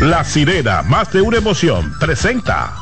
La 0.00 0.24
sirena, 0.24 0.82
más 0.82 1.12
de 1.12 1.20
una 1.20 1.36
emoción, 1.36 1.92
presenta. 2.00 2.74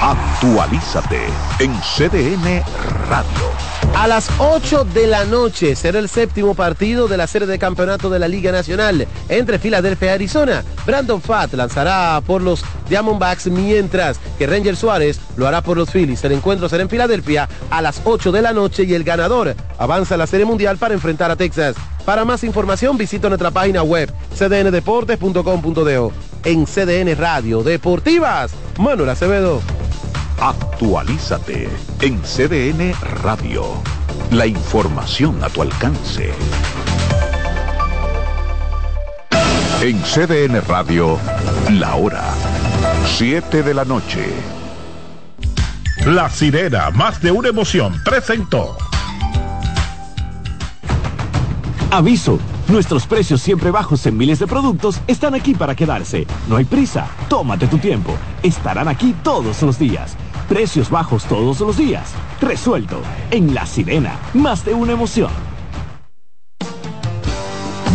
Actualízate 0.00 1.26
en 1.58 1.74
CDN 1.80 2.62
Radio. 3.08 3.65
A 3.96 4.06
las 4.06 4.28
8 4.38 4.84
de 4.92 5.06
la 5.06 5.24
noche 5.24 5.74
será 5.74 5.98
el 5.98 6.10
séptimo 6.10 6.54
partido 6.54 7.08
de 7.08 7.16
la 7.16 7.26
serie 7.26 7.48
de 7.48 7.58
campeonato 7.58 8.10
de 8.10 8.18
la 8.18 8.28
Liga 8.28 8.52
Nacional 8.52 9.08
entre 9.30 9.58
Filadelfia 9.58 10.08
y 10.08 10.14
Arizona. 10.14 10.62
Brandon 10.84 11.22
Fatt 11.22 11.54
lanzará 11.54 12.20
por 12.20 12.42
los 12.42 12.62
Diamondbacks 12.90 13.46
mientras 13.46 14.20
que 14.38 14.46
Ranger 14.46 14.76
Suárez 14.76 15.18
lo 15.36 15.46
hará 15.46 15.62
por 15.62 15.78
los 15.78 15.90
Phillies. 15.90 16.22
El 16.24 16.32
encuentro 16.32 16.68
será 16.68 16.82
en 16.82 16.90
Filadelfia 16.90 17.48
a 17.70 17.80
las 17.80 18.02
8 18.04 18.32
de 18.32 18.42
la 18.42 18.52
noche 18.52 18.84
y 18.84 18.92
el 18.92 19.02
ganador 19.02 19.56
avanza 19.78 20.16
a 20.16 20.18
la 20.18 20.26
serie 20.26 20.44
mundial 20.44 20.76
para 20.76 20.92
enfrentar 20.92 21.30
a 21.30 21.36
Texas. 21.36 21.74
Para 22.04 22.26
más 22.26 22.44
información 22.44 22.98
visita 22.98 23.28
nuestra 23.28 23.50
página 23.50 23.82
web 23.82 24.12
cdndeportes.com.do. 24.36 26.12
En 26.44 26.66
CDN 26.66 27.16
Radio 27.16 27.62
Deportivas, 27.62 28.52
Manuel 28.76 29.08
Acevedo. 29.08 29.62
Actualízate 30.40 31.68
en 32.02 32.20
CDN 32.20 32.92
Radio. 33.22 33.64
La 34.30 34.46
información 34.46 35.42
a 35.42 35.48
tu 35.48 35.62
alcance. 35.62 36.30
En 39.80 39.98
CDN 40.02 40.60
Radio, 40.66 41.18
la 41.70 41.94
hora 41.96 42.22
7 43.16 43.62
de 43.62 43.72
la 43.72 43.84
noche. 43.84 44.26
La 46.04 46.28
sirena, 46.28 46.90
más 46.90 47.22
de 47.22 47.30
una 47.30 47.48
emoción, 47.48 48.00
presentó. 48.04 48.76
Aviso, 51.90 52.38
nuestros 52.68 53.06
precios 53.06 53.40
siempre 53.40 53.70
bajos 53.70 54.04
en 54.06 54.16
miles 54.18 54.38
de 54.38 54.46
productos 54.46 55.00
están 55.06 55.34
aquí 55.34 55.54
para 55.54 55.74
quedarse. 55.74 56.26
No 56.48 56.56
hay 56.56 56.64
prisa, 56.64 57.06
tómate 57.28 57.68
tu 57.68 57.78
tiempo. 57.78 58.14
Estarán 58.42 58.88
aquí 58.88 59.14
todos 59.22 59.62
los 59.62 59.78
días. 59.78 60.16
Precios 60.48 60.90
bajos 60.90 61.24
todos 61.24 61.58
los 61.58 61.76
días. 61.76 62.12
Resuelto. 62.40 63.00
En 63.32 63.52
La 63.52 63.66
Sirena, 63.66 64.16
más 64.32 64.64
de 64.64 64.74
una 64.74 64.92
emoción. 64.92 65.30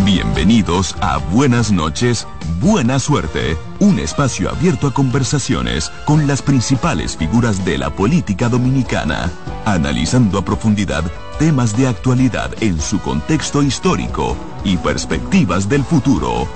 Bienvenidos 0.04 0.96
a 1.00 1.18
Buenas 1.18 1.72
noches, 1.72 2.28
Buena 2.60 3.00
Suerte, 3.00 3.56
un 3.80 4.00
espacio 4.00 4.50
abierto 4.50 4.88
a 4.88 4.94
conversaciones 4.94 5.90
con 6.06 6.28
las 6.28 6.42
principales 6.42 7.16
figuras 7.16 7.64
de 7.64 7.78
la 7.78 7.90
política 7.90 8.50
dominicana, 8.50 9.32
analizando 9.64 10.38
a 10.38 10.44
profundidad 10.44 11.06
temas 11.40 11.78
de 11.78 11.88
actualidad 11.88 12.52
en 12.62 12.82
su 12.82 13.00
contexto 13.00 13.64
histórico 13.64 14.36
y 14.66 14.76
perspectivas 14.76 15.70
del 15.70 15.86
futuro. 15.86 16.48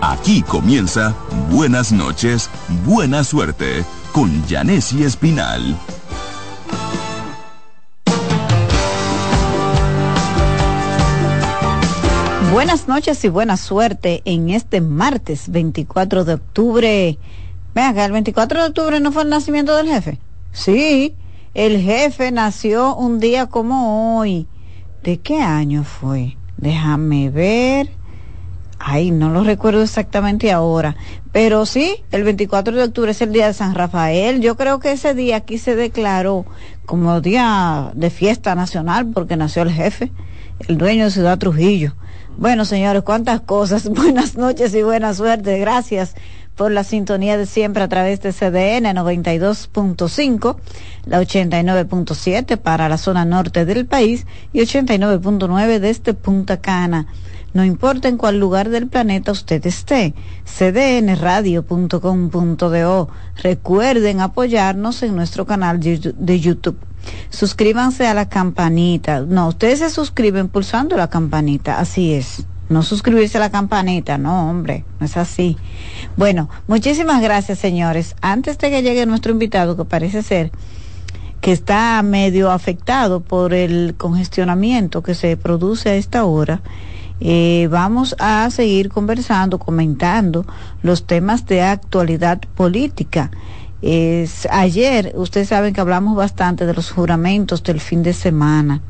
Aquí 0.00 0.42
comienza 0.42 1.14
Buenas 1.50 1.92
noches, 1.92 2.48
Buena 2.86 3.22
Suerte 3.22 3.84
con 4.16 4.48
Janessi 4.48 5.04
Espinal. 5.04 5.76
Buenas 12.50 12.88
noches 12.88 13.22
y 13.26 13.28
buena 13.28 13.58
suerte 13.58 14.22
en 14.24 14.48
este 14.48 14.80
martes 14.80 15.50
24 15.50 16.24
de 16.24 16.32
octubre. 16.32 17.18
Vean 17.74 17.98
el 17.98 18.12
24 18.12 18.62
de 18.62 18.68
octubre 18.68 19.00
no 19.00 19.12
fue 19.12 19.24
el 19.24 19.28
nacimiento 19.28 19.76
del 19.76 19.88
jefe. 19.88 20.18
Sí, 20.50 21.14
el 21.52 21.82
jefe 21.82 22.32
nació 22.32 22.96
un 22.96 23.20
día 23.20 23.48
como 23.48 24.18
hoy. 24.18 24.46
¿De 25.02 25.18
qué 25.18 25.42
año 25.42 25.84
fue? 25.84 26.38
Déjame 26.56 27.28
ver. 27.28 27.90
Ay, 28.88 29.10
no 29.10 29.30
lo 29.30 29.42
recuerdo 29.42 29.82
exactamente 29.82 30.52
ahora. 30.52 30.94
Pero 31.32 31.66
sí, 31.66 32.04
el 32.12 32.22
24 32.22 32.76
de 32.76 32.84
octubre 32.84 33.10
es 33.10 33.20
el 33.20 33.32
día 33.32 33.48
de 33.48 33.52
San 33.52 33.74
Rafael. 33.74 34.40
Yo 34.40 34.56
creo 34.56 34.78
que 34.78 34.92
ese 34.92 35.12
día 35.12 35.38
aquí 35.38 35.58
se 35.58 35.74
declaró 35.74 36.46
como 36.86 37.20
día 37.20 37.90
de 37.94 38.10
fiesta 38.10 38.54
nacional 38.54 39.08
porque 39.12 39.36
nació 39.36 39.62
el 39.62 39.72
jefe, 39.72 40.12
el 40.68 40.78
dueño 40.78 41.06
de 41.06 41.10
Ciudad 41.10 41.36
Trujillo. 41.36 41.96
Bueno, 42.38 42.64
señores, 42.64 43.02
cuántas 43.02 43.40
cosas. 43.40 43.88
Buenas 43.88 44.36
noches 44.36 44.72
y 44.72 44.84
buena 44.84 45.14
suerte. 45.14 45.58
Gracias 45.58 46.14
por 46.54 46.70
la 46.70 46.84
sintonía 46.84 47.36
de 47.36 47.46
siempre 47.46 47.82
a 47.82 47.88
través 47.88 48.20
de 48.20 48.32
CDN 48.32 48.96
92.5, 48.96 50.56
la 51.06 51.20
89.7 51.20 52.56
para 52.56 52.88
la 52.88 52.98
zona 52.98 53.24
norte 53.24 53.64
del 53.64 53.84
país 53.86 54.26
y 54.52 54.60
89.9 54.60 55.80
desde 55.80 56.14
Punta 56.14 56.58
Cana. 56.58 57.08
No 57.56 57.64
importa 57.64 58.08
en 58.08 58.18
cuál 58.18 58.38
lugar 58.38 58.68
del 58.68 58.86
planeta 58.86 59.32
usted 59.32 59.66
esté, 59.66 60.12
cdnradio.com.do. 60.44 63.08
Recuerden 63.42 64.20
apoyarnos 64.20 65.02
en 65.02 65.16
nuestro 65.16 65.46
canal 65.46 65.80
de 65.80 66.40
YouTube. 66.40 66.76
Suscríbanse 67.30 68.06
a 68.06 68.12
la 68.12 68.28
campanita. 68.28 69.22
No, 69.22 69.48
ustedes 69.48 69.78
se 69.78 69.88
suscriben 69.88 70.48
pulsando 70.48 70.98
la 70.98 71.08
campanita, 71.08 71.80
así 71.80 72.12
es 72.12 72.44
no 72.68 72.82
suscribirse 72.82 73.38
a 73.38 73.40
la 73.40 73.50
campanita, 73.50 74.18
no, 74.18 74.50
hombre, 74.50 74.84
no 74.98 75.06
es 75.06 75.16
así. 75.16 75.56
Bueno, 76.16 76.50
muchísimas 76.66 77.22
gracias, 77.22 77.60
señores. 77.60 78.16
Antes 78.20 78.58
de 78.58 78.70
que 78.70 78.82
llegue 78.82 79.06
nuestro 79.06 79.32
invitado, 79.32 79.78
que 79.78 79.86
parece 79.86 80.22
ser 80.22 80.50
que 81.40 81.52
está 81.52 82.02
medio 82.02 82.50
afectado 82.50 83.20
por 83.20 83.54
el 83.54 83.94
congestionamiento 83.96 85.02
que 85.02 85.14
se 85.14 85.36
produce 85.36 85.90
a 85.90 85.94
esta 85.94 86.24
hora, 86.24 86.60
eh, 87.20 87.68
vamos 87.70 88.14
a 88.18 88.48
seguir 88.50 88.88
conversando, 88.88 89.58
comentando 89.58 90.44
los 90.82 91.06
temas 91.06 91.46
de 91.46 91.62
actualidad 91.62 92.40
política. 92.54 93.30
Ayer, 94.50 95.12
ustedes 95.16 95.48
saben 95.48 95.72
que 95.72 95.80
hablamos 95.80 96.16
bastante 96.16 96.66
de 96.66 96.74
los 96.74 96.90
juramentos 96.90 97.62
del 97.62 97.78
fin 97.78 98.02
de 98.02 98.14
semana. 98.14 98.80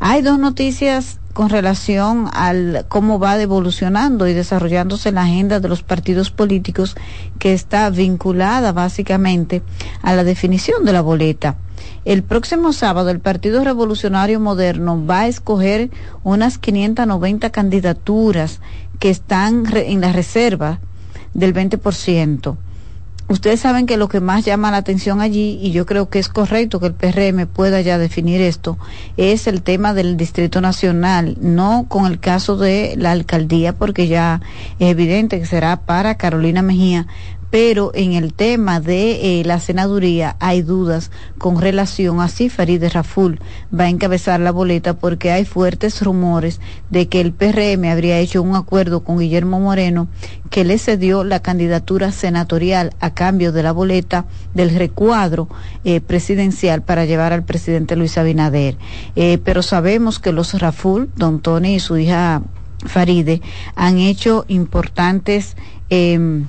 Hay 0.00 0.22
dos 0.22 0.38
noticias 0.38 1.20
con 1.32 1.48
relación 1.48 2.28
al 2.32 2.84
cómo 2.88 3.18
va 3.18 3.40
evolucionando 3.40 4.26
y 4.28 4.34
desarrollándose 4.34 5.12
la 5.12 5.22
agenda 5.22 5.60
de 5.60 5.68
los 5.68 5.82
partidos 5.82 6.30
políticos 6.30 6.96
que 7.38 7.52
está 7.52 7.88
vinculada 7.90 8.72
básicamente 8.72 9.62
a 10.02 10.14
la 10.14 10.24
definición 10.24 10.84
de 10.84 10.92
la 10.92 11.00
boleta. 11.00 11.56
El 12.04 12.22
próximo 12.22 12.72
sábado 12.72 13.10
el 13.10 13.20
Partido 13.20 13.62
Revolucionario 13.64 14.40
Moderno 14.40 15.04
va 15.06 15.20
a 15.20 15.28
escoger 15.28 15.90
unas 16.24 16.58
590 16.58 17.50
candidaturas 17.50 18.60
que 18.98 19.10
están 19.10 19.64
en 19.74 20.00
la 20.00 20.12
reserva 20.12 20.80
del 21.34 21.54
20% 21.54 22.56
ustedes 23.32 23.60
saben 23.60 23.86
que 23.86 23.96
lo 23.96 24.08
que 24.08 24.20
más 24.20 24.44
llama 24.44 24.70
la 24.70 24.76
atención 24.78 25.20
allí, 25.20 25.58
y 25.60 25.72
yo 25.72 25.86
creo 25.86 26.08
que 26.08 26.18
es 26.18 26.28
correcto 26.28 26.80
que 26.80 26.86
el 26.86 26.94
PRM 26.94 27.46
pueda 27.46 27.80
ya 27.80 27.98
definir 27.98 28.40
esto, 28.40 28.78
es 29.16 29.46
el 29.46 29.62
tema 29.62 29.94
del 29.94 30.16
Distrito 30.16 30.60
Nacional, 30.60 31.36
no 31.40 31.86
con 31.88 32.06
el 32.06 32.20
caso 32.20 32.56
de 32.56 32.94
la 32.96 33.12
alcaldía, 33.12 33.72
porque 33.74 34.06
ya 34.06 34.40
es 34.78 34.90
evidente 34.90 35.40
que 35.40 35.46
será 35.46 35.80
para 35.80 36.16
Carolina 36.16 36.62
Mejía, 36.62 37.06
pero 37.52 37.92
en 37.94 38.14
el 38.14 38.32
tema 38.32 38.80
de 38.80 39.40
eh, 39.40 39.44
la 39.44 39.60
senaduría 39.60 40.36
hay 40.40 40.62
dudas 40.62 41.10
con 41.36 41.60
relación 41.60 42.22
a 42.22 42.28
si 42.28 42.48
Farideh 42.48 42.88
Raful 42.88 43.40
va 43.78 43.84
a 43.84 43.88
encabezar 43.90 44.40
la 44.40 44.52
boleta 44.52 44.94
porque 44.94 45.30
hay 45.30 45.44
fuertes 45.44 46.00
rumores 46.00 46.62
de 46.88 47.08
que 47.08 47.20
el 47.20 47.34
PRM 47.34 47.84
habría 47.90 48.18
hecho 48.20 48.40
un 48.40 48.56
acuerdo 48.56 49.04
con 49.04 49.18
Guillermo 49.18 49.60
Moreno 49.60 50.08
que 50.48 50.64
le 50.64 50.78
cedió 50.78 51.24
la 51.24 51.40
candidatura 51.40 52.10
senatorial 52.10 52.94
a 53.00 53.12
cambio 53.12 53.52
de 53.52 53.62
la 53.62 53.72
boleta 53.72 54.24
del 54.54 54.74
recuadro 54.74 55.46
eh, 55.84 56.00
presidencial 56.00 56.80
para 56.80 57.04
llevar 57.04 57.34
al 57.34 57.44
presidente 57.44 57.96
Luis 57.96 58.16
Abinader. 58.16 58.78
Eh, 59.14 59.36
pero 59.44 59.60
sabemos 59.60 60.18
que 60.20 60.32
los 60.32 60.58
Raful, 60.58 61.10
don 61.16 61.40
Tony 61.40 61.74
y 61.74 61.80
su 61.80 61.98
hija 61.98 62.40
Faride, 62.86 63.42
han 63.76 63.98
hecho 63.98 64.46
importantes 64.48 65.54
em, 65.90 66.46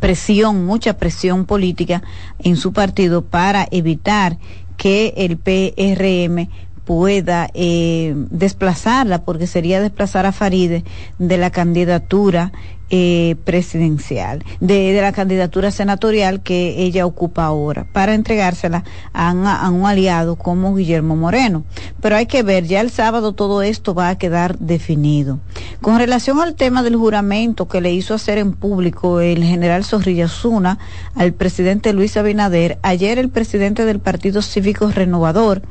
presión, 0.00 0.64
mucha 0.64 0.96
presión 0.96 1.44
política 1.44 2.02
en 2.38 2.56
su 2.56 2.72
partido 2.72 3.22
para 3.22 3.66
evitar 3.70 4.38
que 4.76 5.14
el 5.16 5.36
PRM 5.36 6.48
pueda 6.84 7.48
eh, 7.54 8.14
desplazarla, 8.30 9.24
porque 9.24 9.46
sería 9.46 9.80
desplazar 9.80 10.26
a 10.26 10.32
Faride 10.32 10.84
de 11.18 11.38
la 11.38 11.50
candidatura 11.50 12.52
eh, 12.90 13.36
presidencial, 13.44 14.44
de, 14.60 14.92
de, 14.92 15.00
la 15.00 15.12
candidatura 15.12 15.70
senatorial 15.70 16.42
que 16.42 16.82
ella 16.82 17.06
ocupa 17.06 17.44
ahora, 17.44 17.86
para 17.92 18.14
entregársela 18.14 18.84
a, 19.14 19.30
a, 19.30 19.70
un 19.70 19.86
aliado 19.86 20.36
como 20.36 20.74
Guillermo 20.74 21.16
Moreno. 21.16 21.64
Pero 22.02 22.16
hay 22.16 22.26
que 22.26 22.42
ver, 22.42 22.66
ya 22.66 22.82
el 22.82 22.90
sábado 22.90 23.32
todo 23.32 23.62
esto 23.62 23.94
va 23.94 24.10
a 24.10 24.18
quedar 24.18 24.58
definido. 24.58 25.40
Con 25.80 25.98
relación 25.98 26.40
al 26.40 26.54
tema 26.54 26.82
del 26.82 26.96
juramento 26.96 27.66
que 27.68 27.80
le 27.80 27.90
hizo 27.90 28.12
hacer 28.14 28.36
en 28.36 28.52
público 28.52 29.20
el 29.20 29.42
general 29.42 29.84
Zorrilla 29.84 30.28
Zuna 30.28 30.78
al 31.14 31.32
presidente 31.32 31.94
Luis 31.94 32.18
Abinader, 32.18 32.78
ayer 32.82 33.18
el 33.18 33.30
presidente 33.30 33.86
del 33.86 33.98
Partido 33.98 34.42
Cívico 34.42 34.88
Renovador, 34.88 35.62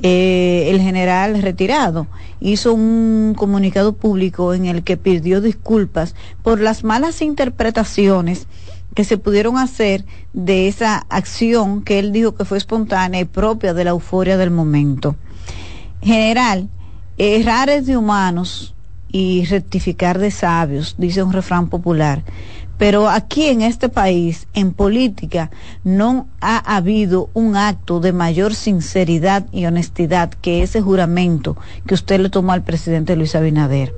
eh, 0.00 0.70
el 0.70 0.80
general 0.80 1.42
retirado 1.42 2.06
hizo 2.40 2.72
un 2.72 3.34
comunicado 3.36 3.94
público 3.94 4.54
en 4.54 4.66
el 4.66 4.84
que 4.84 4.96
pidió 4.96 5.40
disculpas 5.40 6.14
por 6.42 6.60
las 6.60 6.84
malas 6.84 7.20
interpretaciones 7.20 8.46
que 8.94 9.02
se 9.02 9.18
pudieron 9.18 9.58
hacer 9.58 10.04
de 10.32 10.68
esa 10.68 11.04
acción 11.08 11.82
que 11.82 11.98
él 11.98 12.12
dijo 12.12 12.36
que 12.36 12.44
fue 12.44 12.58
espontánea 12.58 13.20
y 13.20 13.24
propia 13.24 13.74
de 13.74 13.84
la 13.84 13.90
euforia 13.90 14.36
del 14.36 14.52
momento. 14.52 15.16
General, 16.00 16.68
errar 17.16 17.68
es 17.68 17.86
de 17.86 17.96
humanos 17.96 18.74
y 19.10 19.44
rectificar 19.46 20.18
de 20.18 20.30
sabios, 20.30 20.94
dice 20.96 21.22
un 21.22 21.32
refrán 21.32 21.68
popular. 21.68 22.22
Pero 22.78 23.08
aquí 23.08 23.46
en 23.46 23.62
este 23.62 23.88
país, 23.88 24.46
en 24.54 24.72
política, 24.72 25.50
no 25.82 26.28
ha 26.40 26.76
habido 26.76 27.28
un 27.34 27.56
acto 27.56 27.98
de 27.98 28.12
mayor 28.12 28.54
sinceridad 28.54 29.46
y 29.50 29.66
honestidad 29.66 30.30
que 30.30 30.62
ese 30.62 30.80
juramento 30.80 31.56
que 31.86 31.94
usted 31.94 32.20
le 32.20 32.30
tomó 32.30 32.52
al 32.52 32.62
presidente 32.62 33.16
Luis 33.16 33.34
Abinader. 33.34 33.92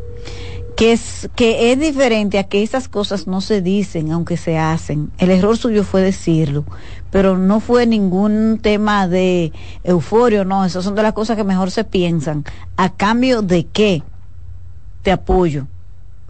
Que 0.77 0.93
es, 0.93 1.29
que 1.37 1.73
es 1.73 1.79
diferente 1.79 2.39
a 2.39 2.45
que 2.45 2.63
esas 2.63 2.89
cosas 2.89 3.27
no 3.27 3.43
se 3.43 3.61
dicen, 3.61 4.13
aunque 4.13 4.39
se 4.39 4.57
hacen. 4.57 5.11
El 5.19 5.31
error 5.31 5.59
suyo 5.59 5.85
fue 5.85 6.01
decirlo, 6.01 6.65
pero 7.11 7.37
no 7.37 7.61
fue 7.61 7.87
ningún 7.87 8.61
tema 8.63 9.07
de 9.07 9.53
euforia, 9.85 10.45
no, 10.45 10.65
esas 10.65 10.85
son 10.85 10.95
de 10.95 11.03
las 11.03 11.13
cosas 11.13 11.37
que 11.37 11.45
mejor 11.45 11.71
se 11.71 11.85
piensan. 11.85 12.45
¿A 12.79 12.89
cambio 12.89 13.43
de 13.43 13.67
qué? 13.67 14.03
Te 15.03 15.13
apoyo 15.13 15.67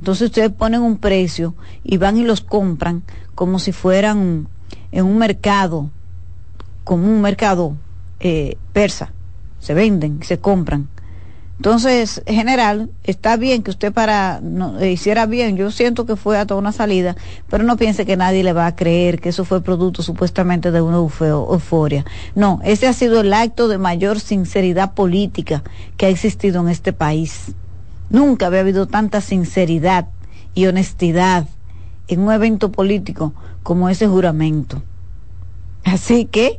entonces 0.01 0.29
ustedes 0.29 0.51
ponen 0.51 0.81
un 0.81 0.97
precio 0.97 1.55
y 1.85 1.99
van 1.99 2.17
y 2.17 2.23
los 2.23 2.41
compran 2.41 3.03
como 3.35 3.59
si 3.59 3.71
fueran 3.71 4.49
en 4.93 5.05
un 5.05 5.19
mercado, 5.19 5.91
como 6.85 7.05
un 7.05 7.21
mercado 7.21 7.77
eh, 8.19 8.57
persa. 8.73 9.13
Se 9.59 9.75
venden, 9.75 10.23
se 10.23 10.39
compran. 10.39 10.89
Entonces, 11.59 12.23
general, 12.27 12.89
está 13.05 13.37
bien 13.37 13.63
que 13.63 13.71
usted 13.71 13.93
para 13.93 14.41
no, 14.43 14.81
eh, 14.81 14.93
hiciera 14.93 15.27
bien, 15.27 15.59
yo 15.59 15.71
siento 15.71 16.07
que 16.07 16.17
fue 16.17 16.39
a 16.39 16.47
toda 16.47 16.59
una 16.59 16.73
salida, 16.73 17.15
pero 17.51 17.63
no 17.65 17.77
piense 17.77 18.07
que 18.07 18.17
nadie 18.17 18.43
le 18.43 18.55
va 18.55 18.65
a 18.65 18.75
creer 18.75 19.21
que 19.21 19.29
eso 19.29 19.45
fue 19.45 19.63
producto 19.63 20.03
supuestamente 20.03 20.71
de 20.71 20.81
una 20.81 20.97
euforia. 20.97 22.07
No, 22.35 22.61
ese 22.65 22.87
ha 22.87 22.95
sido 22.95 23.21
el 23.21 23.35
acto 23.35 23.69
de 23.69 23.77
mayor 23.77 24.19
sinceridad 24.19 24.95
política 24.95 25.63
que 25.99 26.07
ha 26.07 26.09
existido 26.09 26.63
en 26.63 26.71
este 26.71 26.95
país. 26.95 27.55
Nunca 28.11 28.47
había 28.47 28.61
habido 28.61 28.87
tanta 28.87 29.21
sinceridad 29.21 30.09
y 30.55 30.67
honestidad 30.67 31.49
en 32.09 32.21
un 32.21 32.33
evento 32.33 32.73
político 32.73 33.33
como 33.63 33.89
ese 33.89 34.07
juramento. 34.09 34.83
Así 35.85 36.27
que 36.27 36.59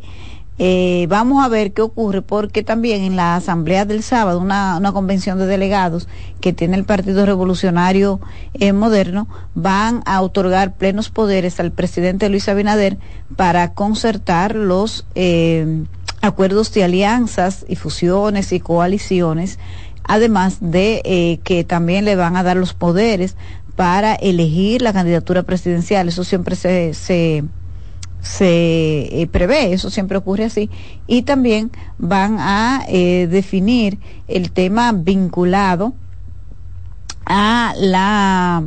eh, 0.63 1.07
vamos 1.09 1.43
a 1.43 1.47
ver 1.47 1.73
qué 1.73 1.81
ocurre, 1.81 2.21
porque 2.21 2.61
también 2.61 3.01
en 3.01 3.15
la 3.15 3.35
asamblea 3.35 3.83
del 3.83 4.03
sábado, 4.03 4.39
una, 4.39 4.79
convención 4.93 5.39
de 5.39 5.47
delegados 5.47 6.07
que 6.39 6.53
tiene 6.53 6.77
el 6.77 6.83
Partido 6.83 7.25
Revolucionario 7.25 8.19
eh, 8.53 8.71
Moderno, 8.71 9.27
van 9.55 10.03
a 10.05 10.21
otorgar 10.21 10.75
plenos 10.75 11.09
poderes 11.09 11.59
al 11.59 11.71
presidente 11.71 12.29
Luis 12.29 12.47
Abinader 12.47 12.97
para 13.35 13.73
concertar 13.73 14.55
los 14.55 15.07
eh, 15.15 15.83
acuerdos 16.21 16.71
de 16.73 16.83
alianzas 16.83 17.65
y 17.67 17.75
fusiones 17.75 18.51
y 18.51 18.59
coaliciones 18.59 19.57
además 20.03 20.57
de 20.61 21.01
eh, 21.05 21.39
que 21.43 21.63
también 21.63 22.05
le 22.05 22.15
van 22.15 22.35
a 22.35 22.43
dar 22.43 22.57
los 22.57 22.73
poderes 22.73 23.35
para 23.75 24.15
elegir 24.15 24.81
la 24.81 24.93
candidatura 24.93 25.43
presidencial. 25.43 26.07
Eso 26.07 26.23
siempre 26.23 26.55
se, 26.55 26.93
se, 26.93 27.43
se 28.21 29.21
eh, 29.21 29.27
prevé, 29.31 29.73
eso 29.73 29.89
siempre 29.89 30.17
ocurre 30.17 30.45
así. 30.45 30.69
Y 31.07 31.23
también 31.23 31.71
van 31.97 32.37
a 32.39 32.83
eh, 32.87 33.27
definir 33.29 33.99
el 34.27 34.51
tema 34.51 34.91
vinculado 34.91 35.93
a 37.25 37.73
la 37.77 38.63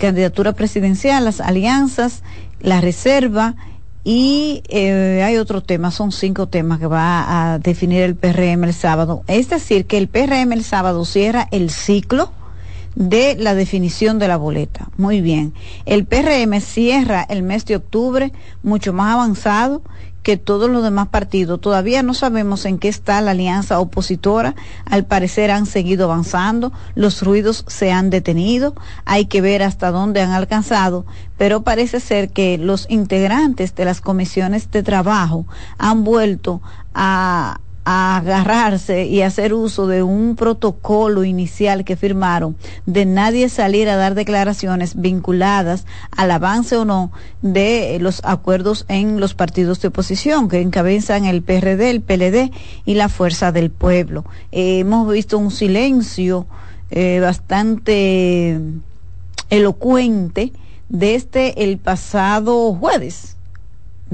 candidatura 0.00 0.52
presidencial, 0.54 1.24
las 1.24 1.40
alianzas, 1.40 2.22
la 2.60 2.80
reserva 2.80 3.54
y 4.04 4.62
eh, 4.68 5.22
hay 5.24 5.38
otro 5.38 5.62
tema, 5.62 5.90
son 5.90 6.12
cinco 6.12 6.46
temas 6.46 6.78
que 6.78 6.86
va 6.86 7.54
a 7.54 7.58
definir 7.58 8.02
el 8.02 8.14
PRM 8.14 8.64
el 8.64 8.74
sábado. 8.74 9.24
Es 9.26 9.48
decir, 9.48 9.86
que 9.86 9.96
el 9.96 10.08
PRM 10.08 10.52
el 10.52 10.62
sábado 10.62 11.06
cierra 11.06 11.48
el 11.50 11.70
ciclo 11.70 12.30
de 12.94 13.34
la 13.36 13.54
definición 13.54 14.18
de 14.18 14.28
la 14.28 14.36
boleta. 14.36 14.88
Muy 14.98 15.22
bien. 15.22 15.54
El 15.86 16.04
PRM 16.04 16.60
cierra 16.60 17.22
el 17.22 17.42
mes 17.42 17.64
de 17.64 17.76
octubre 17.76 18.32
mucho 18.62 18.92
más 18.92 19.14
avanzado 19.14 19.82
que 20.24 20.36
todos 20.36 20.68
los 20.68 20.82
demás 20.82 21.06
partidos. 21.08 21.60
Todavía 21.60 22.02
no 22.02 22.14
sabemos 22.14 22.64
en 22.64 22.78
qué 22.78 22.88
está 22.88 23.20
la 23.20 23.30
alianza 23.30 23.78
opositora. 23.78 24.56
Al 24.86 25.04
parecer 25.04 25.52
han 25.52 25.66
seguido 25.66 26.06
avanzando, 26.06 26.72
los 26.96 27.22
ruidos 27.22 27.64
se 27.68 27.92
han 27.92 28.10
detenido, 28.10 28.74
hay 29.04 29.26
que 29.26 29.40
ver 29.40 29.62
hasta 29.62 29.92
dónde 29.92 30.22
han 30.22 30.32
alcanzado, 30.32 31.04
pero 31.36 31.62
parece 31.62 32.00
ser 32.00 32.30
que 32.30 32.58
los 32.58 32.86
integrantes 32.88 33.74
de 33.76 33.84
las 33.84 34.00
comisiones 34.00 34.70
de 34.70 34.82
trabajo 34.82 35.46
han 35.78 36.02
vuelto 36.02 36.62
a, 36.94 37.60
a 37.84 38.16
agarrarse 38.16 39.04
y 39.06 39.22
hacer 39.22 39.52
uso 39.52 39.86
de 39.86 40.02
un 40.02 40.36
protocolo 40.36 41.24
inicial 41.24 41.84
que 41.84 41.96
firmaron 41.96 42.56
de 42.86 43.04
nadie 43.04 43.48
salir 43.48 43.88
a 43.88 43.96
dar 43.96 44.14
declaraciones 44.14 45.00
vinculadas 45.00 45.84
al 46.10 46.30
avance 46.30 46.76
o 46.76 46.84
no 46.84 47.12
de 47.42 47.98
los 48.00 48.22
acuerdos 48.24 48.86
en 48.88 49.20
los 49.20 49.34
partidos 49.34 49.80
de 49.80 49.88
oposición 49.88 50.48
que 50.48 50.62
encabezan 50.62 51.26
el 51.26 51.42
PRD, 51.42 51.90
el 51.90 52.00
PLD 52.00 52.50
y 52.86 52.94
la 52.94 53.08
Fuerza 53.08 53.52
del 53.52 53.70
Pueblo. 53.70 54.24
Eh, 54.50 54.78
hemos 54.78 55.10
visto 55.12 55.36
un 55.36 55.50
silencio 55.50 56.46
eh, 56.90 57.20
bastante 57.20 58.60
elocuente 59.50 60.52
desde 60.88 61.64
el 61.64 61.78
pasado 61.78 62.74
jueves 62.74 63.33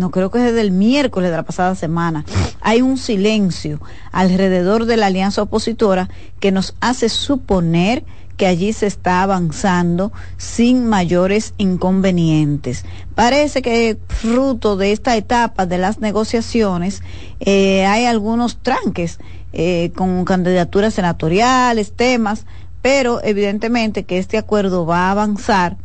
no 0.00 0.10
creo 0.10 0.30
que 0.30 0.38
desde 0.38 0.62
el 0.62 0.72
miércoles 0.72 1.30
de 1.30 1.36
la 1.36 1.42
pasada 1.44 1.74
semana, 1.74 2.24
hay 2.62 2.80
un 2.80 2.96
silencio 2.96 3.80
alrededor 4.10 4.86
de 4.86 4.96
la 4.96 5.06
alianza 5.06 5.42
opositora 5.42 6.08
que 6.40 6.50
nos 6.50 6.74
hace 6.80 7.10
suponer 7.10 8.02
que 8.38 8.46
allí 8.46 8.72
se 8.72 8.86
está 8.86 9.22
avanzando 9.22 10.10
sin 10.38 10.86
mayores 10.86 11.52
inconvenientes. 11.58 12.86
Parece 13.14 13.60
que 13.60 13.98
fruto 14.08 14.78
de 14.78 14.92
esta 14.92 15.14
etapa 15.18 15.66
de 15.66 15.76
las 15.76 15.98
negociaciones 16.00 17.02
eh, 17.40 17.84
hay 17.84 18.06
algunos 18.06 18.56
tranques 18.56 19.18
eh, 19.52 19.92
con 19.94 20.24
candidaturas 20.24 20.94
senatoriales, 20.94 21.92
temas, 21.92 22.46
pero 22.80 23.22
evidentemente 23.22 24.04
que 24.04 24.16
este 24.16 24.38
acuerdo 24.38 24.86
va 24.86 25.08
a 25.08 25.10
avanzar 25.10 25.76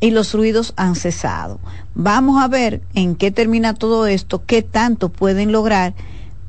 y 0.00 0.10
los 0.10 0.32
ruidos 0.34 0.74
han 0.76 0.94
cesado. 0.94 1.58
Vamos 1.94 2.42
a 2.42 2.48
ver 2.48 2.82
en 2.94 3.16
qué 3.16 3.30
termina 3.30 3.74
todo 3.74 4.06
esto, 4.06 4.44
qué 4.44 4.62
tanto 4.62 5.08
pueden 5.08 5.52
lograr, 5.52 5.94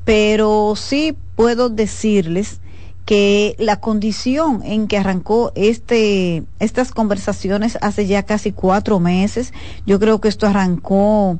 pero 0.04 0.74
sí 0.76 1.16
puedo 1.36 1.68
decirles 1.68 2.60
que 3.04 3.56
la 3.58 3.80
condición 3.80 4.62
en 4.64 4.86
que 4.86 4.98
arrancó 4.98 5.52
este 5.56 6.44
estas 6.60 6.92
conversaciones 6.92 7.76
hace 7.80 8.06
ya 8.06 8.22
casi 8.22 8.52
cuatro 8.52 9.00
meses, 9.00 9.52
yo 9.84 9.98
creo 9.98 10.20
que 10.20 10.28
esto 10.28 10.46
arrancó 10.46 11.38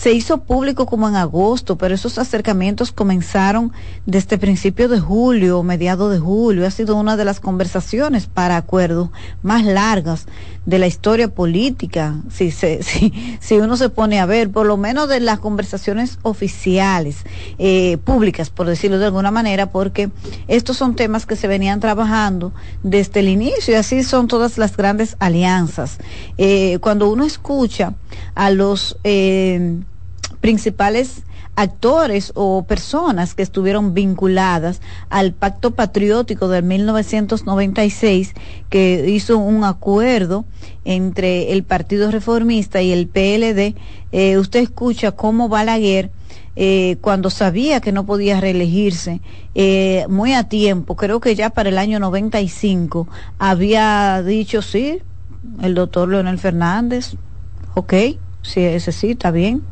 se 0.00 0.12
hizo 0.12 0.38
público 0.38 0.86
como 0.86 1.10
en 1.10 1.16
agosto, 1.16 1.76
pero 1.76 1.94
esos 1.94 2.16
acercamientos 2.16 2.90
comenzaron 2.90 3.70
desde 4.06 4.38
principio 4.38 4.88
de 4.88 4.98
julio, 4.98 5.62
mediado 5.62 6.08
de 6.08 6.18
julio. 6.18 6.66
Ha 6.66 6.70
sido 6.70 6.96
una 6.96 7.18
de 7.18 7.26
las 7.26 7.38
conversaciones 7.38 8.26
para 8.26 8.56
acuerdos 8.56 9.10
más 9.42 9.62
largas 9.62 10.24
de 10.64 10.78
la 10.78 10.86
historia 10.86 11.28
política, 11.28 12.14
si, 12.30 12.50
se, 12.50 12.82
si, 12.82 13.12
si 13.40 13.58
uno 13.58 13.76
se 13.76 13.90
pone 13.90 14.20
a 14.20 14.24
ver, 14.24 14.50
por 14.50 14.64
lo 14.64 14.78
menos 14.78 15.06
de 15.06 15.20
las 15.20 15.38
conversaciones 15.38 16.18
oficiales, 16.22 17.18
eh, 17.58 17.98
públicas, 18.02 18.48
por 18.48 18.66
decirlo 18.68 18.98
de 18.98 19.04
alguna 19.04 19.30
manera, 19.30 19.70
porque 19.70 20.08
estos 20.48 20.78
son 20.78 20.96
temas 20.96 21.26
que 21.26 21.36
se 21.36 21.46
venían 21.46 21.78
trabajando 21.78 22.54
desde 22.82 23.20
el 23.20 23.28
inicio 23.28 23.74
y 23.74 23.76
así 23.76 24.02
son 24.02 24.28
todas 24.28 24.56
las 24.56 24.74
grandes 24.78 25.16
alianzas. 25.18 25.98
Eh, 26.38 26.78
cuando 26.80 27.10
uno 27.10 27.24
escucha 27.24 27.92
a 28.34 28.48
los... 28.48 28.96
Eh, 29.04 29.82
principales 30.40 31.22
actores 31.56 32.32
o 32.34 32.64
personas 32.64 33.34
que 33.34 33.42
estuvieron 33.42 33.92
vinculadas 33.92 34.80
al 35.10 35.32
pacto 35.32 35.72
patriótico 35.72 36.48
de 36.48 36.62
1996 36.62 38.34
que 38.70 39.04
hizo 39.08 39.38
un 39.38 39.64
acuerdo 39.64 40.44
entre 40.84 41.52
el 41.52 41.64
Partido 41.64 42.10
Reformista 42.10 42.80
y 42.80 42.92
el 42.92 43.08
PLD. 43.08 43.74
Eh, 44.12 44.38
usted 44.38 44.60
escucha 44.60 45.12
cómo 45.12 45.48
Balaguer 45.48 46.10
eh, 46.56 46.96
cuando 47.00 47.30
sabía 47.30 47.80
que 47.80 47.92
no 47.92 48.06
podía 48.06 48.40
reelegirse 48.40 49.20
eh, 49.54 50.06
muy 50.08 50.32
a 50.34 50.44
tiempo, 50.44 50.96
creo 50.96 51.20
que 51.20 51.34
ya 51.34 51.50
para 51.50 51.68
el 51.68 51.78
año 51.78 52.00
95 52.00 53.06
había 53.38 54.22
dicho 54.22 54.60
sí, 54.60 54.98
el 55.62 55.74
doctor 55.74 56.08
Leonel 56.08 56.38
Fernández, 56.38 57.14
ok, 57.74 57.94
sí, 58.42 58.60
ese 58.60 58.92
sí, 58.92 59.12
está 59.12 59.30
bien. 59.30 59.62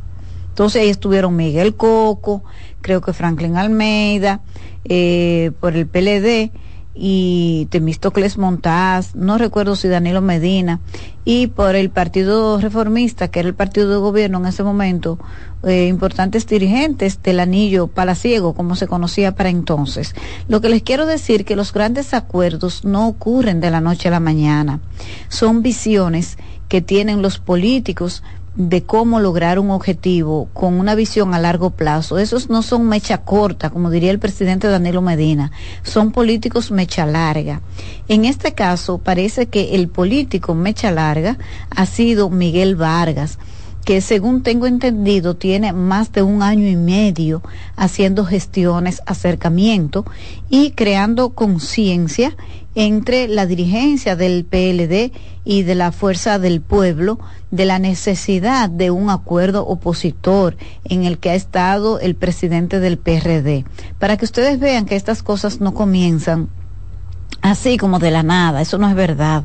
Entonces 0.58 0.82
ahí 0.82 0.88
estuvieron 0.88 1.36
Miguel 1.36 1.76
Coco, 1.76 2.42
creo 2.80 3.00
que 3.00 3.12
Franklin 3.12 3.56
Almeida, 3.56 4.40
eh, 4.86 5.52
por 5.60 5.76
el 5.76 5.86
PLD, 5.86 6.50
y 6.96 7.68
Temístocles 7.70 8.38
Montaz, 8.38 9.14
no 9.14 9.38
recuerdo 9.38 9.76
si 9.76 9.86
Danilo 9.86 10.20
Medina, 10.20 10.80
y 11.24 11.46
por 11.46 11.76
el 11.76 11.90
Partido 11.90 12.60
Reformista, 12.60 13.28
que 13.28 13.38
era 13.38 13.48
el 13.48 13.54
partido 13.54 13.88
de 13.88 13.98
gobierno 13.98 14.38
en 14.38 14.46
ese 14.46 14.64
momento, 14.64 15.20
eh, 15.62 15.86
importantes 15.86 16.44
dirigentes 16.48 17.22
del 17.22 17.38
anillo 17.38 17.86
palaciego, 17.86 18.52
como 18.54 18.74
se 18.74 18.88
conocía 18.88 19.36
para 19.36 19.50
entonces. 19.50 20.16
Lo 20.48 20.60
que 20.60 20.70
les 20.70 20.82
quiero 20.82 21.06
decir 21.06 21.44
que 21.44 21.54
los 21.54 21.72
grandes 21.72 22.14
acuerdos 22.14 22.84
no 22.84 23.06
ocurren 23.06 23.60
de 23.60 23.70
la 23.70 23.80
noche 23.80 24.08
a 24.08 24.10
la 24.10 24.18
mañana, 24.18 24.80
son 25.28 25.62
visiones 25.62 26.36
que 26.68 26.82
tienen 26.82 27.22
los 27.22 27.38
políticos 27.38 28.22
de 28.58 28.82
cómo 28.82 29.20
lograr 29.20 29.60
un 29.60 29.70
objetivo 29.70 30.48
con 30.52 30.80
una 30.80 30.96
visión 30.96 31.32
a 31.32 31.38
largo 31.38 31.70
plazo. 31.70 32.18
Esos 32.18 32.50
no 32.50 32.62
son 32.62 32.88
mecha 32.88 33.18
corta, 33.18 33.70
como 33.70 33.88
diría 33.88 34.10
el 34.10 34.18
presidente 34.18 34.66
Danilo 34.66 35.00
Medina, 35.00 35.52
son 35.84 36.10
políticos 36.10 36.72
mecha 36.72 37.06
larga. 37.06 37.62
En 38.08 38.24
este 38.24 38.54
caso, 38.54 38.98
parece 38.98 39.46
que 39.46 39.76
el 39.76 39.88
político 39.88 40.56
mecha 40.56 40.90
larga 40.90 41.38
ha 41.70 41.86
sido 41.86 42.30
Miguel 42.30 42.74
Vargas 42.74 43.38
que 43.84 44.02
según 44.02 44.42
tengo 44.42 44.66
entendido 44.66 45.36
tiene 45.36 45.72
más 45.72 46.12
de 46.12 46.20
un 46.20 46.42
año 46.42 46.68
y 46.68 46.76
medio 46.76 47.40
haciendo 47.74 48.26
gestiones, 48.26 49.00
acercamiento 49.06 50.04
y 50.50 50.72
creando 50.72 51.30
conciencia 51.30 52.36
entre 52.80 53.26
la 53.26 53.44
dirigencia 53.44 54.14
del 54.14 54.44
PLD 54.44 55.11
y 55.44 55.64
de 55.64 55.75
la 55.75 55.90
Fuerza 55.90 56.38
del 56.38 56.61
Pueblo 56.61 57.18
de 57.50 57.64
la 57.64 57.80
necesidad 57.80 58.70
de 58.70 58.92
un 58.92 59.11
acuerdo 59.11 59.66
opositor 59.66 60.56
en 60.85 61.02
el 61.02 61.18
que 61.18 61.30
ha 61.30 61.35
estado 61.35 61.99
el 61.99 62.14
presidente 62.14 62.78
del 62.78 62.97
PRD. 62.97 63.64
Para 63.99 64.16
que 64.16 64.25
ustedes 64.25 64.61
vean 64.61 64.87
que 64.87 64.94
estas 64.94 65.25
cosas 65.25 65.61
no 65.61 65.75
comienzan 65.75 66.50
así 67.42 67.78
como 67.78 67.99
de 67.99 68.12
la 68.12 68.23
nada, 68.23 68.61
eso 68.61 68.78
no 68.78 68.88
es 68.88 68.94
verdad. 68.94 69.42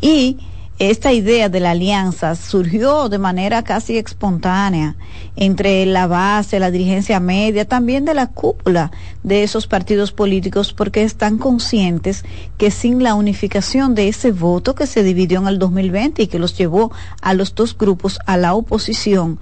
Y 0.00 0.38
esta 0.78 1.12
idea 1.12 1.48
de 1.48 1.60
la 1.60 1.72
alianza 1.72 2.34
surgió 2.34 3.08
de 3.08 3.18
manera 3.18 3.62
casi 3.62 3.98
espontánea 3.98 4.96
entre 5.36 5.86
la 5.86 6.06
base, 6.06 6.58
la 6.58 6.70
dirigencia 6.70 7.20
media, 7.20 7.66
también 7.66 8.04
de 8.04 8.14
la 8.14 8.26
cúpula 8.26 8.90
de 9.22 9.42
esos 9.42 9.66
partidos 9.66 10.12
políticos, 10.12 10.72
porque 10.72 11.02
están 11.04 11.38
conscientes 11.38 12.24
que 12.58 12.70
sin 12.70 13.02
la 13.02 13.14
unificación 13.14 13.94
de 13.94 14.08
ese 14.08 14.32
voto 14.32 14.74
que 14.74 14.86
se 14.86 15.02
dividió 15.02 15.40
en 15.40 15.48
el 15.48 15.58
2020 15.58 16.22
y 16.22 16.26
que 16.26 16.38
los 16.38 16.56
llevó 16.56 16.90
a 17.20 17.34
los 17.34 17.54
dos 17.54 17.76
grupos 17.76 18.18
a 18.26 18.36
la 18.36 18.54
oposición, 18.54 19.38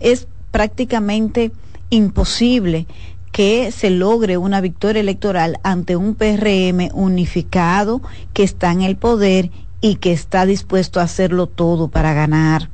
es 0.00 0.26
prácticamente 0.50 1.50
imposible 1.90 2.86
que 3.32 3.72
se 3.72 3.90
logre 3.90 4.36
una 4.36 4.60
victoria 4.60 5.00
electoral 5.00 5.58
ante 5.64 5.96
un 5.96 6.14
PRM 6.14 6.90
unificado 6.94 8.00
que 8.32 8.44
está 8.44 8.70
en 8.70 8.82
el 8.82 8.96
poder 8.96 9.50
y 9.84 9.96
que 9.96 10.12
está 10.12 10.46
dispuesto 10.46 10.98
a 10.98 11.02
hacerlo 11.02 11.46
todo 11.46 11.88
para 11.88 12.14
ganar. 12.14 12.70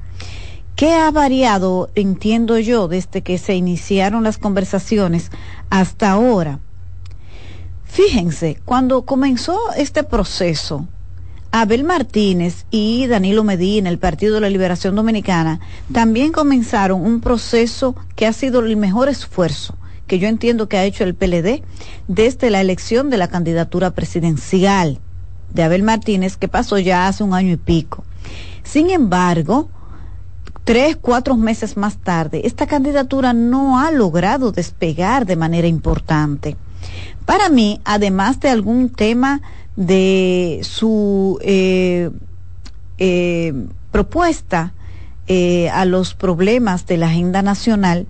¿Qué 0.76 0.92
ha 0.92 1.10
variado, 1.10 1.90
entiendo 1.96 2.56
yo, 2.60 2.86
desde 2.86 3.22
que 3.22 3.36
se 3.36 3.56
iniciaron 3.56 4.22
las 4.22 4.38
conversaciones 4.38 5.32
hasta 5.70 6.12
ahora? 6.12 6.60
Fíjense, 7.82 8.60
cuando 8.64 9.02
comenzó 9.06 9.58
este 9.76 10.04
proceso, 10.04 10.86
Abel 11.50 11.82
Martínez 11.82 12.64
y 12.70 13.08
Danilo 13.08 13.42
Medina, 13.42 13.90
el 13.90 13.98
Partido 13.98 14.36
de 14.36 14.42
la 14.42 14.50
Liberación 14.50 14.94
Dominicana, 14.94 15.58
también 15.92 16.30
comenzaron 16.30 17.04
un 17.04 17.20
proceso 17.20 17.96
que 18.14 18.28
ha 18.28 18.32
sido 18.32 18.60
el 18.60 18.76
mejor 18.76 19.08
esfuerzo 19.08 19.74
que 20.06 20.20
yo 20.20 20.28
entiendo 20.28 20.68
que 20.68 20.76
ha 20.76 20.84
hecho 20.84 21.04
el 21.04 21.14
PLD 21.14 21.62
desde 22.08 22.50
la 22.50 22.60
elección 22.60 23.10
de 23.10 23.16
la 23.16 23.28
candidatura 23.28 23.92
presidencial 23.92 25.00
de 25.52 25.62
Abel 25.62 25.82
Martínez 25.82 26.36
que 26.36 26.48
pasó 26.48 26.78
ya 26.78 27.08
hace 27.08 27.24
un 27.24 27.34
año 27.34 27.52
y 27.52 27.56
pico. 27.56 28.04
Sin 28.62 28.90
embargo, 28.90 29.68
tres, 30.64 30.96
cuatro 30.96 31.36
meses 31.36 31.76
más 31.76 31.96
tarde, 31.96 32.42
esta 32.44 32.66
candidatura 32.66 33.32
no 33.32 33.80
ha 33.80 33.90
logrado 33.90 34.52
despegar 34.52 35.26
de 35.26 35.36
manera 35.36 35.66
importante. 35.66 36.56
Para 37.26 37.48
mí, 37.48 37.80
además 37.84 38.40
de 38.40 38.50
algún 38.50 38.88
tema 38.88 39.40
de 39.76 40.60
su 40.62 41.38
eh, 41.42 42.10
eh, 42.98 43.52
propuesta 43.90 44.74
eh, 45.26 45.70
a 45.70 45.84
los 45.84 46.14
problemas 46.14 46.86
de 46.86 46.96
la 46.96 47.06
agenda 47.06 47.42
nacional, 47.42 48.06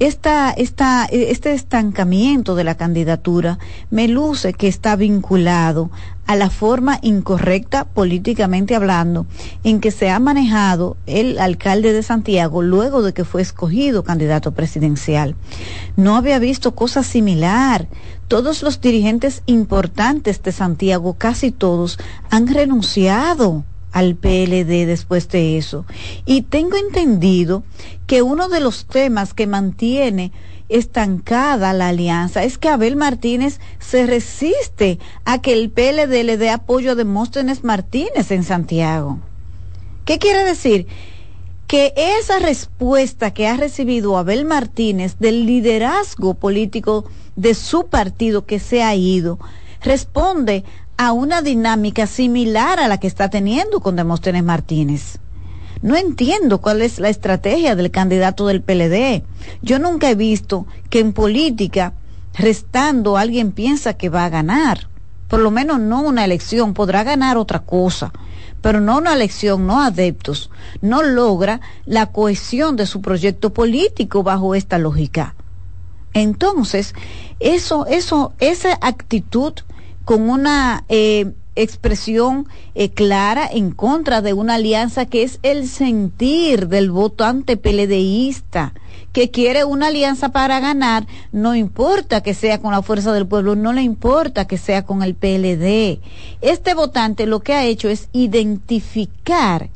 esta, 0.00 0.50
esta, 0.50 1.04
este 1.06 1.54
estancamiento 1.54 2.56
de 2.56 2.64
la 2.64 2.74
candidatura 2.74 3.58
me 3.90 4.08
luce 4.08 4.52
que 4.52 4.66
está 4.66 4.96
vinculado 4.96 5.90
a 6.26 6.36
la 6.36 6.50
forma 6.50 6.98
incorrecta 7.02 7.84
políticamente 7.84 8.74
hablando 8.74 9.26
en 9.62 9.80
que 9.80 9.90
se 9.90 10.10
ha 10.10 10.18
manejado 10.18 10.96
el 11.06 11.38
alcalde 11.38 11.92
de 11.92 12.02
Santiago 12.02 12.62
luego 12.62 13.02
de 13.02 13.12
que 13.12 13.24
fue 13.24 13.42
escogido 13.42 14.04
candidato 14.04 14.52
presidencial. 14.52 15.36
No 15.96 16.16
había 16.16 16.38
visto 16.38 16.74
cosa 16.74 17.02
similar. 17.02 17.88
Todos 18.28 18.62
los 18.62 18.80
dirigentes 18.80 19.42
importantes 19.46 20.42
de 20.42 20.52
Santiago, 20.52 21.14
casi 21.14 21.50
todos, 21.50 21.98
han 22.30 22.46
renunciado 22.46 23.64
al 23.94 24.16
PLD 24.16 24.86
después 24.86 25.28
de 25.28 25.56
eso. 25.56 25.86
Y 26.26 26.42
tengo 26.42 26.76
entendido 26.76 27.62
que 28.08 28.22
uno 28.22 28.48
de 28.48 28.60
los 28.60 28.86
temas 28.86 29.34
que 29.34 29.46
mantiene 29.46 30.32
estancada 30.68 31.72
la 31.72 31.88
alianza 31.88 32.42
es 32.42 32.58
que 32.58 32.68
Abel 32.68 32.96
Martínez 32.96 33.60
se 33.78 34.06
resiste 34.06 34.98
a 35.24 35.40
que 35.40 35.52
el 35.52 35.70
PLD 35.70 36.24
le 36.24 36.36
dé 36.36 36.50
apoyo 36.50 36.92
a 36.92 36.94
Demóstenes 36.94 37.64
Martínez 37.64 38.30
en 38.30 38.44
Santiago. 38.44 39.18
¿Qué 40.04 40.18
quiere 40.18 40.44
decir? 40.44 40.86
Que 41.66 41.92
esa 41.96 42.38
respuesta 42.38 43.32
que 43.32 43.48
ha 43.48 43.56
recibido 43.56 44.16
Abel 44.18 44.44
Martínez 44.44 45.16
del 45.18 45.46
liderazgo 45.46 46.34
político 46.34 47.04
de 47.36 47.54
su 47.54 47.86
partido 47.86 48.44
que 48.44 48.58
se 48.58 48.82
ha 48.82 48.94
ido, 48.94 49.38
responde 49.82 50.64
a 50.96 51.12
una 51.12 51.42
dinámica 51.42 52.06
similar 52.06 52.78
a 52.78 52.88
la 52.88 52.98
que 52.98 53.06
está 53.06 53.28
teniendo 53.28 53.80
con 53.80 53.96
Demóstenes 53.96 54.44
Martínez. 54.44 55.18
No 55.84 55.96
entiendo 55.96 56.62
cuál 56.62 56.80
es 56.80 56.98
la 56.98 57.10
estrategia 57.10 57.76
del 57.76 57.90
candidato 57.90 58.46
del 58.46 58.62
PLD. 58.62 59.22
Yo 59.60 59.78
nunca 59.78 60.08
he 60.08 60.14
visto 60.14 60.66
que 60.88 60.98
en 60.98 61.12
política, 61.12 61.92
restando, 62.32 63.18
alguien 63.18 63.52
piensa 63.52 63.92
que 63.92 64.08
va 64.08 64.24
a 64.24 64.30
ganar. 64.30 64.88
Por 65.28 65.40
lo 65.40 65.50
menos 65.50 65.80
no 65.80 66.00
una 66.00 66.24
elección, 66.24 66.72
podrá 66.72 67.04
ganar 67.04 67.36
otra 67.36 67.58
cosa, 67.58 68.14
pero 68.62 68.80
no 68.80 68.96
una 68.96 69.12
elección, 69.12 69.66
no 69.66 69.82
adeptos. 69.82 70.50
No 70.80 71.02
logra 71.02 71.60
la 71.84 72.06
cohesión 72.06 72.76
de 72.76 72.86
su 72.86 73.02
proyecto 73.02 73.52
político 73.52 74.22
bajo 74.22 74.54
esta 74.54 74.78
lógica. 74.78 75.34
Entonces, 76.14 76.94
eso, 77.40 77.84
eso, 77.84 78.32
esa 78.38 78.78
actitud 78.80 79.52
con 80.06 80.30
una 80.30 80.86
eh, 80.88 81.34
expresión 81.56 82.46
eh, 82.74 82.90
clara 82.90 83.48
en 83.50 83.70
contra 83.70 84.22
de 84.22 84.32
una 84.32 84.54
alianza 84.54 85.06
que 85.06 85.22
es 85.22 85.38
el 85.42 85.68
sentir 85.68 86.68
del 86.68 86.90
votante 86.90 87.56
peledeísta, 87.56 88.74
que 89.12 89.30
quiere 89.30 89.64
una 89.64 89.88
alianza 89.88 90.30
para 90.30 90.60
ganar, 90.60 91.06
no 91.32 91.54
importa 91.54 92.22
que 92.22 92.34
sea 92.34 92.60
con 92.60 92.72
la 92.72 92.82
fuerza 92.82 93.12
del 93.12 93.26
pueblo, 93.26 93.54
no 93.54 93.72
le 93.72 93.82
importa 93.82 94.46
que 94.46 94.58
sea 94.58 94.84
con 94.84 95.02
el 95.02 95.14
PLD. 95.14 96.00
Este 96.40 96.74
votante 96.74 97.26
lo 97.26 97.40
que 97.40 97.54
ha 97.54 97.64
hecho 97.64 97.88
es 97.88 98.08
identificar 98.12 99.70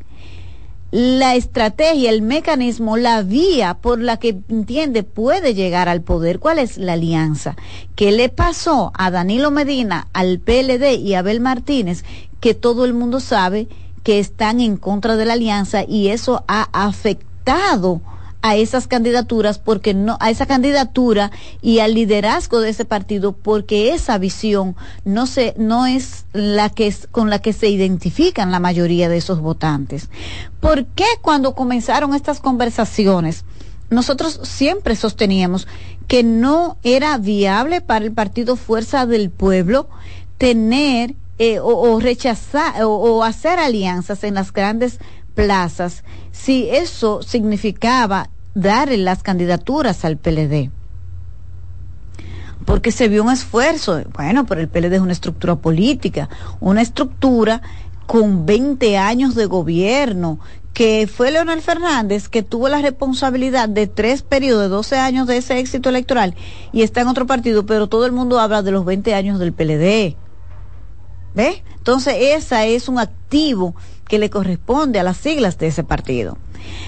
la 0.91 1.35
estrategia, 1.35 2.11
el 2.11 2.23
mecanismo, 2.23 2.97
la 2.97 3.23
vía 3.23 3.75
por 3.75 4.01
la 4.01 4.17
que 4.17 4.39
entiende 4.49 5.03
puede 5.03 5.55
llegar 5.55 5.89
al 5.89 6.01
poder. 6.01 6.39
¿Cuál 6.39 6.59
es 6.59 6.79
la 6.79 6.95
alianza? 6.95 7.57
¿Qué 7.95 8.11
le 8.11 8.31
pasó 8.31 8.91
a 8.95 9.11
Danilo 9.11 9.51
Medina, 9.51 10.09
al 10.13 10.39
PLD 10.39 10.99
y 10.99 11.15
a 11.15 11.19
Abel 11.19 11.41
Martínez? 11.41 12.05
Que 12.41 12.55
todo 12.55 12.85
el 12.85 12.95
mundo 12.95 13.21
sabe 13.21 13.69
que 14.03 14.19
están 14.19 14.61
en 14.61 14.77
contra 14.77 15.17
de 15.17 15.27
la 15.27 15.35
alianza 15.35 15.85
y 15.85 16.09
eso 16.09 16.45
ha 16.49 16.69
afectado 16.73 18.01
a 18.41 18.57
esas 18.57 18.87
candidaturas 18.87 19.59
porque 19.59 19.95
no 19.95 20.17
a 20.21 20.31
esa 20.31 20.47
candidatura 20.47 21.31
y 21.61 21.81
al 21.81 21.95
liderazgo 21.95 22.61
de 22.61 22.71
ese 22.71 22.85
partido 22.85 23.33
porque 23.33 23.93
esa 23.95 24.17
visión 24.19 24.77
no 25.05 25.27
se 25.27 25.55
no 25.59 25.87
es 25.87 26.25
la 26.33 26.69
que 26.71 26.87
es 26.87 27.09
con 27.11 27.31
la 27.31 27.41
que 27.41 27.53
se 27.53 27.69
identifican 27.69 28.53
la 28.53 28.61
mayoría 28.61 29.09
de 29.09 29.17
esos 29.17 29.41
votantes. 29.41 30.09
¿Por 30.61 30.87
qué 30.87 31.07
cuando 31.21 31.55
comenzaron 31.55 32.15
estas 32.15 32.41
conversaciones 32.41 33.45
nosotros 33.91 34.41
siempre 34.45 34.95
sosteníamos 34.97 35.67
que 36.07 36.23
no 36.23 36.77
era 36.83 37.19
viable 37.19 37.81
para 37.81 38.05
el 38.05 38.13
partido 38.13 38.57
Fuerza 38.57 39.07
del 39.07 39.31
Pueblo 39.31 39.89
tener 40.37 41.15
eh, 41.41 41.59
o, 41.61 41.99
rechazar 42.01 42.83
o 42.85 43.23
hacer 43.23 43.59
alianzas 43.59 44.25
en 44.25 44.35
las 44.35 44.53
grandes 44.53 44.99
plazas 45.39 46.03
si 46.33 46.69
eso 46.69 47.23
significaba 47.23 48.29
darle 48.57 48.97
las 48.97 49.23
candidaturas 49.23 50.05
al 50.05 50.17
PLD. 50.17 50.73
Porque 52.65 52.91
se 52.91 53.07
vio 53.07 53.23
un 53.23 53.31
esfuerzo, 53.31 54.03
bueno, 54.15 54.47
pero 54.47 54.61
el 54.61 54.67
PLD 54.67 54.95
es 54.95 55.01
una 55.01 55.13
estructura 55.13 55.55
política, 55.55 56.29
una 56.59 56.83
estructura 56.83 57.63
con 58.09 58.47
20 58.47 58.99
años 58.99 59.37
de 59.37 59.47
gobierno, 59.47 60.41
que 60.73 61.07
fue 61.07 61.31
Leonel 61.31 61.63
Fernández 61.63 62.29
que 62.29 62.43
tuvo 62.43 62.69
la 62.69 62.83
responsabilidad 62.83 63.69
de 63.69 63.87
tres 63.87 64.23
periodos 64.23 64.63
de 64.63 64.69
12 64.71 64.97
años 64.97 65.29
de 65.29 65.37
ese 65.37 65.61
éxito 65.61 65.89
electoral 65.89 66.35
y 66.73 66.83
está 66.83 67.03
en 67.03 67.09
otro 67.09 67.29
partido, 67.29 67.65
pero 67.65 67.87
todo 67.87 68.07
el 68.07 68.13
mundo 68.13 68.41
habla 68.41 68.63
de 68.63 68.73
los 68.73 68.85
20 68.85 69.15
años 69.15 69.39
del 69.39 69.53
PLD. 69.53 70.17
¿Ve? 71.35 71.63
Entonces, 71.77 72.17
esa 72.19 72.67
es 72.67 72.89
un 72.89 72.99
activo 72.99 73.77
que 74.09 74.19
le 74.19 74.31
corresponde 74.31 74.99
a 74.99 75.03
las 75.03 75.19
siglas 75.19 75.59
de 75.59 75.69
ese 75.69 75.85
partido. 75.85 76.39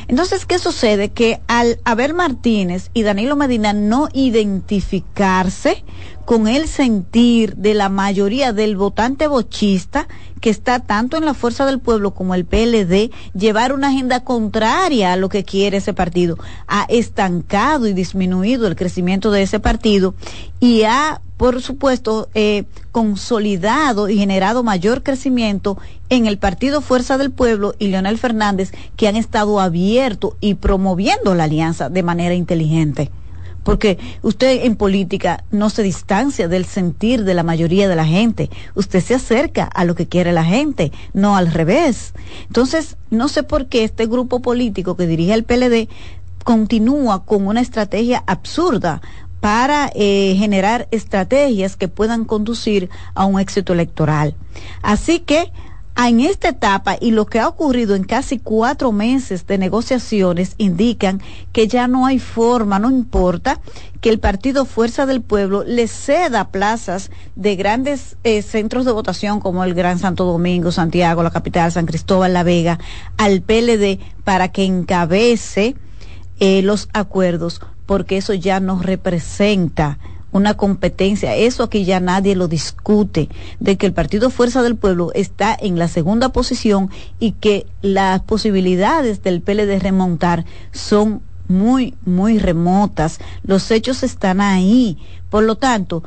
Entonces, 0.08 0.46
¿qué 0.46 0.58
sucede? 0.58 1.10
Que 1.10 1.40
al 1.46 1.78
Abel 1.84 2.14
Martínez 2.14 2.90
y 2.92 3.02
Danilo 3.02 3.36
Medina 3.36 3.72
no 3.72 4.08
identificarse 4.12 5.84
con 6.24 6.48
el 6.48 6.68
sentir 6.68 7.56
de 7.56 7.74
la 7.74 7.88
mayoría 7.88 8.52
del 8.52 8.76
votante 8.76 9.26
bochista 9.26 10.08
que 10.40 10.50
está 10.50 10.80
tanto 10.80 11.16
en 11.16 11.24
la 11.24 11.34
fuerza 11.34 11.66
del 11.66 11.80
pueblo 11.80 12.14
como 12.14 12.34
el 12.34 12.46
PLD, 12.46 13.10
llevar 13.34 13.72
una 13.72 13.88
agenda 13.88 14.24
contraria 14.24 15.12
a 15.12 15.16
lo 15.16 15.28
que 15.28 15.44
quiere 15.44 15.78
ese 15.78 15.92
partido, 15.92 16.38
ha 16.66 16.84
estancado 16.88 17.86
y 17.86 17.92
disminuido 17.92 18.66
el 18.66 18.76
crecimiento 18.76 19.30
de 19.30 19.42
ese 19.42 19.60
partido 19.60 20.14
y 20.60 20.82
ha 20.84 21.20
por 21.40 21.62
supuesto, 21.62 22.28
eh, 22.34 22.64
consolidado 22.92 24.08
y 24.08 24.18
generado 24.18 24.62
mayor 24.62 25.02
crecimiento 25.02 25.78
en 26.08 26.26
el 26.26 26.38
Partido 26.38 26.80
Fuerza 26.80 27.18
del 27.18 27.30
Pueblo 27.30 27.74
y 27.78 27.88
Leonel 27.88 28.18
Fernández, 28.18 28.72
que 28.96 29.08
han 29.08 29.16
estado 29.16 29.60
abiertos 29.60 30.34
y 30.40 30.54
promoviendo 30.54 31.34
la 31.34 31.44
alianza 31.44 31.88
de 31.88 32.02
manera 32.02 32.34
inteligente. 32.34 33.10
Porque 33.62 33.98
usted 34.22 34.64
en 34.64 34.74
política 34.74 35.44
no 35.50 35.68
se 35.68 35.82
distancia 35.82 36.48
del 36.48 36.64
sentir 36.64 37.24
de 37.24 37.34
la 37.34 37.42
mayoría 37.42 37.88
de 37.88 37.96
la 37.96 38.06
gente, 38.06 38.50
usted 38.74 39.00
se 39.00 39.14
acerca 39.14 39.64
a 39.64 39.84
lo 39.84 39.94
que 39.94 40.06
quiere 40.06 40.32
la 40.32 40.44
gente, 40.44 40.92
no 41.12 41.36
al 41.36 41.52
revés. 41.52 42.14
Entonces, 42.46 42.96
no 43.10 43.28
sé 43.28 43.42
por 43.42 43.66
qué 43.66 43.84
este 43.84 44.06
grupo 44.06 44.40
político 44.40 44.96
que 44.96 45.06
dirige 45.06 45.34
el 45.34 45.44
PLD 45.44 45.88
continúa 46.42 47.24
con 47.24 47.46
una 47.46 47.60
estrategia 47.60 48.24
absurda 48.26 49.02
para 49.40 49.90
eh, 49.94 50.34
generar 50.38 50.86
estrategias 50.90 51.76
que 51.76 51.88
puedan 51.88 52.24
conducir 52.24 52.90
a 53.14 53.24
un 53.24 53.40
éxito 53.40 53.72
electoral. 53.72 54.34
Así 54.82 55.20
que 55.20 55.50
en 56.08 56.20
esta 56.20 56.48
etapa 56.48 56.96
y 56.98 57.10
lo 57.10 57.26
que 57.26 57.40
ha 57.40 57.48
ocurrido 57.48 57.94
en 57.94 58.04
casi 58.04 58.38
cuatro 58.38 58.90
meses 58.92 59.46
de 59.46 59.58
negociaciones 59.58 60.54
indican 60.56 61.20
que 61.52 61.68
ya 61.68 61.88
no 61.88 62.06
hay 62.06 62.18
forma, 62.18 62.78
no 62.78 62.90
importa 62.90 63.60
que 64.00 64.08
el 64.08 64.18
partido 64.18 64.64
Fuerza 64.64 65.04
del 65.04 65.20
Pueblo 65.20 65.62
le 65.62 65.88
ceda 65.88 66.48
plazas 66.48 67.10
de 67.36 67.56
grandes 67.56 68.16
eh, 68.24 68.40
centros 68.40 68.86
de 68.86 68.92
votación 68.92 69.40
como 69.40 69.62
el 69.62 69.74
Gran 69.74 69.98
Santo 69.98 70.24
Domingo, 70.24 70.72
Santiago, 70.72 71.22
la 71.22 71.30
capital, 71.30 71.70
San 71.70 71.86
Cristóbal, 71.86 72.32
La 72.32 72.44
Vega, 72.44 72.78
al 73.18 73.42
PLD 73.42 73.98
para 74.24 74.48
que 74.48 74.64
encabece 74.64 75.76
eh, 76.38 76.62
los 76.62 76.88
acuerdos 76.94 77.60
porque 77.90 78.18
eso 78.18 78.34
ya 78.34 78.60
no 78.60 78.80
representa 78.80 79.98
una 80.30 80.54
competencia, 80.54 81.34
eso 81.34 81.64
aquí 81.64 81.84
ya 81.84 81.98
nadie 81.98 82.36
lo 82.36 82.46
discute, 82.46 83.28
de 83.58 83.76
que 83.76 83.86
el 83.86 83.92
Partido 83.92 84.30
Fuerza 84.30 84.62
del 84.62 84.76
Pueblo 84.76 85.10
está 85.12 85.58
en 85.60 85.76
la 85.76 85.88
segunda 85.88 86.28
posición 86.28 86.88
y 87.18 87.32
que 87.32 87.66
las 87.82 88.20
posibilidades 88.20 89.24
del 89.24 89.40
PLD 89.40 89.80
remontar 89.80 90.44
son 90.70 91.20
muy, 91.48 91.96
muy 92.04 92.38
remotas. 92.38 93.18
Los 93.42 93.68
hechos 93.72 94.04
están 94.04 94.40
ahí. 94.40 94.96
Por 95.28 95.42
lo 95.42 95.56
tanto, 95.56 96.04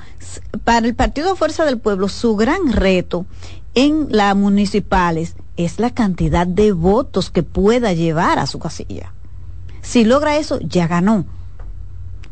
para 0.63 0.88
el 0.88 0.96
Partido 0.96 1.36
Fuerza 1.36 1.65
del 1.65 1.80
Pueblo, 1.80 2.08
su 2.08 2.38
gran 2.38 2.72
reto 2.72 3.26
en 3.76 4.08
las 4.10 4.38
municipales 4.38 5.36
es 5.58 5.82
la 5.82 5.89
cantidad 5.89 6.48
de 6.48 6.72
votos 6.72 7.30
que 7.30 7.43
pueda 7.43 7.91
llevar 7.91 8.39
a 8.39 8.48
su 8.48 8.58
casilla. 8.58 9.12
Si 9.82 10.06
logra 10.06 10.38
eso, 10.38 10.62
ya 10.62 10.88
ganó 10.88 11.26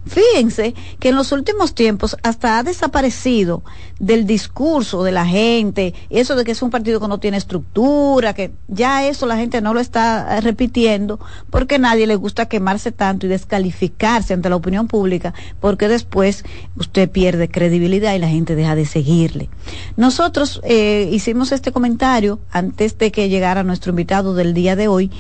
Fíjense 0.05 0.73
que 0.99 1.09
en 1.09 1.15
los 1.15 1.31
últimos 1.31 1.75
tiempos 1.75 2.17
hasta 2.23 2.57
ha 2.57 2.63
desaparecido 2.63 3.63
del 3.99 4.25
discurso 4.25 5.03
de 5.03 5.11
la 5.11 5.27
gente, 5.27 5.93
eso 6.09 6.35
de 6.35 6.43
que 6.43 6.51
es 6.51 6.61
un 6.63 6.71
partido 6.71 6.99
que 6.99 7.07
no 7.07 7.19
tiene 7.19 7.37
estructura, 7.37 8.33
que 8.33 8.51
ya 8.67 9.07
eso 9.07 9.27
la 9.27 9.37
gente 9.37 9.61
no 9.61 9.75
lo 9.75 9.79
está 9.79 10.37
eh, 10.37 10.41
repitiendo, 10.41 11.19
porque 11.51 11.77
nadie 11.77 12.07
le 12.07 12.15
gusta 12.15 12.47
quemarse 12.47 12.91
tanto 12.91 13.27
y 13.27 13.29
descalificarse 13.29 14.33
ante 14.33 14.49
la 14.49 14.55
opinión 14.55 14.87
pública, 14.87 15.35
porque 15.59 15.87
después 15.87 16.43
usted 16.75 17.09
pierde 17.11 17.47
credibilidad 17.47 18.15
y 18.15 18.19
la 18.19 18.27
gente 18.27 18.55
deja 18.55 18.75
de 18.75 18.85
seguirle. 18.87 19.49
Nosotros 19.97 20.61
eh, 20.63 21.09
hicimos 21.11 21.51
este 21.51 21.71
comentario 21.71 22.39
antes 22.51 22.97
de 22.97 23.11
que 23.11 23.29
llegara 23.29 23.63
nuestro 23.63 23.91
invitado 23.91 24.33
del 24.33 24.55
día 24.55 24.75
de 24.75 24.87
hoy, 24.87 25.11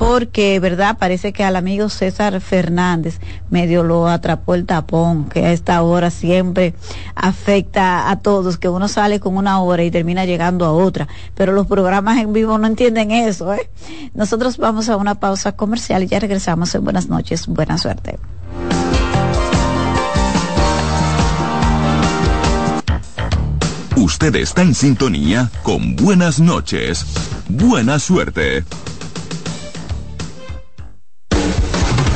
porque, 0.00 0.58
¿verdad? 0.60 0.96
Parece 0.98 1.34
que 1.34 1.44
al 1.44 1.56
amigo 1.56 1.90
César 1.90 2.40
Fernández 2.40 3.20
medio 3.50 3.82
lo 3.82 4.08
atrapó 4.08 4.54
el 4.54 4.64
tapón, 4.64 5.28
que 5.28 5.44
a 5.44 5.52
esta 5.52 5.82
hora 5.82 6.10
siempre 6.10 6.74
afecta 7.14 8.10
a 8.10 8.18
todos, 8.18 8.56
que 8.56 8.70
uno 8.70 8.88
sale 8.88 9.20
con 9.20 9.36
una 9.36 9.60
hora 9.60 9.84
y 9.84 9.90
termina 9.90 10.24
llegando 10.24 10.64
a 10.64 10.72
otra, 10.72 11.06
pero 11.34 11.52
los 11.52 11.66
programas 11.66 12.16
en 12.16 12.32
vivo 12.32 12.56
no 12.56 12.66
entienden 12.66 13.10
eso, 13.10 13.52
¿eh? 13.52 13.68
Nosotros 14.14 14.56
vamos 14.56 14.88
a 14.88 14.96
una 14.96 15.16
pausa 15.16 15.52
comercial 15.52 16.02
y 16.02 16.06
ya 16.06 16.18
regresamos 16.18 16.74
en 16.74 16.82
buenas 16.82 17.10
noches, 17.10 17.46
buena 17.46 17.76
suerte. 17.76 18.18
Usted 23.96 24.34
está 24.36 24.62
en 24.62 24.74
sintonía 24.74 25.50
con 25.62 25.94
buenas 25.94 26.40
noches, 26.40 27.04
buena 27.50 27.98
suerte. 27.98 28.64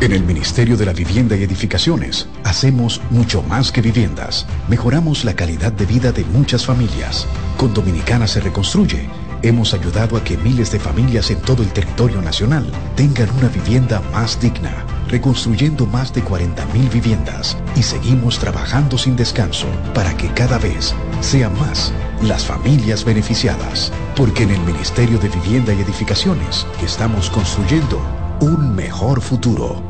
En 0.00 0.12
el 0.12 0.24
Ministerio 0.24 0.78
de 0.78 0.86
la 0.86 0.94
Vivienda 0.94 1.36
y 1.36 1.42
Edificaciones 1.42 2.26
hacemos 2.42 3.02
mucho 3.10 3.42
más 3.42 3.70
que 3.70 3.82
viviendas. 3.82 4.46
Mejoramos 4.66 5.26
la 5.26 5.34
calidad 5.34 5.72
de 5.72 5.84
vida 5.84 6.10
de 6.10 6.24
muchas 6.24 6.64
familias. 6.64 7.26
Con 7.58 7.74
Dominicana 7.74 8.26
se 8.26 8.40
reconstruye. 8.40 9.10
Hemos 9.42 9.74
ayudado 9.74 10.16
a 10.16 10.24
que 10.24 10.38
miles 10.38 10.72
de 10.72 10.80
familias 10.80 11.30
en 11.30 11.38
todo 11.42 11.62
el 11.62 11.70
territorio 11.74 12.22
nacional 12.22 12.72
tengan 12.96 13.28
una 13.36 13.48
vivienda 13.48 14.00
más 14.10 14.40
digna, 14.40 14.72
reconstruyendo 15.08 15.84
más 15.84 16.14
de 16.14 16.24
40.000 16.24 16.90
viviendas 16.90 17.58
y 17.76 17.82
seguimos 17.82 18.38
trabajando 18.38 18.96
sin 18.96 19.16
descanso 19.16 19.66
para 19.92 20.16
que 20.16 20.32
cada 20.32 20.56
vez 20.56 20.94
sean 21.20 21.52
más 21.58 21.92
las 22.22 22.46
familias 22.46 23.04
beneficiadas. 23.04 23.92
Porque 24.16 24.44
en 24.44 24.50
el 24.52 24.60
Ministerio 24.60 25.18
de 25.18 25.28
Vivienda 25.28 25.74
y 25.74 25.82
Edificaciones 25.82 26.66
estamos 26.82 27.28
construyendo 27.28 28.00
un 28.40 28.74
mejor 28.74 29.20
futuro. 29.20 29.89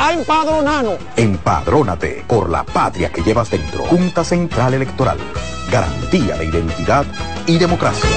a 0.00 0.14
empadronarnos. 0.14 0.96
Empadrónate 1.16 2.24
por 2.26 2.48
la 2.48 2.64
patria 2.64 3.12
que 3.12 3.22
llevas 3.22 3.50
dentro. 3.50 3.84
Junta 3.84 4.24
Central 4.24 4.72
Electoral. 4.72 5.18
Garantía 5.70 6.36
de 6.36 6.46
identidad 6.46 7.04
y 7.46 7.58
democracia. 7.58 8.08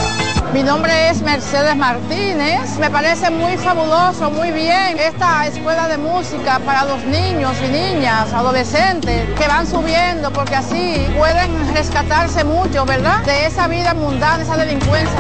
Mi 0.54 0.64
nombre 0.64 1.10
es 1.10 1.22
Mercedes 1.22 1.76
Martínez. 1.76 2.78
Me 2.80 2.90
parece 2.90 3.30
muy 3.30 3.58
fabuloso, 3.58 4.32
muy 4.32 4.52
bien 4.52 4.98
esta 4.98 5.46
escuela 5.46 5.90
de 5.90 5.98
música 5.98 6.60
para 6.60 6.86
los 6.86 7.04
niños 7.04 7.54
y 7.62 7.72
niñas, 7.72 8.32
adolescentes, 8.32 9.28
que 9.38 9.48
van 9.48 9.68
subiendo 9.68 10.32
porque 10.32 10.56
así 10.56 11.06
pueden 11.18 11.74
rescatarse 11.74 12.46
mucho, 12.46 12.86
¿verdad? 12.86 13.26
De 13.26 13.46
esa 13.46 13.68
vida 13.68 13.94
mundana, 13.94 14.42
esa 14.42 14.56
delincuencia. 14.56 15.20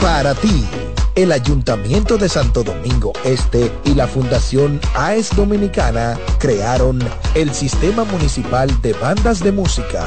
Para 0.00 0.34
ti, 0.34 0.68
el 1.14 1.32
Ayuntamiento 1.32 2.18
de 2.18 2.28
Santo 2.28 2.62
Domingo 2.62 3.12
Este 3.24 3.70
y 3.84 3.94
la 3.94 4.06
Fundación 4.06 4.80
AES 4.94 5.34
Dominicana 5.36 6.18
crearon 6.38 6.98
el 7.34 7.52
Sistema 7.52 8.04
Municipal 8.04 8.80
de 8.82 8.92
Bandas 8.94 9.40
de 9.40 9.52
Música, 9.52 10.06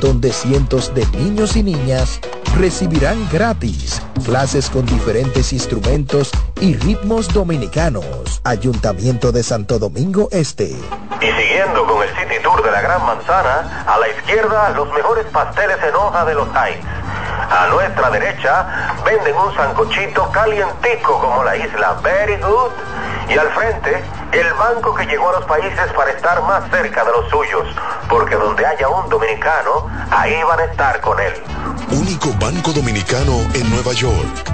donde 0.00 0.32
cientos 0.32 0.94
de 0.94 1.06
niños 1.18 1.56
y 1.56 1.62
niñas 1.62 2.20
recibirán 2.56 3.28
gratis 3.32 4.00
clases 4.24 4.70
con 4.70 4.86
diferentes 4.86 5.52
instrumentos 5.52 6.30
y 6.60 6.74
ritmos 6.76 7.32
dominicanos. 7.32 8.40
Ayuntamiento 8.44 9.32
de 9.32 9.42
Santo 9.42 9.78
Domingo 9.78 10.28
Este. 10.30 10.64
Y 11.20 11.26
siguiendo 11.26 11.86
con 11.86 12.02
el 12.02 12.08
City 12.10 12.42
Tour 12.42 12.62
de 12.62 12.70
la 12.70 12.80
Gran 12.80 13.04
Manzana, 13.04 13.84
a 13.86 13.98
la 13.98 14.08
izquierda 14.08 14.70
los 14.70 14.92
mejores 14.92 15.26
pasteles 15.26 15.76
en 15.86 15.94
hoja 15.94 16.24
de 16.24 16.34
los 16.34 16.48
Heights. 16.48 17.03
A 17.50 17.68
nuestra 17.70 18.10
derecha 18.10 18.66
venden 19.04 19.36
un 19.36 19.54
sancochito 19.54 20.30
calientico 20.30 21.20
como 21.20 21.44
la 21.44 21.56
isla 21.56 21.94
Very 22.02 22.36
Good. 22.36 22.72
Y 23.28 23.38
al 23.38 23.48
frente, 23.52 24.04
el 24.32 24.52
banco 24.54 24.94
que 24.94 25.06
llegó 25.06 25.30
a 25.30 25.40
los 25.40 25.44
países 25.46 25.92
para 25.96 26.10
estar 26.10 26.42
más 26.42 26.70
cerca 26.70 27.04
de 27.04 27.12
los 27.12 27.30
suyos. 27.30 27.66
Porque 28.08 28.34
donde 28.34 28.66
haya 28.66 28.88
un 28.88 29.08
dominicano, 29.08 29.88
ahí 30.10 30.42
van 30.42 30.60
a 30.60 30.64
estar 30.64 31.00
con 31.00 31.18
él. 31.20 31.32
Único 31.90 32.32
banco 32.40 32.72
dominicano 32.72 33.40
en 33.54 33.70
Nueva 33.70 33.92
York. 33.92 34.50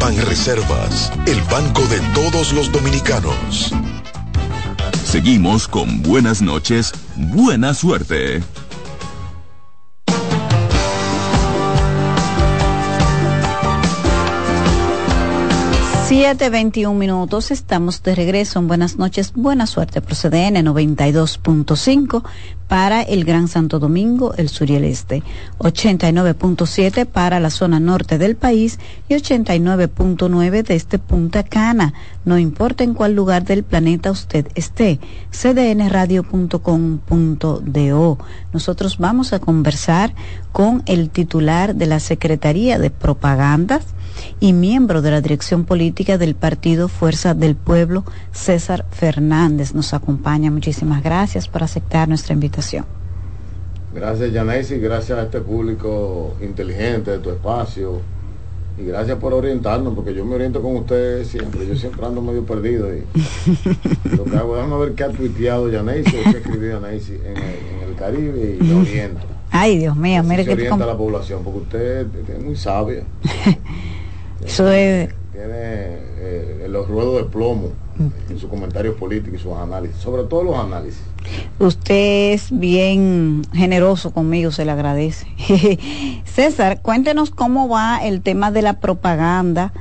Ban 0.00 0.16
Reservas, 0.26 1.12
el 1.26 1.40
banco 1.42 1.82
de 1.82 2.00
todos 2.14 2.52
los 2.52 2.70
dominicanos. 2.70 3.72
Seguimos 5.04 5.66
con 5.66 6.02
buenas 6.02 6.40
noches, 6.40 6.92
buena 7.16 7.74
suerte. 7.74 8.42
7.21 16.08 16.94
minutos, 16.94 17.50
estamos 17.50 18.02
de 18.02 18.14
regreso 18.14 18.58
en 18.58 18.66
Buenas 18.66 18.96
noches, 18.96 19.34
buena 19.34 19.66
suerte, 19.66 20.00
proceden 20.00 20.54
92.5 20.54 22.22
para 22.66 23.02
el 23.02 23.26
Gran 23.26 23.46
Santo 23.46 23.78
Domingo, 23.78 24.32
el 24.38 24.48
sur 24.48 24.70
y 24.70 24.76
el 24.76 24.84
este, 24.84 25.22
89.7 25.58 27.04
para 27.04 27.40
la 27.40 27.50
zona 27.50 27.78
norte 27.78 28.16
del 28.16 28.36
país 28.36 28.78
y 29.10 29.16
89.9 29.16 30.62
desde 30.62 30.98
Punta 30.98 31.42
Cana, 31.42 31.92
no 32.24 32.38
importa 32.38 32.84
en 32.84 32.94
cuál 32.94 33.14
lugar 33.14 33.44
del 33.44 33.62
planeta 33.62 34.10
usted 34.10 34.48
esté, 34.54 35.00
cdnradio.com.do. 35.30 38.18
Nosotros 38.54 38.96
vamos 38.96 39.34
a 39.34 39.40
conversar 39.40 40.14
con 40.52 40.82
el 40.86 41.10
titular 41.10 41.74
de 41.74 41.84
la 41.84 42.00
Secretaría 42.00 42.78
de 42.78 42.88
Propagandas, 42.88 43.84
y 44.40 44.52
miembro 44.52 45.02
de 45.02 45.10
la 45.10 45.20
dirección 45.20 45.64
política 45.64 46.18
del 46.18 46.34
partido 46.34 46.88
Fuerza 46.88 47.34
del 47.34 47.56
Pueblo, 47.56 48.04
César 48.32 48.84
Fernández. 48.90 49.74
Nos 49.74 49.94
acompaña. 49.94 50.50
Muchísimas 50.50 51.02
gracias 51.02 51.48
por 51.48 51.62
aceptar 51.62 52.08
nuestra 52.08 52.34
invitación. 52.34 52.84
Gracias, 53.94 54.70
y 54.70 54.78
gracias 54.78 55.18
a 55.18 55.22
este 55.22 55.40
público 55.40 56.36
inteligente 56.40 57.10
de 57.10 57.18
tu 57.18 57.30
espacio. 57.30 58.00
Y 58.78 58.84
gracias 58.84 59.18
por 59.18 59.34
orientarnos, 59.34 59.92
porque 59.94 60.14
yo 60.14 60.24
me 60.24 60.36
oriento 60.36 60.62
con 60.62 60.76
ustedes 60.76 61.26
siempre. 61.26 61.66
Yo 61.66 61.74
siempre 61.74 62.06
ando 62.06 62.22
medio 62.22 62.44
perdido. 62.44 62.88
Y 62.94 63.02
lo 64.16 64.24
que 64.24 64.36
hago, 64.36 64.54
déjame 64.54 64.78
ver 64.78 64.92
qué 64.92 65.04
ha 65.04 65.08
tuiteado 65.08 65.68
Yanesi 65.68 66.16
o 66.16 66.30
qué 66.30 66.38
escribió 66.38 66.80
Yanesi 66.80 67.14
en, 67.14 67.36
en, 67.36 67.88
el 67.88 67.94
Caribe 67.96 68.56
y 68.60 68.62
me 68.62 68.74
oriento. 68.74 69.26
Ay, 69.50 69.78
Dios 69.78 69.96
mío, 69.96 70.22
mire 70.22 70.44
que... 70.44 70.52
orienta 70.52 70.84
a 70.84 70.86
la 70.86 70.96
población, 70.96 71.42
porque 71.42 71.58
usted 71.58 72.06
es 72.36 72.44
muy 72.44 72.54
sabia. 72.54 73.02
Eso 74.58 74.72
es... 74.72 75.14
Tiene 75.30 75.54
eh, 76.18 76.66
los 76.68 76.88
ruedos 76.88 77.18
de 77.18 77.30
plomo 77.30 77.70
en 78.28 78.38
sus 78.40 78.50
comentarios 78.50 78.96
políticos 78.96 79.38
y 79.38 79.42
sus 79.44 79.56
análisis, 79.56 79.96
sobre 79.98 80.24
todo 80.24 80.42
los 80.42 80.56
análisis. 80.56 81.00
Usted 81.60 82.32
es 82.32 82.48
bien 82.50 83.42
generoso 83.52 84.10
conmigo, 84.10 84.50
se 84.50 84.64
le 84.64 84.72
agradece. 84.72 85.28
César, 86.24 86.82
cuéntenos 86.82 87.30
cómo 87.30 87.68
va 87.68 87.98
el 87.98 88.20
tema 88.20 88.50
de 88.50 88.62
la 88.62 88.80
propaganda 88.80 89.72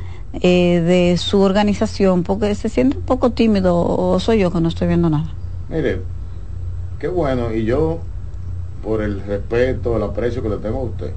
eh, 0.43 0.79
de 0.81 1.17
su 1.17 1.41
organización, 1.41 2.21
porque 2.21 2.53
se 2.53 2.69
siente 2.69 2.97
un 2.97 3.03
poco 3.03 3.31
tímido 3.31 3.75
o 3.75 4.19
soy 4.19 4.37
yo 4.37 4.51
que 4.51 4.61
no 4.61 4.69
estoy 4.69 4.89
viendo 4.89 5.09
nada. 5.09 5.33
Mire, 5.69 6.01
qué 6.99 7.07
bueno, 7.07 7.51
y 7.51 7.65
yo, 7.65 7.97
por 8.83 9.01
el 9.01 9.23
respeto, 9.23 9.97
el 9.97 10.03
aprecio 10.03 10.43
que 10.43 10.49
le 10.49 10.57
tengo 10.57 10.77
a 10.77 10.83
usted, 10.83 11.13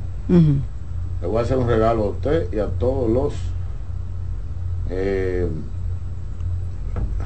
le 1.21 1.27
voy 1.27 1.39
a 1.39 1.43
hacer 1.43 1.59
un 1.59 1.69
regalo 1.69 2.05
a 2.05 2.09
usted 2.09 2.53
y 2.53 2.59
a 2.59 2.67
todos 2.67 3.11
los 3.11 3.35
eh, 4.89 5.49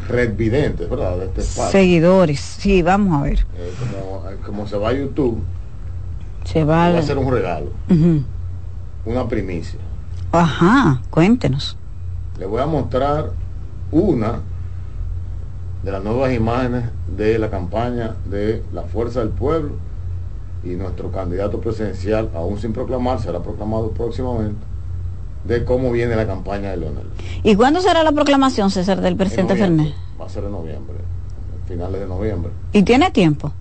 redvidentes, 0.09 0.91
¿verdad? 0.91 1.19
De 1.19 1.27
este 1.27 1.43
Seguidores, 1.43 2.41
sí, 2.41 2.83
vamos 2.83 3.21
a 3.21 3.23
ver. 3.23 3.47
Eh, 3.57 3.73
como, 4.45 4.67
se 4.67 4.77
va 4.77 4.89
a 4.91 4.93
YouTube, 4.93 5.43
se 6.45 6.65
va 6.65 6.87
a 6.87 6.99
hacer 6.99 7.17
un 7.19 7.33
regalo, 7.33 7.71
una 9.05 9.29
primicia. 9.29 9.79
Ajá, 10.33 11.01
cuéntenos. 11.11 11.77
Le 12.39 12.47
voy 12.47 12.61
a 12.61 12.67
mostrar 12.67 13.31
una 13.93 14.41
de 15.85 15.93
las 15.93 16.03
nuevas 16.03 16.33
imágenes 16.33 16.85
de 17.17 17.39
la 17.39 17.51
campaña 17.51 18.17
de 18.29 18.63
la 18.73 18.83
Fuerza 18.83 19.21
del 19.21 19.29
Pueblo 19.29 19.77
y 20.65 20.71
nuestro 20.71 21.11
candidato 21.11 21.61
presidencial, 21.61 22.31
aún 22.35 22.59
sin 22.59 22.73
proclamar, 22.73 23.21
será 23.21 23.41
proclamado 23.43 23.91
próximamente, 23.91 24.65
de 25.45 25.65
cómo 25.65 25.93
viene 25.93 26.17
la 26.17 26.27
campaña 26.27 26.71
de 26.71 26.79
Leonel. 26.79 27.07
¿Y 27.43 27.55
cuándo 27.55 27.81
será 27.81 28.03
la 28.03 28.13
proclamación, 28.13 28.71
César, 28.71 29.01
del 29.01 29.17
presidente 29.17 29.57
Fernández? 29.57 29.95
Va 30.21 30.27
a 30.27 30.29
ser 30.29 30.45
en 30.45 30.53
noviembre, 30.53 30.97
finales 31.67 32.01
de 32.01 32.07
noviembre. 32.07 32.51
¿Y 32.73 32.83
tiene 32.83 33.11
tiempo? 33.11 33.53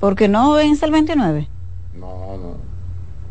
Porque 0.00 0.28
no 0.28 0.52
vence 0.52 0.84
el 0.84 0.92
29. 0.92 1.48
No, 1.98 2.34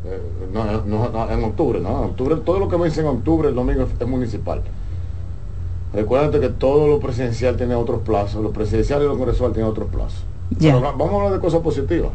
eh, 0.06 0.22
no. 0.54 0.66
no, 0.86 1.10
no, 1.10 1.32
en 1.32 1.44
octubre, 1.44 1.80
¿no? 1.82 1.90
En 2.00 2.10
octubre, 2.12 2.36
todo 2.38 2.60
lo 2.60 2.70
que 2.70 2.78
vence 2.78 3.02
en 3.02 3.08
octubre, 3.08 3.50
el 3.50 3.56
domingo 3.56 3.84
es, 3.84 4.08
municipal. 4.08 4.62
Recuérdate 5.94 6.40
que 6.40 6.50
todo 6.50 6.88
lo 6.88 7.00
presidencial 7.00 7.58
tiene 7.58 7.76
otros 7.76 8.02
plazos, 8.02 8.42
lo 8.42 8.52
presidencial 8.52 9.02
y 9.02 9.06
lo 9.06 9.18
congresual 9.18 9.52
tienen 9.52 9.70
otros 9.70 9.90
plazos. 9.90 10.24
Ya. 10.58 10.76
vamos 10.76 11.12
a 11.12 11.16
hablar 11.16 11.34
de 11.34 11.40
cosas 11.40 11.62
positivas. 11.62 12.12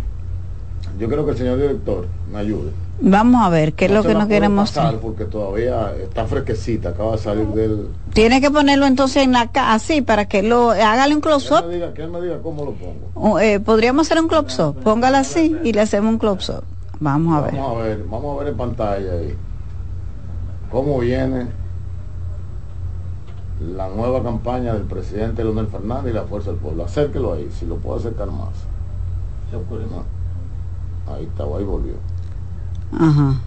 Yo 0.99 1.09
creo 1.09 1.25
que 1.25 1.33
el 1.33 1.39
señor 1.39 1.59
director 1.59 2.07
me 2.33 2.39
ayude. 2.39 2.71
Vamos 3.01 3.43
a 3.43 3.49
ver 3.49 3.75
qué 3.75 3.85
es 3.85 3.93
lo 3.93 4.03
que 4.03 4.15
nos 4.15 4.27
queremos 4.27 4.73
porque 5.01 5.25
todavía 5.25 5.95
está 6.03 6.27
fresquecita, 6.27 6.89
acaba 6.89 7.13
de 7.13 7.19
salir 7.19 7.47
del. 7.49 7.89
Tiene 8.13 8.41
que 8.41 8.51
ponerlo 8.51 8.87
entonces 8.87 9.23
en 9.23 9.33
la 9.33 9.49
así 9.55 10.03
para 10.03 10.27
que 10.27 10.43
lo 10.43 10.71
hágale 10.71 11.15
un 11.15 11.21
close 11.21 11.55
up. 11.55 11.69
Que 11.95 12.03
él 12.03 12.11
me 12.11 12.21
diga, 12.21 12.41
cómo 12.43 12.65
lo 12.65 12.73
pongo. 12.73 13.39
Eh, 13.39 13.61
podríamos 13.61 14.07
hacer 14.07 14.21
un 14.21 14.29
close 14.29 14.61
up. 14.61 14.75
Póngala 14.83 15.21
así 15.21 15.57
y 15.63 15.73
le 15.73 15.83
hacemos 15.83 16.11
un 16.13 16.19
close 16.19 16.53
up. 16.53 16.65
Vamos 16.99 17.37
a 17.37 17.43
ver. 17.43 17.55
Vamos 17.55 17.79
a 17.79 17.83
ver, 17.85 18.05
vamos 18.11 18.37
a 18.37 18.39
ver 18.41 18.53
en 18.53 18.57
pantalla 18.57 19.13
ahí 19.13 19.37
cómo 20.71 20.99
viene 20.99 21.47
la 23.61 23.89
nueva 23.89 24.23
campaña 24.23 24.75
del 24.75 24.83
presidente 24.83 25.43
Leonel 25.43 25.67
Fernández 25.69 26.13
y 26.13 26.15
la 26.15 26.25
Fuerza 26.25 26.51
del 26.51 26.59
Pueblo. 26.59 26.85
Acérquelo 26.85 27.35
ahí, 27.35 27.49
si 27.53 27.67
lo 27.67 27.77
puedo 27.77 27.99
acercar 27.99 28.29
más. 28.31 28.51
Ahí 31.15 31.25
está, 31.25 31.45
ahí 31.45 31.65
volvió. 31.65 31.95
Ajá. 32.93 33.41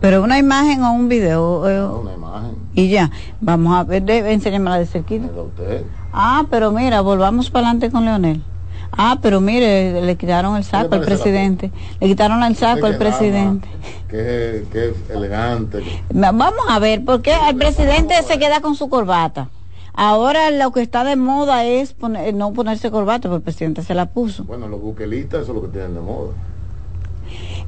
Pero 0.00 0.22
una 0.24 0.36
imagen 0.38 0.82
o 0.82 0.92
un 0.92 1.08
video. 1.08 1.68
Eh, 1.68 1.84
una 1.84 2.12
imagen. 2.12 2.56
Y 2.74 2.88
ya, 2.88 3.10
vamos 3.40 3.76
a 3.76 3.84
ver, 3.84 4.08
enséñamela 4.10 4.78
de 4.78 4.86
cerquita. 4.86 5.26
Usted. 5.26 5.84
Ah, 6.12 6.44
pero 6.50 6.72
mira, 6.72 7.00
volvamos 7.00 7.50
para 7.50 7.68
adelante 7.68 7.90
con 7.90 8.04
Leonel. 8.04 8.42
Ah, 8.90 9.18
pero 9.22 9.40
mire, 9.40 10.02
le 10.02 10.16
quitaron 10.16 10.56
el 10.56 10.64
saco 10.64 10.94
al 10.96 11.02
presidente. 11.02 11.70
Le 12.00 12.08
quitaron 12.08 12.42
el 12.42 12.56
saco 12.56 12.86
al 12.86 12.98
presidente. 12.98 13.68
Que 14.08 14.66
es 14.72 15.10
elegante. 15.10 15.82
Vamos 16.12 16.64
a 16.68 16.78
ver, 16.78 17.04
¿por 17.04 17.22
qué 17.22 17.34
el 17.48 17.56
presidente 17.56 18.20
se 18.22 18.38
queda 18.38 18.60
con 18.60 18.74
su 18.74 18.88
corbata? 18.88 19.48
Ahora 19.94 20.50
lo 20.50 20.72
que 20.72 20.80
está 20.80 21.04
de 21.04 21.16
moda 21.16 21.64
es 21.64 21.94
poner- 21.94 22.34
no 22.34 22.52
ponerse 22.52 22.90
corbata, 22.90 23.28
porque 23.28 23.36
el 23.36 23.42
presidente 23.42 23.82
se 23.82 23.94
la 23.94 24.06
puso. 24.06 24.44
Bueno, 24.44 24.66
los 24.68 24.80
buquelistas 24.80 25.42
eso 25.42 25.52
es 25.52 25.56
lo 25.56 25.62
que 25.62 25.68
tienen 25.68 25.94
de 25.94 26.00
moda. 26.00 26.30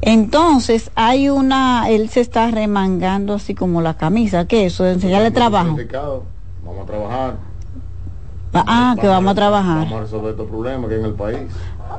Entonces 0.00 0.90
hay 0.94 1.28
una, 1.28 1.88
él 1.90 2.08
se 2.10 2.20
está 2.20 2.50
remangando 2.50 3.34
así 3.34 3.54
como 3.54 3.80
la 3.82 3.94
camisa, 3.94 4.46
¿qué 4.46 4.66
es 4.66 4.74
eso? 4.74 4.84
De 4.84 4.92
enseñarle 4.92 5.30
trabajo. 5.30 5.76
Vamos 6.64 6.82
a 6.82 6.86
trabajar. 6.86 7.36
Ah, 8.54 8.94
que 9.00 9.06
vamos 9.08 9.32
a 9.32 9.34
trabajar. 9.34 9.78
Vamos 9.84 9.92
a 9.98 10.00
resolver 10.02 10.30
estos 10.30 10.48
problemas 10.48 10.88
que 10.88 10.94
hay 10.94 11.00
en 11.00 11.06
el 11.06 11.14
país. 11.14 11.38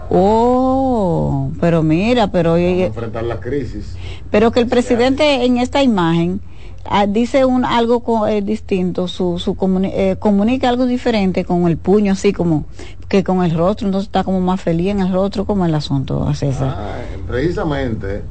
Oh, 0.10 1.50
pero 1.60 1.84
mira, 1.84 2.28
pero 2.32 2.52
Vamos 2.54 2.66
a 2.68 2.86
enfrentar 2.86 3.24
la 3.24 3.40
crisis. 3.40 3.96
pero 4.32 4.52
que 4.52 4.60
el 4.60 4.68
presidente 4.68 5.46
en 5.46 5.58
esta 5.58 5.84
imagen 5.84 6.42
ah, 6.90 7.06
dice 7.08 7.46
un 7.46 7.66
algo 7.66 8.02
co- 8.02 8.28
eh, 8.28 8.42
distinto, 8.42 9.08
su, 9.08 9.40
su 9.40 9.56
comuni- 9.56 9.92
eh, 9.94 10.16
comunica 10.20 10.70
algo 10.70 10.86
diferente 10.86 11.44
con 11.46 11.68
el 11.68 11.78
puño 11.78 12.14
así 12.14 12.34
como 12.34 12.66
que 13.08 13.24
con 13.24 13.44
el 13.44 13.52
rostro, 13.56 13.88
entonces 13.88 14.08
está 14.08 14.24
como 14.24 14.40
más 14.42 14.62
feliz 14.62 14.88
en 14.90 15.00
el 15.02 15.12
rostro 15.14 15.46
como 15.46 15.66
el 15.66 15.76
asunto, 15.76 16.32
César. 16.34 16.76
Ah, 16.78 16.96
precisamente 17.28 18.22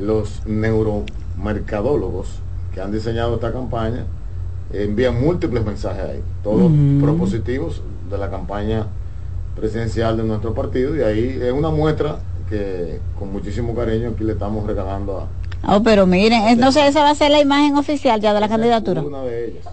los 0.00 0.42
neuromercadólogos 0.46 2.28
que 2.74 2.80
han 2.80 2.92
diseñado 2.92 3.34
esta 3.34 3.52
campaña 3.52 4.04
envían 4.72 5.20
múltiples 5.20 5.64
mensajes 5.64 6.02
ahí, 6.04 6.20
todos 6.42 6.70
Mm. 6.70 7.00
propositivos 7.02 7.82
de 8.10 8.18
la 8.18 8.30
campaña 8.30 8.86
presidencial 9.56 10.16
de 10.16 10.22
nuestro 10.24 10.54
partido 10.54 10.94
y 10.96 11.02
ahí 11.02 11.38
es 11.42 11.52
una 11.52 11.70
muestra 11.70 12.16
que 12.48 13.00
con 13.18 13.32
muchísimo 13.32 13.74
cariño 13.74 14.10
aquí 14.14 14.24
le 14.24 14.32
estamos 14.32 14.66
regalando 14.66 15.18
a 15.18 15.26
Oh, 15.66 15.82
pero 15.82 16.06
miren, 16.06 16.48
entonces 16.48 16.84
esa 16.86 17.02
va 17.02 17.10
a 17.10 17.14
ser 17.14 17.30
la 17.30 17.40
imagen 17.40 17.76
oficial 17.76 18.20
ya 18.20 18.32
de 18.32 18.40
la 18.40 18.48
candidatura. 18.48 19.02
una 19.02 19.22
de 19.22 19.46
ellas, 19.48 19.66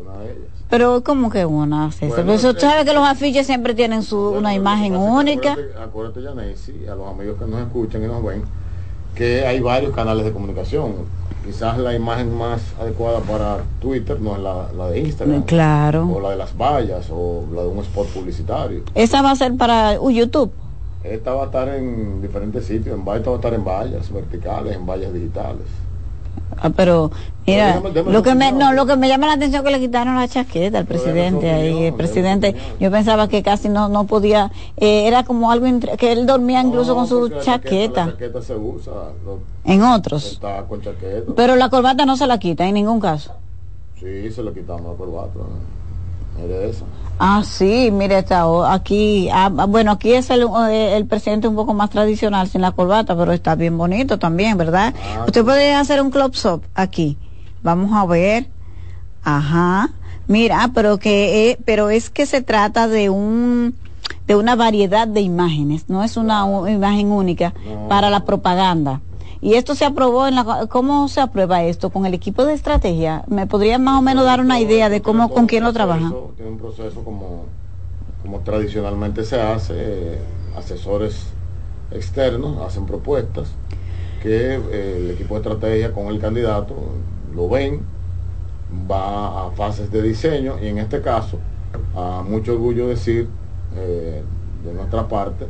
una 0.00 0.18
de 0.18 0.24
ellas. 0.26 0.44
Pero 0.70 1.04
como 1.04 1.30
que 1.30 1.44
una, 1.44 1.90
César? 1.92 2.08
Bueno, 2.08 2.24
Pues, 2.32 2.44
eh, 2.44 2.48
usted 2.48 2.60
sabe 2.62 2.84
que 2.84 2.92
los 2.92 3.06
afiches 3.06 3.46
siempre 3.46 3.74
tienen 3.74 4.02
su 4.02 4.18
una 4.18 4.54
imagen 4.54 4.96
única. 4.96 5.52
Acuérdate, 5.52 5.82
acuérdate 5.82 6.22
Yanesi, 6.22 6.86
a 6.90 6.94
los 6.94 7.08
amigos 7.08 7.36
que 7.38 7.46
nos 7.46 7.60
escuchan 7.60 8.02
y 8.02 8.06
nos 8.06 8.24
ven, 8.24 8.42
que 9.14 9.46
hay 9.46 9.60
varios 9.60 9.94
canales 9.94 10.24
de 10.24 10.32
comunicación. 10.32 10.94
Quizás 11.44 11.76
la 11.76 11.94
imagen 11.94 12.34
más 12.38 12.62
adecuada 12.80 13.20
para 13.20 13.58
Twitter 13.80 14.18
no 14.18 14.34
es 14.34 14.40
la, 14.40 14.72
la 14.72 14.88
de 14.88 15.00
Instagram. 15.00 15.42
Claro. 15.42 16.08
O 16.10 16.18
la 16.18 16.30
de 16.30 16.36
las 16.36 16.56
vallas 16.56 17.08
o 17.10 17.44
la 17.54 17.62
de 17.62 17.68
un 17.68 17.78
spot 17.80 18.06
publicitario. 18.08 18.82
Esa 18.94 19.20
va 19.20 19.32
a 19.32 19.36
ser 19.36 19.54
para 19.56 20.00
uh, 20.00 20.10
YouTube. 20.10 20.50
Esta 21.04 21.34
va 21.34 21.42
a 21.42 21.46
estar 21.46 21.68
en 21.68 22.22
diferentes 22.22 22.64
sitios. 22.64 22.98
En, 22.98 23.00
esta 23.14 23.30
va 23.30 23.36
a 23.36 23.38
estar 23.38 23.54
en 23.54 23.64
vallas 23.64 24.10
verticales, 24.10 24.74
en 24.74 24.86
vallas 24.86 25.12
digitales. 25.12 25.66
Ah, 26.56 26.70
pero 26.70 27.10
mira, 27.46 27.80
Pero 27.82 27.82
déjame- 27.82 27.92
déjame 27.94 28.12
lo 28.12 28.22
que 28.22 28.34
me 28.34 28.52
no, 28.52 28.72
lo 28.72 28.86
que 28.86 28.96
me 28.96 29.08
llama 29.08 29.26
la 29.26 29.32
atención 29.34 29.60
es 29.60 29.66
que 29.70 29.76
le 29.78 29.80
quitaron 29.84 30.14
la 30.16 30.28
chaqueta 30.28 30.78
al 30.78 30.86
presidente 30.86 31.50
ahí, 31.50 31.84
el 31.86 31.94
presidente, 31.94 32.54
yo 32.80 32.90
pensaba 32.90 33.28
que 33.28 33.42
casi 33.42 33.68
no 33.68 33.88
no 33.88 34.04
podía, 34.06 34.50
eh, 34.76 35.06
era 35.06 35.24
como 35.24 35.50
algo 35.50 35.66
entre- 35.66 35.96
que 35.96 36.12
él 36.12 36.26
dormía 36.26 36.60
incluso 36.62 36.94
con 36.94 37.06
su 37.06 37.28
la 37.28 37.40
chaqueta, 37.40 38.06
La 38.06 38.12
chaqueta 38.12 38.40
se 38.42 38.54
usa. 38.56 38.92
en 39.64 39.82
otros. 39.82 40.32
Está 40.32 40.62
con 40.64 40.80
chaqueta. 40.80 41.32
Pero 41.36 41.56
la 41.56 41.68
corbata 41.70 42.06
no 42.06 42.16
se 42.16 42.26
la 42.26 42.38
quita 42.38 42.66
en 42.66 42.74
ningún 42.74 43.00
caso. 43.00 43.32
Sí, 43.98 44.30
se 44.30 44.42
le 44.42 44.52
quitamos 44.52 44.92
la 44.92 44.96
corbata. 44.96 45.40
Mire 46.36 46.68
eso. 46.68 46.84
Ah, 47.18 47.42
sí, 47.44 47.90
mire, 47.92 48.18
está 48.18 48.44
aquí, 48.72 49.28
ah, 49.32 49.50
ah, 49.56 49.66
bueno, 49.66 49.92
aquí 49.92 50.12
es 50.12 50.30
el, 50.30 50.48
eh, 50.68 50.96
el 50.96 51.06
presidente 51.06 51.46
un 51.46 51.54
poco 51.54 51.72
más 51.72 51.90
tradicional 51.90 52.48
sin 52.48 52.60
la 52.60 52.72
corbata, 52.72 53.16
pero 53.16 53.32
está 53.32 53.54
bien 53.54 53.78
bonito 53.78 54.18
también, 54.18 54.58
¿verdad? 54.58 54.92
Usted 55.26 55.44
puede 55.44 55.74
hacer 55.74 56.02
un 56.02 56.10
club 56.10 56.34
up 56.44 56.62
aquí. 56.74 57.16
Vamos 57.62 57.92
a 57.92 58.04
ver. 58.04 58.48
Ajá. 59.22 59.90
Mira, 60.26 60.70
pero 60.74 60.98
que, 60.98 61.50
eh, 61.50 61.58
pero 61.64 61.88
es 61.88 62.10
que 62.10 62.26
se 62.26 62.42
trata 62.42 62.88
de 62.88 63.10
un, 63.10 63.76
de 64.26 64.34
una 64.34 64.56
variedad 64.56 65.06
de 65.06 65.20
imágenes, 65.20 65.88
no 65.88 66.02
es 66.02 66.16
una 66.16 66.44
imagen 66.68 67.12
única 67.12 67.54
para 67.88 68.10
la 68.10 68.24
propaganda. 68.24 69.00
Y 69.44 69.56
esto 69.56 69.74
se 69.74 69.84
aprobó 69.84 70.26
en 70.26 70.36
la, 70.36 70.66
¿cómo 70.70 71.06
se 71.06 71.20
aprueba 71.20 71.62
esto? 71.64 71.90
Con 71.90 72.06
el 72.06 72.14
equipo 72.14 72.46
de 72.46 72.54
estrategia. 72.54 73.24
¿Me 73.28 73.46
podría 73.46 73.78
más 73.78 73.98
o 73.98 74.00
menos 74.00 74.24
dar 74.24 74.40
una 74.40 74.58
idea 74.58 74.88
de 74.88 75.02
cómo, 75.02 75.28
con 75.28 75.44
quién 75.44 75.64
lo 75.64 75.72
trabaja? 75.74 76.14
Tiene 76.34 76.52
un 76.52 76.56
proceso 76.56 77.04
como, 77.04 77.44
como 78.22 78.40
tradicionalmente 78.40 79.22
se 79.22 79.38
hace, 79.38 79.74
eh, 79.76 80.18
asesores 80.56 81.26
externos 81.90 82.66
hacen 82.66 82.86
propuestas 82.86 83.50
que 84.22 84.54
eh, 84.54 84.96
el 84.96 85.10
equipo 85.10 85.34
de 85.34 85.40
estrategia 85.40 85.92
con 85.92 86.06
el 86.06 86.18
candidato 86.18 86.74
lo 87.34 87.46
ven, 87.46 87.82
va 88.90 89.48
a 89.48 89.50
fases 89.50 89.90
de 89.90 90.00
diseño 90.00 90.54
y 90.58 90.68
en 90.68 90.78
este 90.78 91.02
caso, 91.02 91.38
a 91.94 92.22
mucho 92.26 92.54
orgullo 92.54 92.88
decir 92.88 93.28
eh, 93.76 94.22
de 94.64 94.72
nuestra 94.72 95.06
parte 95.06 95.48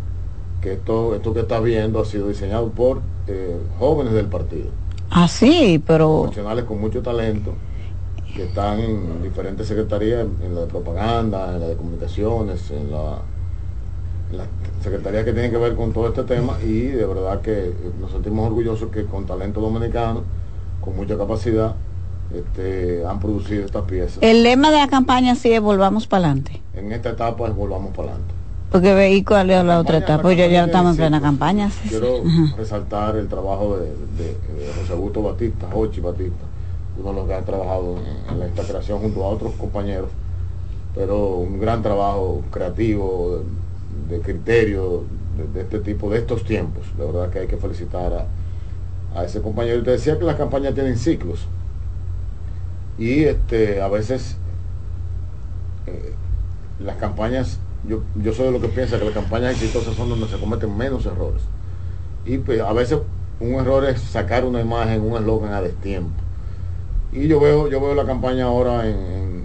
que 0.64 0.72
esto, 0.72 1.14
esto 1.14 1.34
que 1.34 1.40
está 1.40 1.60
viendo 1.60 2.00
ha 2.00 2.06
sido 2.06 2.26
diseñado 2.28 2.70
por 2.70 3.02
eh, 3.28 3.56
jóvenes 3.78 4.14
del 4.14 4.26
partido 4.26 4.70
Ah, 5.10 5.28
sí, 5.28 5.82
pero... 5.86 6.22
profesionales 6.22 6.64
con 6.64 6.80
mucho 6.80 7.02
talento 7.02 7.52
que 8.34 8.44
están 8.44 8.80
en 8.80 9.22
diferentes 9.22 9.68
secretarías, 9.68 10.26
en, 10.42 10.54
la 10.54 10.62
de 10.62 10.66
propaganda, 10.66 11.54
en 11.54 11.60
la 11.60 11.68
de 11.68 11.76
comunicaciones, 11.76 12.68
en 12.70 12.90
la, 12.90 13.18
en 14.32 14.38
la 14.38 14.46
secretaría 14.82 15.24
que 15.24 15.32
tiene 15.32 15.50
que 15.50 15.58
ver 15.58 15.76
con 15.76 15.92
todo 15.92 16.08
este 16.08 16.24
tema 16.24 16.58
y 16.64 16.86
de 16.86 17.06
verdad 17.06 17.42
que 17.42 17.52
eh, 17.52 17.74
nos 18.00 18.10
sentimos 18.10 18.46
orgullosos 18.48 18.90
que 18.90 19.04
con 19.04 19.24
talento 19.26 19.60
dominicano, 19.60 20.22
con 20.80 20.96
mucha 20.96 21.16
capacidad, 21.16 21.76
este, 22.34 23.04
han 23.06 23.20
producido 23.20 23.66
estas 23.66 23.84
piezas. 23.84 24.18
El 24.20 24.42
lema 24.42 24.70
de 24.72 24.78
la 24.78 24.88
campaña 24.88 25.36
sí 25.36 25.52
es 25.52 25.60
volvamos 25.60 26.06
para 26.08 26.24
adelante. 26.26 26.60
En 26.74 26.90
esta 26.90 27.10
etapa 27.10 27.46
es 27.46 27.54
volvamos 27.54 27.94
para 27.94 28.08
adelante. 28.08 28.34
Porque 28.74 28.92
veí 28.92 29.22
cuál 29.22 29.50
es 29.52 29.64
la 29.64 29.78
otra 29.78 29.98
etapa. 29.98 30.20
Pues 30.22 30.36
ya, 30.36 30.48
ya 30.48 30.64
estamos 30.64 30.90
en 30.90 30.96
plena 30.96 31.20
campaña. 31.20 31.70
sí. 31.70 31.90
Quiero 31.90 32.22
resaltar 32.58 33.14
el 33.16 33.28
trabajo 33.28 33.76
de, 33.76 33.86
de- 33.86 34.34
de 34.64 34.72
José 34.80 34.94
Augusto 34.94 35.22
Batista, 35.22 35.68
Jochi 35.72 36.00
Batista, 36.00 36.44
uno 36.98 37.10
de 37.10 37.14
los 37.14 37.28
que 37.28 37.34
ha 37.34 37.42
trabajado 37.42 37.98
en, 38.32 38.42
esta 38.42 38.64
creación 38.64 38.98
junto 38.98 39.22
a 39.22 39.28
otros 39.28 39.52
compañeros, 39.52 40.08
pero 40.92 41.36
un 41.36 41.60
gran 41.60 41.82
trabajo 41.82 42.42
creativo, 42.50 43.42
de, 44.08 44.16
de 44.16 44.22
criterio, 44.22 45.04
de, 45.54 45.60
este 45.60 45.78
tipo, 45.78 46.10
de 46.10 46.18
estos 46.18 46.42
tiempos. 46.42 46.82
De 46.98 47.04
verdad 47.06 47.30
que 47.30 47.38
hay 47.38 47.46
que 47.46 47.58
felicitar 47.58 48.12
a, 48.12 49.20
a 49.20 49.24
ese 49.24 49.40
compañero. 49.40 49.78
Y 49.78 49.84
te 49.84 49.92
decía 49.92 50.18
que 50.18 50.24
las 50.24 50.34
campañas 50.34 50.74
tienen 50.74 50.98
ciclos. 50.98 51.46
Y 52.98 53.22
este 53.22 53.80
a 53.80 53.86
veces 53.86 54.36
eh, 55.86 56.12
las 56.80 56.96
campañas, 56.96 57.60
yo, 57.88 58.00
yo 58.22 58.32
soy 58.32 58.46
de 58.46 58.52
lo 58.52 58.60
que 58.60 58.68
piensa 58.68 58.98
que 58.98 59.04
las 59.04 59.14
campañas 59.14 59.52
exitosas 59.52 59.94
son 59.94 60.08
donde 60.08 60.28
se 60.28 60.38
cometen 60.38 60.76
menos 60.76 61.06
errores. 61.06 61.42
Y 62.26 62.38
pues, 62.38 62.60
a 62.60 62.72
veces 62.72 63.00
un 63.40 63.54
error 63.54 63.84
es 63.84 64.00
sacar 64.00 64.44
una 64.44 64.60
imagen, 64.60 65.02
un 65.02 65.16
eslogan 65.16 65.52
a 65.52 65.60
destiempo. 65.62 66.10
Y 67.12 67.28
yo 67.28 67.40
veo, 67.40 67.68
yo 67.68 67.80
veo 67.80 67.94
la 67.94 68.04
campaña 68.06 68.46
ahora 68.46 68.88
en, 68.88 69.44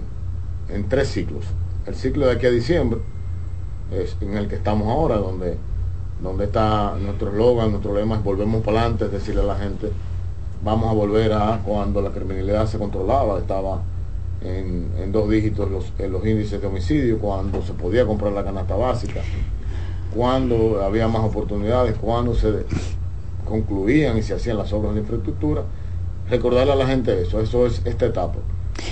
en- 0.68 0.88
tres 0.88 1.08
ciclos. 1.08 1.44
El 1.86 1.94
ciclo 1.94 2.26
de 2.26 2.32
aquí 2.32 2.46
a 2.46 2.50
diciembre, 2.50 3.00
es 3.92 4.16
en 4.20 4.36
el 4.36 4.48
que 4.48 4.56
estamos 4.56 4.88
ahora, 4.88 5.16
donde, 5.16 5.56
donde 6.22 6.44
está 6.44 6.94
nuestro 7.00 7.30
eslogan, 7.30 7.70
nuestro 7.70 7.94
lema 7.94 8.16
es 8.16 8.24
volvemos 8.24 8.62
para 8.64 8.80
adelante, 8.80 9.06
es 9.06 9.12
decirle 9.12 9.42
a 9.42 9.44
la 9.44 9.56
gente, 9.56 9.90
vamos 10.64 10.90
a 10.90 10.94
volver 10.94 11.32
a 11.32 11.60
cuando 11.64 12.02
la 12.02 12.10
criminalidad 12.10 12.66
se 12.66 12.78
controlaba, 12.78 13.38
estaba 13.38 13.80
en, 14.42 14.90
en 14.98 15.12
dos 15.12 15.28
dígitos 15.30 15.70
los, 15.70 15.92
en 15.98 16.12
los 16.12 16.26
índices 16.26 16.60
de 16.60 16.66
homicidio, 16.66 17.18
cuando 17.18 17.62
se 17.62 17.72
podía 17.72 18.06
comprar 18.06 18.32
la 18.32 18.44
canasta 18.44 18.74
básica, 18.74 19.20
cuando 20.14 20.82
había 20.82 21.08
más 21.08 21.22
oportunidades, 21.22 21.96
cuando 22.00 22.34
se 22.34 22.64
concluían 23.48 24.16
y 24.18 24.22
se 24.22 24.34
hacían 24.34 24.56
las 24.56 24.72
obras 24.72 24.94
de 24.94 25.00
infraestructura, 25.00 25.62
recordarle 26.28 26.72
a 26.72 26.76
la 26.76 26.86
gente 26.86 27.20
eso, 27.22 27.40
eso 27.40 27.66
es 27.66 27.82
esta 27.84 28.06
etapa. 28.06 28.38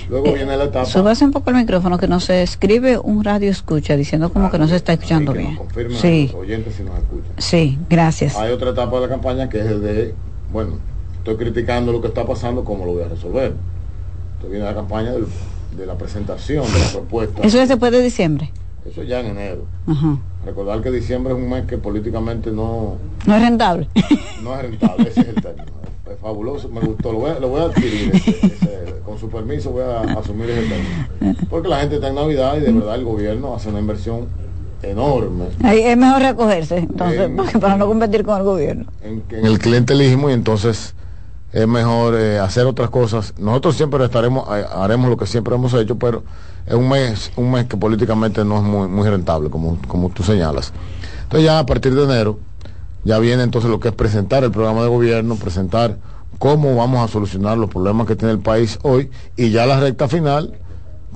Luego 0.09 0.33
viene 0.33 0.55
la 0.55 0.65
etapa 0.65 0.85
Súbase 0.85 1.25
un 1.25 1.31
poco 1.31 1.49
el 1.49 1.55
micrófono 1.55 1.97
que 1.97 2.07
no 2.07 2.19
se 2.19 2.43
escribe 2.43 2.99
un 2.99 3.23
radio 3.23 3.49
escucha 3.49 3.95
diciendo 3.97 4.31
como 4.31 4.51
que 4.51 4.59
no 4.59 4.67
se 4.67 4.75
está 4.75 4.93
escuchando 4.93 5.33
bien. 5.33 5.57
a 5.57 5.89
Sí, 5.95 6.29
los 6.31 6.41
oyentes 6.41 6.75
si 6.75 6.83
nos 6.83 6.97
escuchan. 6.97 7.31
sí, 7.37 7.79
gracias. 7.89 8.35
Hay 8.35 8.51
otra 8.51 8.71
etapa 8.71 8.95
de 8.97 9.01
la 9.03 9.09
campaña 9.09 9.49
que 9.49 9.59
es 9.59 9.65
el 9.65 9.81
de, 9.81 10.13
bueno, 10.53 10.77
estoy 11.17 11.37
criticando 11.37 11.91
lo 11.91 12.01
que 12.01 12.07
está 12.07 12.25
pasando, 12.25 12.63
¿cómo 12.63 12.85
lo 12.85 12.93
voy 12.93 13.03
a 13.03 13.07
resolver? 13.07 13.53
Entonces 14.39 14.51
viene 14.51 14.65
la 14.65 14.73
campaña 14.73 15.11
del- 15.11 15.27
de 15.77 15.85
la 15.85 15.95
presentación 15.97 16.65
de 16.71 16.79
la 16.79 16.87
propuesta. 16.91 17.41
Eso 17.43 17.61
es 17.61 17.67
después 17.67 17.91
de 17.91 18.01
diciembre. 18.01 18.51
Eso 18.89 19.03
ya 19.03 19.19
en 19.19 19.27
enero. 19.27 19.65
Ajá. 19.85 20.17
Recordar 20.45 20.81
que 20.81 20.91
diciembre 20.91 21.33
es 21.33 21.39
un 21.39 21.49
mes 21.49 21.65
que 21.65 21.77
políticamente 21.77 22.49
no, 22.51 22.95
No 23.27 23.35
es 23.35 23.41
rentable. 23.41 23.89
no 24.43 24.55
es 24.55 24.61
rentable, 24.61 25.09
ese 25.09 25.21
es 25.21 25.27
el 25.27 25.35
término. 25.35 25.65
Es 26.09 26.17
fabuloso, 26.21 26.69
me 26.69 26.79
gustó, 26.79 27.11
lo 27.11 27.19
voy 27.19 27.31
a, 27.31 27.39
lo 27.39 27.49
voy 27.49 27.61
a 27.61 27.65
adquirir, 27.65 28.11
ese- 28.15 28.29
ese- 28.45 28.99
con 29.05 29.19
su 29.19 29.29
permiso 29.29 29.71
voy 29.71 29.83
a 29.83 29.99
asumir 30.17 30.49
ese 30.49 30.61
término. 30.69 31.35
Porque 31.49 31.67
la 31.67 31.81
gente 31.81 31.95
está 31.95 32.07
en 32.07 32.15
Navidad 32.15 32.55
y 32.57 32.61
de 32.61 32.71
verdad 32.71 32.95
el 32.95 33.03
gobierno 33.03 33.53
hace 33.53 33.67
una 33.69 33.79
inversión 33.79 34.27
enorme 34.81 35.45
Ahí 35.61 35.81
es 35.81 35.97
mejor 35.97 36.21
recogerse, 36.21 36.77
entonces, 36.77 37.19
En- 37.19 37.35
porque 37.35 37.59
para 37.59 37.75
no 37.75 37.85
competir 37.87 38.23
con 38.23 38.37
el 38.37 38.43
gobierno. 38.43 38.85
en, 39.03 39.21
en 39.29 39.45
el 39.45 39.59
clientelismo 39.59 40.29
y 40.29 40.33
entonces 40.33 40.95
es 41.51 41.67
mejor 41.67 42.15
eh, 42.15 42.39
hacer 42.39 42.65
otras 42.65 42.89
cosas. 42.89 43.33
Nosotros 43.39 43.75
siempre 43.75 44.03
estaremos, 44.03 44.47
eh, 44.55 44.65
haremos 44.71 45.09
lo 45.09 45.17
que 45.17 45.25
siempre 45.25 45.55
hemos 45.55 45.73
hecho, 45.73 45.97
pero 45.97 46.23
es 46.65 46.73
un 46.73 46.89
mes, 46.89 47.31
un 47.35 47.51
mes 47.51 47.65
que 47.65 47.77
políticamente 47.77 48.45
no 48.45 48.57
es 48.57 48.63
muy, 48.63 48.87
muy 48.87 49.09
rentable, 49.09 49.49
como, 49.49 49.77
como 49.87 50.09
tú 50.09 50.23
señalas. 50.23 50.71
Entonces 51.23 51.45
ya 51.45 51.59
a 51.59 51.65
partir 51.65 51.95
de 51.95 52.03
enero, 52.03 52.39
ya 53.03 53.17
viene 53.19 53.43
entonces 53.43 53.71
lo 53.71 53.79
que 53.79 53.89
es 53.89 53.95
presentar 53.95 54.43
el 54.43 54.51
programa 54.51 54.83
de 54.83 54.89
gobierno, 54.89 55.35
presentar 55.35 55.97
cómo 56.37 56.75
vamos 56.75 57.07
a 57.07 57.11
solucionar 57.11 57.57
los 57.57 57.69
problemas 57.69 58.07
que 58.07 58.15
tiene 58.15 58.33
el 58.33 58.39
país 58.39 58.79
hoy 58.83 59.09
y 59.35 59.49
ya 59.49 59.65
la 59.65 59.79
recta 59.79 60.07
final, 60.07 60.57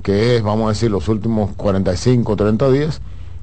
que 0.02 0.36
es, 0.36 0.42
vamos 0.42 0.66
a 0.66 0.68
decir, 0.70 0.90
los 0.90 1.08
últimos 1.08 1.52
45, 1.56 2.36
30 2.36 2.70
días, 2.70 3.00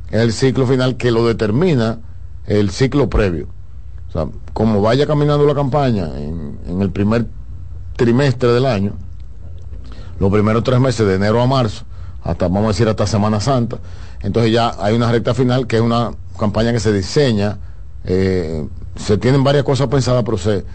es 0.09 0.19
el 0.19 0.33
ciclo 0.33 0.67
final 0.67 0.97
que 0.97 1.11
lo 1.11 1.25
determina 1.25 1.99
el 2.45 2.69
ciclo 2.71 3.09
previo. 3.09 3.47
O 4.11 4.13
sea, 4.13 4.27
como 4.51 4.81
vaya 4.81 5.07
caminando 5.07 5.45
la 5.45 5.55
campaña 5.55 6.09
en, 6.17 6.81
el 6.81 6.91
primer 6.91 7.27
trimestre 7.95 8.49
del 8.49 8.65
año, 8.65 8.93
los 10.19 10.29
primeros 10.29 10.63
tres 10.63 10.81
meses 10.81 11.07
de 11.07 11.15
enero 11.15 11.41
a 11.41 11.47
marzo, 11.47 11.85
hasta 12.21 12.47
vamos 12.47 12.65
a 12.65 12.67
decir 12.69 12.89
hasta 12.89 13.07
Semana 13.07 13.39
Santa, 13.39 13.79
entonces 14.21 14.51
ya 14.51 14.75
hay 14.79 14.95
una 14.95 15.09
recta 15.09 15.33
final 15.33 15.65
que 15.65 15.77
es 15.77 15.81
una 15.81 16.11
campaña 16.37 16.73
que 16.73 16.81
se 16.81 16.91
diseña, 16.91 17.57
eh, 18.03 18.67
se 18.97 19.17
tienen 19.17 19.45
varias 19.45 19.63
cosas 19.63 19.87
pensadas, 19.87 20.23
pero 20.25 20.37
se, 20.37 20.65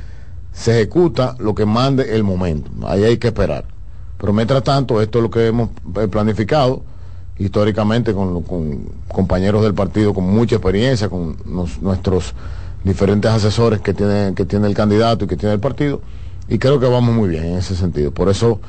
se 0.53 0.81
ejecuta 0.81 1.37
lo 1.38 1.55
que 1.55 1.66
mande 1.66 2.16
el 2.16 2.25
momento. 2.25 2.70
Ahí 2.87 3.05
hay 3.05 3.18
que 3.18 3.29
esperar. 3.29 3.66
Pero 4.18 4.33
mientras 4.33 4.62
tanto, 4.64 5.03
esto 5.03 5.18
es 5.18 5.22
lo 5.22 5.31
que 5.31 5.46
hemos 5.49 5.68
eh, 6.01 6.09
planificado 6.09 6.83
históricamente 7.38 8.14
con, 8.14 8.42
con 8.42 8.88
compañeros 9.09 9.62
del 9.62 9.75
partido 9.75 10.14
con 10.14 10.25
mucha 10.25 10.57
experiencia, 10.57 11.11
con 11.11 11.37
nuestros 11.83 12.35
diferentes 12.87 13.31
asesores 13.31 13.81
que 13.81 13.92
tiene, 13.92 14.33
que 14.35 14.44
tiene 14.44 14.66
el 14.68 14.75
candidato 14.75 15.25
y 15.25 15.29
que 15.29 15.37
tiene 15.37 15.55
el 15.55 15.61
partido, 15.61 16.01
y 16.49 16.59
creo 16.59 16.79
que 16.79 16.87
vamos 16.87 17.14
muy 17.14 17.29
bien 17.29 17.44
en 17.44 17.57
ese 17.57 17.75
sentido. 17.75 18.12
Por 18.12 18.29
eso 18.29 18.61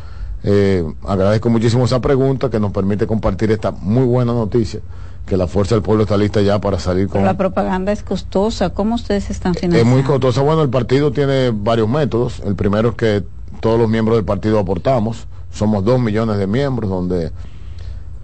eh, 0.43 0.83
agradezco 1.07 1.49
muchísimo 1.49 1.85
esa 1.85 2.01
pregunta 2.01 2.49
que 2.49 2.59
nos 2.59 2.71
permite 2.71 3.05
compartir 3.05 3.51
esta 3.51 3.71
muy 3.71 4.05
buena 4.05 4.33
noticia, 4.33 4.79
que 5.25 5.37
la 5.37 5.45
Fuerza 5.47 5.75
del 5.75 5.83
Pueblo 5.83 6.03
está 6.03 6.17
lista 6.17 6.41
ya 6.41 6.59
para 6.59 6.79
salir 6.79 7.07
con... 7.07 7.13
Pero 7.21 7.25
la 7.25 7.37
propaganda 7.37 7.91
es 7.91 8.01
costosa. 8.01 8.69
¿Cómo 8.71 8.95
ustedes 8.95 9.29
están 9.29 9.53
Es 9.53 9.59
financiando? 9.61 9.93
muy 9.93 10.03
costosa. 10.03 10.41
Bueno, 10.41 10.61
el 10.63 10.69
partido 10.69 11.11
tiene 11.11 11.51
varios 11.53 11.89
métodos. 11.89 12.41
El 12.45 12.55
primero 12.55 12.89
es 12.89 12.95
que 12.95 13.23
todos 13.59 13.77
los 13.79 13.89
miembros 13.89 14.17
del 14.17 14.25
partido 14.25 14.57
aportamos. 14.57 15.27
Somos 15.51 15.83
dos 15.83 15.99
millones 15.99 16.37
de 16.37 16.47
miembros, 16.47 16.89
donde 16.89 17.31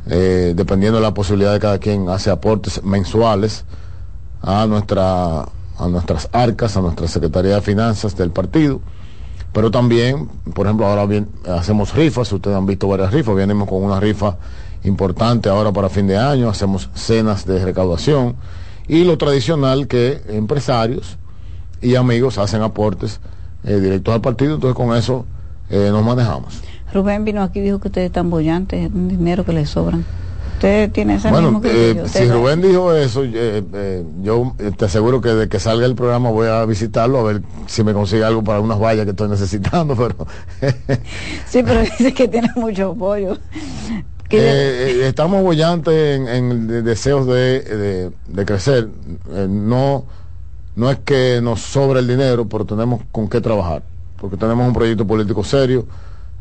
eh, 0.08 0.53
dependiendo 0.56 0.97
de 0.99 1.03
la 1.03 1.13
posibilidad 1.13 1.51
de 1.53 1.60
cada 1.60 1.77
quien 1.77 2.08
hace 2.10 2.29
aportes 2.29 2.82
mensuales 2.84 3.65
a 4.41 4.65
nuestra 4.65 5.45
a 5.83 5.87
nuestras 5.87 6.29
arcas, 6.31 6.77
a 6.77 6.81
nuestra 6.81 7.07
Secretaría 7.07 7.55
de 7.55 7.61
Finanzas 7.61 8.15
del 8.15 8.31
partido. 8.31 8.81
Pero 9.51 9.69
también, 9.69 10.29
por 10.53 10.65
ejemplo, 10.65 10.87
ahora 10.87 11.05
bien, 11.05 11.27
hacemos 11.47 11.93
rifas, 11.93 12.31
ustedes 12.31 12.57
han 12.57 12.65
visto 12.65 12.87
varias 12.87 13.13
rifas, 13.13 13.35
venimos 13.35 13.67
con 13.67 13.83
una 13.83 13.99
rifa 13.99 14.37
importante 14.83 15.47
ahora 15.49 15.71
para 15.71 15.89
fin 15.89 16.07
de 16.07 16.17
año, 16.17 16.49
hacemos 16.49 16.89
cenas 16.93 17.45
de 17.45 17.63
recaudación 17.63 18.35
y 18.87 19.03
lo 19.03 19.17
tradicional 19.17 19.87
que 19.87 20.21
empresarios 20.27 21.17
y 21.81 21.95
amigos 21.95 22.37
hacen 22.37 22.61
aportes 22.61 23.19
eh, 23.63 23.79
directos 23.79 24.13
al 24.13 24.21
partido, 24.21 24.55
entonces 24.55 24.75
con 24.75 24.95
eso 24.97 25.25
eh, 25.69 25.89
nos 25.91 26.03
manejamos. 26.03 26.61
Rubén 26.93 27.23
vino 27.23 27.41
aquí 27.41 27.59
y 27.59 27.63
dijo 27.63 27.79
que 27.79 27.87
ustedes 27.87 28.07
están 28.07 28.29
bollantes, 28.29 28.91
un 28.93 29.07
dinero 29.07 29.45
que 29.45 29.53
les 29.53 29.69
sobran. 29.69 30.05
Usted 30.63 30.91
tiene 30.93 31.15
ese 31.15 31.30
Bueno, 31.30 31.52
mismo 31.52 31.67
eh, 31.69 32.02
Usted 32.06 32.26
si 32.26 32.32
Rubén 32.32 32.62
dijo 32.62 32.93
eso, 32.93 33.26
eh, 33.26 33.62
eh, 33.73 34.04
yo 34.21 34.54
eh, 34.60 34.71
te 34.78 34.86
aseguro 34.86 35.19
que 35.19 35.28
de 35.28 35.49
que 35.49 35.60
salga 35.60 35.86
el 35.86 35.93
programa 35.93 36.30
voy 36.30 36.47
a 36.47 36.63
visitarlo 36.63 37.19
a 37.19 37.23
ver 37.23 37.41
si 37.67 37.84
me 37.84 37.91
consigue 37.91 38.23
algo 38.23 38.45
para 38.45 38.62
unas 38.62 38.80
vallas 38.80 39.04
que 39.04 39.12
estoy 39.12 39.28
necesitando, 39.30 39.93
pero 39.93 40.15
Sí, 41.49 41.63
pero 41.63 41.82
dice 41.82 42.13
que 42.13 42.30
tiene 42.30 42.49
mucho 42.56 42.91
apoyo. 42.91 43.38
Que 44.30 44.38
ya- 45.02 45.08
estamos 45.08 45.43
bollantes 45.43 45.93
en, 46.17 46.30
en 46.30 46.67
de- 46.67 46.82
deseos 46.82 47.28
de, 47.28 47.60
de- 47.60 48.12
de 48.26 48.45
crecer. 48.45 48.88
No, 49.49 50.06
no 50.78 50.89
es 50.89 50.99
que 50.99 51.41
nos 51.43 51.60
sobra 51.60 51.99
el 51.99 52.08
dinero, 52.08 52.47
pero 52.47 52.63
tenemos 52.63 53.02
con 53.12 53.28
qué 53.28 53.41
trabajar. 53.41 53.84
Porque 54.15 54.38
tenemos 54.38 54.65
un 54.65 54.73
proyecto 54.73 55.06
político 55.06 55.43
serio, 55.43 55.86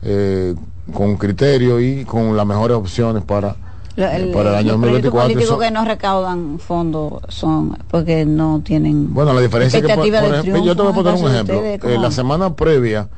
eh, 0.02 0.54
con 0.94 1.16
criterio 1.16 1.80
y 1.80 2.04
con 2.04 2.36
las 2.36 2.46
mejores 2.46 2.76
opciones 2.76 3.24
para, 3.24 3.56
el- 3.96 4.30
para 4.32 4.50
el 4.50 4.54
año 4.56 4.72
los 4.72 4.80
proyectos 4.80 5.12
2024. 5.12 5.20
políticos 5.22 5.44
Eso- 5.44 5.58
que 5.58 5.70
no 5.70 5.84
recaudan 5.84 6.58
fondos 6.58 7.22
son 7.28 7.76
porque 7.90 8.24
no 8.24 8.60
tienen 8.64 9.12
Bueno, 9.12 9.32
la 9.34 9.40
diferencia 9.40 9.78
es 9.78 9.84
que, 9.86 9.94
por, 9.94 10.02
por 10.04 10.34
ejemplo, 10.34 10.64
yo 10.64 10.76
te 10.76 10.82
voy 10.82 10.92
a 10.92 10.94
poner 10.94 11.14
un 11.14 11.30
ejemplo. 11.30 11.56
ustedes, 11.56 11.84
Eh, 11.84 11.98
la 11.98 12.10
semana 12.10 12.54
previa 12.56 13.08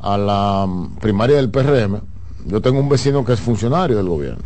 a 0.00 0.16
la 0.18 0.66
mm, 0.68 0.96
primaria 1.00 1.36
del 1.36 1.50
PRM, 1.50 2.00
yo 2.46 2.60
tengo 2.62 2.80
un 2.80 2.88
vecino 2.88 3.24
que 3.24 3.32
es 3.34 3.40
funcionario 3.40 3.96
del 3.96 4.08
gobierno. 4.08 4.42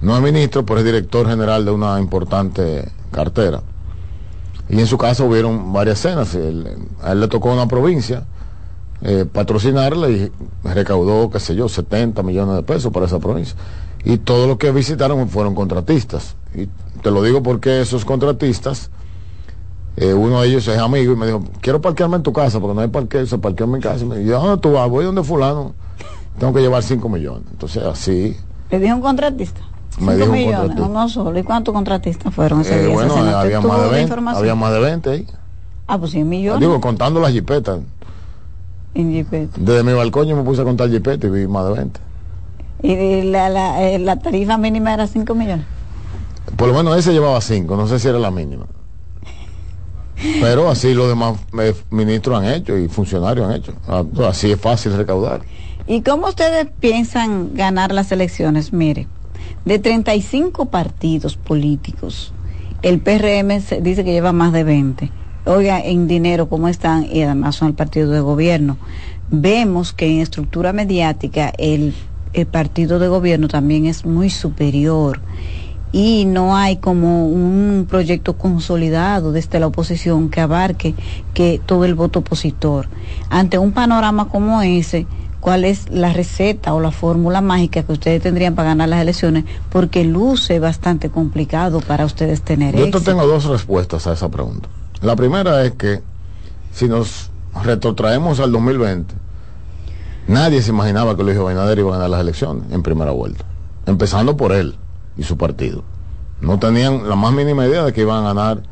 No 0.00 0.16
es 0.16 0.22
ministro, 0.22 0.64
pero 0.66 0.80
es 0.80 0.84
director 0.86 1.28
general 1.28 1.64
de 1.64 1.70
una 1.70 2.00
importante 2.00 2.90
cartera. 3.12 3.62
Y 4.68 4.80
en 4.80 4.86
su 4.86 4.96
caso 4.98 5.26
hubieron 5.26 5.72
varias 5.72 5.98
cenas. 6.00 6.34
Él- 6.34 6.66
a 7.02 7.12
él 7.12 7.20
le 7.20 7.28
tocó 7.28 7.52
una 7.52 7.68
provincia 7.68 8.24
eh, 9.04 9.24
patrocinarla 9.30 10.08
y 10.10 10.30
recaudó, 10.62 11.28
qué 11.28 11.40
sé 11.40 11.56
yo, 11.56 11.68
70 11.68 12.22
millones 12.22 12.54
de 12.54 12.62
pesos 12.62 12.92
para 12.92 13.06
esa 13.06 13.18
provincia. 13.18 13.56
Y 14.04 14.18
todos 14.18 14.48
los 14.48 14.58
que 14.58 14.70
visitaron 14.72 15.28
fueron 15.28 15.54
contratistas. 15.54 16.34
Y 16.54 16.68
te 17.02 17.10
lo 17.10 17.22
digo 17.22 17.42
porque 17.42 17.80
esos 17.80 18.04
contratistas, 18.04 18.90
eh, 19.96 20.12
uno 20.14 20.40
de 20.40 20.48
ellos 20.48 20.66
es 20.68 20.78
amigo 20.78 21.12
y 21.12 21.16
me 21.16 21.26
dijo, 21.26 21.42
quiero 21.60 21.80
parquearme 21.80 22.16
en 22.16 22.22
tu 22.22 22.32
casa 22.32 22.58
porque 22.60 22.74
no 22.74 22.80
hay 22.80 22.88
parqueo, 22.88 23.26
se 23.26 23.38
parqueó 23.38 23.66
en 23.66 23.72
mi 23.72 23.80
casa. 23.80 24.04
Y 24.04 24.08
me 24.08 24.18
dijo, 24.18 24.38
¿dónde 24.40 24.58
tú 24.60 24.72
vas? 24.72 24.88
Voy 24.88 25.04
donde 25.04 25.22
fulano. 25.22 25.74
Tengo 26.38 26.52
que 26.52 26.60
llevar 26.60 26.82
5 26.82 27.08
millones. 27.08 27.44
Entonces 27.50 27.82
así, 27.84 28.36
le 28.70 28.78
dijo 28.80 28.94
un 28.96 29.02
contratista 29.02 29.60
Me 30.00 30.12
Cinco 30.12 30.16
dijo 30.16 30.26
un 30.26 30.32
millones, 30.32 30.78
uno 30.80 31.08
solo 31.10 31.38
¿y 31.38 31.42
cuántos 31.42 31.74
contratistas 31.74 32.34
fueron 32.34 32.62
ese 32.62 32.74
eh, 32.80 32.86
día? 32.86 32.94
bueno, 32.94 33.14
había 33.14 33.60
¿Tú 33.60 33.68
más, 33.68 33.76
de 33.78 33.82
la 33.84 33.88
20, 33.90 34.02
información? 34.02 34.38
había 34.40 34.54
más 34.54 34.72
de 34.72 34.80
20 34.80 35.10
ahí. 35.10 35.26
ah 35.86 35.98
pues 35.98 36.10
100 36.12 36.28
millones 36.28 36.60
Digo, 36.60 36.80
contando 36.80 37.20
las 37.20 37.32
jipetas. 37.32 37.80
en 38.94 39.12
jipeta. 39.12 39.58
Desde 39.60 39.82
mi 39.84 39.92
balcón 39.92 40.26
yo 40.26 40.34
me 40.36 40.42
puse 40.42 40.62
a 40.62 40.64
contar 40.64 40.88
jipetas 40.90 41.28
y 41.28 41.32
vi 41.32 41.46
más 41.46 41.66
de 41.66 41.72
20. 41.74 42.00
Y 42.82 43.22
la, 43.22 43.48
la, 43.48 43.82
eh, 43.88 43.98
la 43.98 44.16
tarifa 44.18 44.58
mínima 44.58 44.92
era 44.94 45.06
5 45.06 45.34
millones 45.34 45.64
Por 46.56 46.68
lo 46.68 46.74
menos 46.74 46.96
ese 46.98 47.12
llevaba 47.12 47.40
5, 47.40 47.76
no 47.76 47.86
sé 47.86 47.98
si 47.98 48.08
era 48.08 48.18
la 48.18 48.30
mínima. 48.30 48.66
Pero 50.40 50.68
así 50.70 50.94
los 50.94 51.08
demás 51.08 51.38
eh, 51.60 51.74
ministros 51.90 52.38
han 52.38 52.46
hecho 52.52 52.76
y 52.78 52.88
funcionarios 52.88 53.46
han 53.48 53.54
hecho. 53.56 53.72
Ah, 53.88 54.04
Así 54.28 54.52
es 54.52 54.60
fácil 54.60 54.96
recaudar. 54.96 55.40
¿Y 55.86 56.02
cómo 56.02 56.28
ustedes 56.28 56.68
piensan 56.78 57.54
ganar 57.54 57.92
las 57.92 58.12
elecciones? 58.12 58.72
Mire, 58.72 59.08
de 59.64 59.78
35 59.80 60.66
partidos 60.66 61.36
políticos, 61.36 62.32
el 62.82 63.00
PRM 63.00 63.60
se- 63.60 63.80
dice 63.80 64.04
que 64.04 64.12
lleva 64.12 64.32
más 64.32 64.52
de 64.52 64.62
20. 64.62 65.10
Oiga, 65.44 65.80
en 65.80 66.06
dinero 66.06 66.48
cómo 66.48 66.68
están 66.68 67.04
y 67.10 67.22
además 67.22 67.56
son 67.56 67.68
el 67.68 67.74
partido 67.74 68.10
de 68.10 68.20
gobierno. 68.20 68.76
Vemos 69.30 69.92
que 69.92 70.06
en 70.06 70.20
estructura 70.20 70.72
mediática 70.72 71.52
el, 71.58 71.94
el 72.32 72.46
partido 72.46 72.98
de 72.98 73.08
gobierno 73.08 73.48
también 73.48 73.86
es 73.86 74.04
muy 74.04 74.30
superior 74.30 75.20
y 75.92 76.24
no 76.24 76.56
hay 76.56 76.78
como 76.78 77.26
un 77.26 77.86
proyecto 77.88 78.38
consolidado 78.38 79.30
desde 79.30 79.60
la 79.60 79.66
oposición 79.66 80.30
que 80.30 80.40
abarque 80.40 80.94
que 81.34 81.60
todo 81.64 81.84
el 81.84 81.94
voto 81.94 82.20
opositor. 82.20 82.88
Ante 83.28 83.58
un 83.58 83.72
panorama 83.72 84.28
como 84.28 84.62
ese, 84.62 85.06
¿cuál 85.40 85.64
es 85.64 85.90
la 85.90 86.12
receta 86.12 86.72
o 86.72 86.80
la 86.80 86.90
fórmula 86.90 87.42
mágica 87.42 87.82
que 87.82 87.92
ustedes 87.92 88.22
tendrían 88.22 88.54
para 88.54 88.68
ganar 88.70 88.88
las 88.88 89.02
elecciones? 89.02 89.44
Porque 89.70 90.04
luce 90.04 90.58
bastante 90.58 91.10
complicado 91.10 91.80
para 91.80 92.06
ustedes 92.06 92.40
tener 92.40 92.74
Yo 92.74 92.86
éxito. 92.86 93.02
tengo 93.02 93.26
dos 93.26 93.44
respuestas 93.44 94.06
a 94.06 94.14
esa 94.14 94.30
pregunta. 94.30 94.68
La 95.02 95.14
primera 95.14 95.62
es 95.62 95.72
que 95.72 96.00
si 96.72 96.88
nos 96.88 97.30
retrotraemos 97.62 98.40
al 98.40 98.50
2020, 98.50 99.14
nadie 100.26 100.62
se 100.62 100.70
imaginaba 100.70 101.16
que 101.16 101.24
Luis 101.24 101.38
Abinader 101.38 101.78
iba 101.78 101.90
a 101.90 101.98
ganar 101.98 102.10
las 102.10 102.20
elecciones 102.20 102.64
en 102.70 102.82
primera 102.82 103.10
vuelta. 103.10 103.44
Empezando 103.86 104.36
por 104.36 104.52
él 104.52 104.76
y 105.16 105.24
su 105.24 105.36
partido. 105.36 105.82
No 106.40 106.58
tenían 106.58 107.08
la 107.08 107.16
más 107.16 107.32
mínima 107.32 107.66
idea 107.66 107.84
de 107.84 107.92
que 107.92 108.02
iban 108.02 108.24
a 108.24 108.28
ganar 108.28 108.62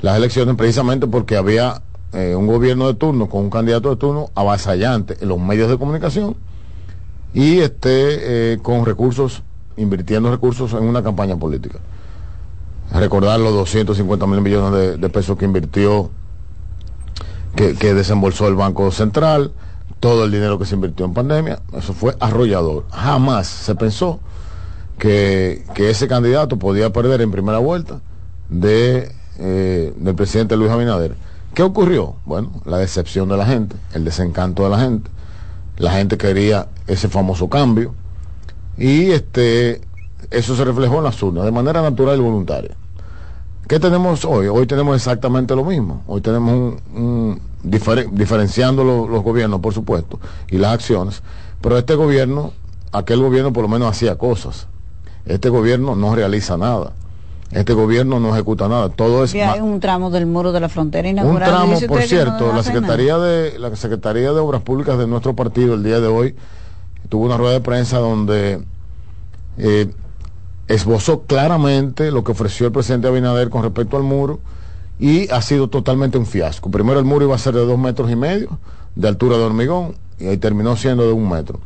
las 0.00 0.16
elecciones 0.16 0.56
precisamente 0.56 1.06
porque 1.06 1.36
había 1.36 1.82
eh, 2.12 2.34
un 2.34 2.46
gobierno 2.46 2.86
de 2.86 2.94
turno 2.94 3.28
con 3.28 3.42
un 3.42 3.50
candidato 3.50 3.90
de 3.90 3.96
turno 3.96 4.30
avasallante 4.34 5.16
en 5.20 5.28
los 5.28 5.38
medios 5.38 5.70
de 5.70 5.78
comunicación 5.78 6.36
y 7.32 7.58
este 7.58 8.52
eh, 8.52 8.58
con 8.58 8.84
recursos, 8.84 9.42
invirtiendo 9.76 10.30
recursos 10.30 10.72
en 10.72 10.82
una 10.82 11.02
campaña 11.02 11.36
política 11.36 11.78
recordar 12.92 13.38
los 13.38 13.52
250 13.52 14.26
mil 14.26 14.40
millones 14.40 15.00
de, 15.00 15.08
pesos 15.10 15.38
que 15.38 15.44
invirtió, 15.44 16.10
que 17.54 17.94
desembolsó 17.94 18.48
el 18.48 18.56
Banco 18.56 18.90
Central, 18.90 19.52
todo 20.00 20.24
el 20.24 20.32
dinero 20.32 20.58
que 20.58 20.64
se 20.64 20.74
invirtió 20.74 21.04
en 21.04 21.14
pandemia, 21.14 21.60
eso 21.76 21.92
fue 21.92 22.16
arrollador. 22.18 22.86
Jamás 22.90 23.46
se 23.46 23.74
pensó 23.74 24.18
que, 24.98 25.64
que 25.74 25.90
ese 25.90 26.08
candidato 26.08 26.58
podía 26.58 26.90
perder 26.90 27.20
en 27.20 27.30
primera 27.30 27.58
vuelta 27.58 28.00
de, 28.48 29.12
eh, 29.38 29.94
del 29.96 30.14
presidente 30.14 30.56
Luis 30.56 30.70
Abinader. 30.70 31.14
¿Qué 31.54 31.62
ocurrió? 31.62 32.16
Bueno, 32.24 32.50
la 32.64 32.78
decepción 32.78 33.28
de 33.28 33.36
la 33.36 33.44
gente, 33.44 33.76
el 33.92 34.04
desencanto 34.04 34.64
de 34.64 34.70
la 34.70 34.78
gente. 34.78 35.10
La 35.76 35.92
gente 35.92 36.18
quería 36.18 36.68
ese 36.86 37.08
famoso 37.08 37.48
cambio 37.48 37.94
y 38.76 39.10
este 39.10 39.80
eso 40.30 40.54
se 40.54 40.64
reflejó 40.64 40.98
en 40.98 41.04
las 41.04 41.22
urnas 41.22 41.44
de 41.44 41.50
manera 41.50 41.82
natural 41.82 42.18
y 42.18 42.22
voluntaria. 42.22 42.76
¿Qué 43.66 43.80
tenemos 43.80 44.24
hoy? 44.24 44.46
Hoy 44.48 44.66
tenemos 44.66 44.96
exactamente 44.96 45.56
lo 45.56 45.64
mismo. 45.64 46.02
Hoy 46.06 46.20
tenemos 46.20 46.52
un, 46.52 47.00
un 47.00 47.40
diferen- 47.62 48.10
diferenciando 48.12 48.84
lo- 48.84 49.08
los 49.08 49.22
gobiernos, 49.22 49.60
por 49.60 49.74
supuesto, 49.74 50.18
y 50.50 50.58
las 50.58 50.72
acciones. 50.74 51.22
Pero 51.60 51.76
este 51.78 51.94
gobierno, 51.94 52.52
aquel 52.92 53.20
gobierno 53.20 53.52
por 53.52 53.62
lo 53.62 53.68
menos 53.68 53.88
hacía 53.88 54.16
cosas. 54.16 54.66
Este 55.26 55.48
gobierno 55.48 55.94
no 55.96 56.14
realiza 56.14 56.56
nada. 56.56 56.92
Este 57.52 57.72
gobierno 57.74 58.20
no 58.20 58.32
ejecuta 58.32 58.68
nada. 58.68 58.88
Todo 58.90 59.24
es 59.24 59.34
hay 59.34 59.60
un 59.60 59.80
tramo 59.80 60.10
del 60.10 60.24
muro 60.26 60.52
de 60.52 60.60
la 60.60 60.68
frontera 60.68 61.08
un 61.08 61.12
inaugurado. 61.14 61.52
tramo, 61.52 61.72
Dice 61.74 61.88
por 61.88 62.00
no 62.00 62.06
cierto, 62.06 62.52
la 62.52 62.62
Secretaría 62.62 63.18
de 63.18 63.58
la 63.58 63.74
Secretaría 63.74 64.32
de 64.32 64.38
Obras 64.38 64.62
Públicas 64.62 64.96
de 64.98 65.06
nuestro 65.08 65.34
partido 65.34 65.74
el 65.74 65.82
día 65.82 65.98
de 66.00 66.06
hoy 66.06 66.36
tuvo 67.08 67.24
una 67.24 67.36
rueda 67.36 67.54
de 67.54 67.60
prensa 67.60 67.98
donde 67.98 68.62
eh, 69.58 69.90
esbozó 70.68 71.22
claramente 71.22 72.12
lo 72.12 72.22
que 72.22 72.30
ofreció 72.32 72.66
el 72.66 72.72
presidente 72.72 73.08
Abinader 73.08 73.50
con 73.50 73.62
respecto 73.64 73.96
al 73.96 74.04
muro 74.04 74.38
y 75.00 75.30
ha 75.30 75.40
sido 75.40 75.68
totalmente 75.68 76.18
un 76.18 76.26
fiasco. 76.26 76.70
Primero 76.70 76.98
el 76.98 77.06
muro 77.06 77.24
iba 77.24 77.34
a 77.34 77.38
ser 77.38 77.54
de 77.54 77.64
dos 77.64 77.78
metros 77.78 78.10
y 78.10 78.16
medio 78.16 78.60
de 78.94 79.08
altura 79.08 79.38
de 79.38 79.44
hormigón 79.44 79.96
y 80.18 80.36
terminó 80.36 80.76
siendo 80.76 81.06
de 81.06 81.12
un 81.12 81.28
metro. 81.28 81.58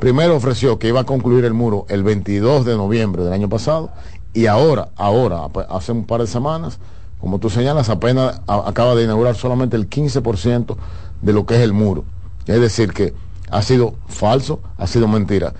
Primero 0.00 0.34
ofreció 0.34 0.80
que 0.80 0.88
iba 0.88 1.00
a 1.00 1.04
concluir 1.04 1.44
el 1.44 1.54
muro 1.54 1.86
el 1.88 2.02
22 2.02 2.64
de 2.64 2.76
noviembre 2.76 3.22
del 3.22 3.32
año 3.32 3.48
pasado 3.48 3.90
y 4.34 4.46
ahora, 4.46 4.88
ahora, 4.96 5.48
hace 5.70 5.92
un 5.92 6.06
par 6.06 6.22
de 6.22 6.26
semanas, 6.26 6.80
como 7.20 7.38
tú 7.38 7.50
señalas, 7.50 7.88
apenas 7.88 8.40
acaba 8.48 8.96
de 8.96 9.04
inaugurar 9.04 9.36
solamente 9.36 9.76
el 9.76 9.88
15% 9.88 10.76
de 11.20 11.32
lo 11.32 11.46
que 11.46 11.54
es 11.54 11.60
el 11.60 11.72
muro. 11.72 12.04
Es 12.46 12.60
decir, 12.60 12.92
que 12.92 13.14
ha 13.48 13.62
sido 13.62 13.94
falso, 14.08 14.58
ha 14.76 14.88
sido 14.88 15.06
mentira. 15.06 15.54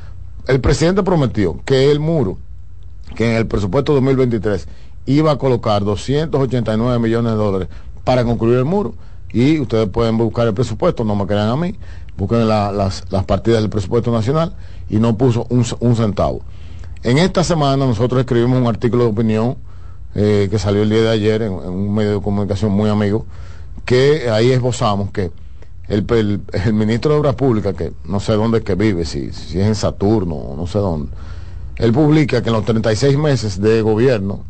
El 0.48 0.60
presidente 0.60 1.04
prometió 1.04 1.60
que 1.64 1.92
el 1.92 2.00
muro, 2.00 2.38
que 3.14 3.30
en 3.30 3.36
el 3.36 3.46
presupuesto 3.46 3.92
2023 3.94 4.66
iba 5.06 5.32
a 5.32 5.36
colocar 5.38 5.84
289 5.84 6.98
millones 6.98 7.32
de 7.32 7.38
dólares 7.38 7.68
para 8.04 8.24
concluir 8.24 8.58
el 8.58 8.64
muro. 8.64 8.94
Y 9.32 9.58
ustedes 9.60 9.88
pueden 9.88 10.18
buscar 10.18 10.46
el 10.46 10.54
presupuesto, 10.54 11.04
no 11.04 11.16
me 11.16 11.26
crean 11.26 11.48
a 11.48 11.56
mí, 11.56 11.74
busquen 12.18 12.46
la- 12.46 12.70
las, 12.70 13.04
las 13.10 13.24
partidas 13.24 13.60
del 13.62 13.70
presupuesto 13.70 14.12
nacional 14.12 14.54
y 14.90 14.98
no 14.98 15.16
puso 15.16 15.46
un, 15.48 15.64
un 15.80 15.96
centavo. 15.96 16.40
En 17.02 17.18
esta 17.18 17.42
semana 17.42 17.86
nosotros 17.86 18.20
escribimos 18.20 18.60
un 18.60 18.66
artículo 18.66 19.04
de 19.04 19.10
opinión 19.10 19.56
eh, 20.14 20.48
que 20.50 20.58
salió 20.58 20.82
el 20.82 20.90
día 20.90 21.00
de 21.00 21.08
ayer 21.10 21.42
en, 21.42 21.52
un 21.54 21.94
medio 21.94 22.12
de 22.18 22.20
comunicación 22.20 22.72
muy 22.72 22.90
amigo, 22.90 23.24
que 23.86 24.28
ahí 24.30 24.50
esbozamos 24.52 25.10
que 25.10 25.32
el, 25.88 26.04
el- 26.10 26.40
el 26.52 26.72
ministro 26.74 27.12
de 27.14 27.18
Obras 27.20 27.34
Públicas, 27.34 27.74
que 27.74 27.92
no 28.04 28.20
sé 28.20 28.34
dónde 28.34 28.58
es 28.58 28.64
que 28.64 28.74
vive, 28.74 29.04
si, 29.06 29.32
si 29.32 29.58
es 29.58 29.66
en 29.66 29.74
Saturno 29.74 30.54
no 30.56 30.66
sé 30.66 30.78
dónde, 30.78 31.10
él 31.76 31.92
publica 31.92 32.42
que 32.42 32.50
en 32.50 32.54
los 32.54 32.64
36 32.66 33.16
meses 33.16 33.60
de 33.60 33.80
gobierno, 33.80 34.44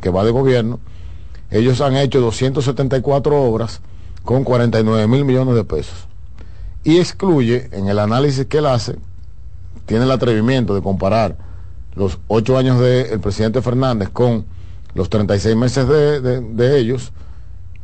que 0.00 0.10
va 0.10 0.24
de 0.24 0.30
gobierno, 0.30 0.80
ellos 1.50 1.80
han 1.80 1.96
hecho 1.96 2.20
274 2.20 3.42
obras 3.42 3.80
con 4.24 4.44
49 4.44 5.06
mil 5.06 5.24
millones 5.24 5.54
de 5.54 5.64
pesos. 5.64 6.06
Y 6.84 6.98
excluye, 6.98 7.68
en 7.72 7.88
el 7.88 7.98
análisis 7.98 8.46
que 8.46 8.58
él 8.58 8.66
hace, 8.66 8.96
tiene 9.86 10.04
el 10.04 10.10
atrevimiento 10.10 10.74
de 10.74 10.82
comparar 10.82 11.36
los 11.94 12.18
ocho 12.28 12.58
años 12.58 12.78
del 12.80 13.20
presidente 13.20 13.62
Fernández 13.62 14.08
con 14.10 14.44
los 14.94 15.08
36 15.10 15.56
meses 15.56 15.86
de, 15.88 16.20
de- 16.20 16.40
de 16.40 16.78
ellos 16.78 17.12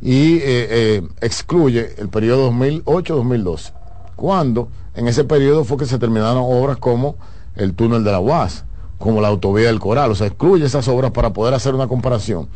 y 0.01 0.35
eh, 0.37 0.41
eh, 0.45 1.01
excluye 1.21 1.95
el 1.97 2.09
periodo 2.09 2.51
2008-2012, 2.51 3.71
cuando 4.15 4.67
en 4.95 5.07
ese 5.07 5.23
periodo 5.23 5.63
fue 5.63 5.77
que 5.77 5.85
se 5.85 5.97
terminaron 5.97 6.43
obras 6.45 6.77
como 6.77 7.15
el 7.55 7.73
túnel 7.73 8.03
de 8.03 8.11
la 8.11 8.19
UAS, 8.19 8.65
como 9.03 9.19
la 9.19 9.27
autovía 9.27 9.67
del 9.67 9.79
Coral, 9.79 10.11
o 10.11 10.15
sea, 10.15 10.27
excluye 10.27 10.65
esas 10.65 10.87
obras 10.87 11.11
para 11.11 11.33
poder 11.33 11.53
hacer 11.53 11.75
una 11.75 11.87
comparación. 11.87 12.47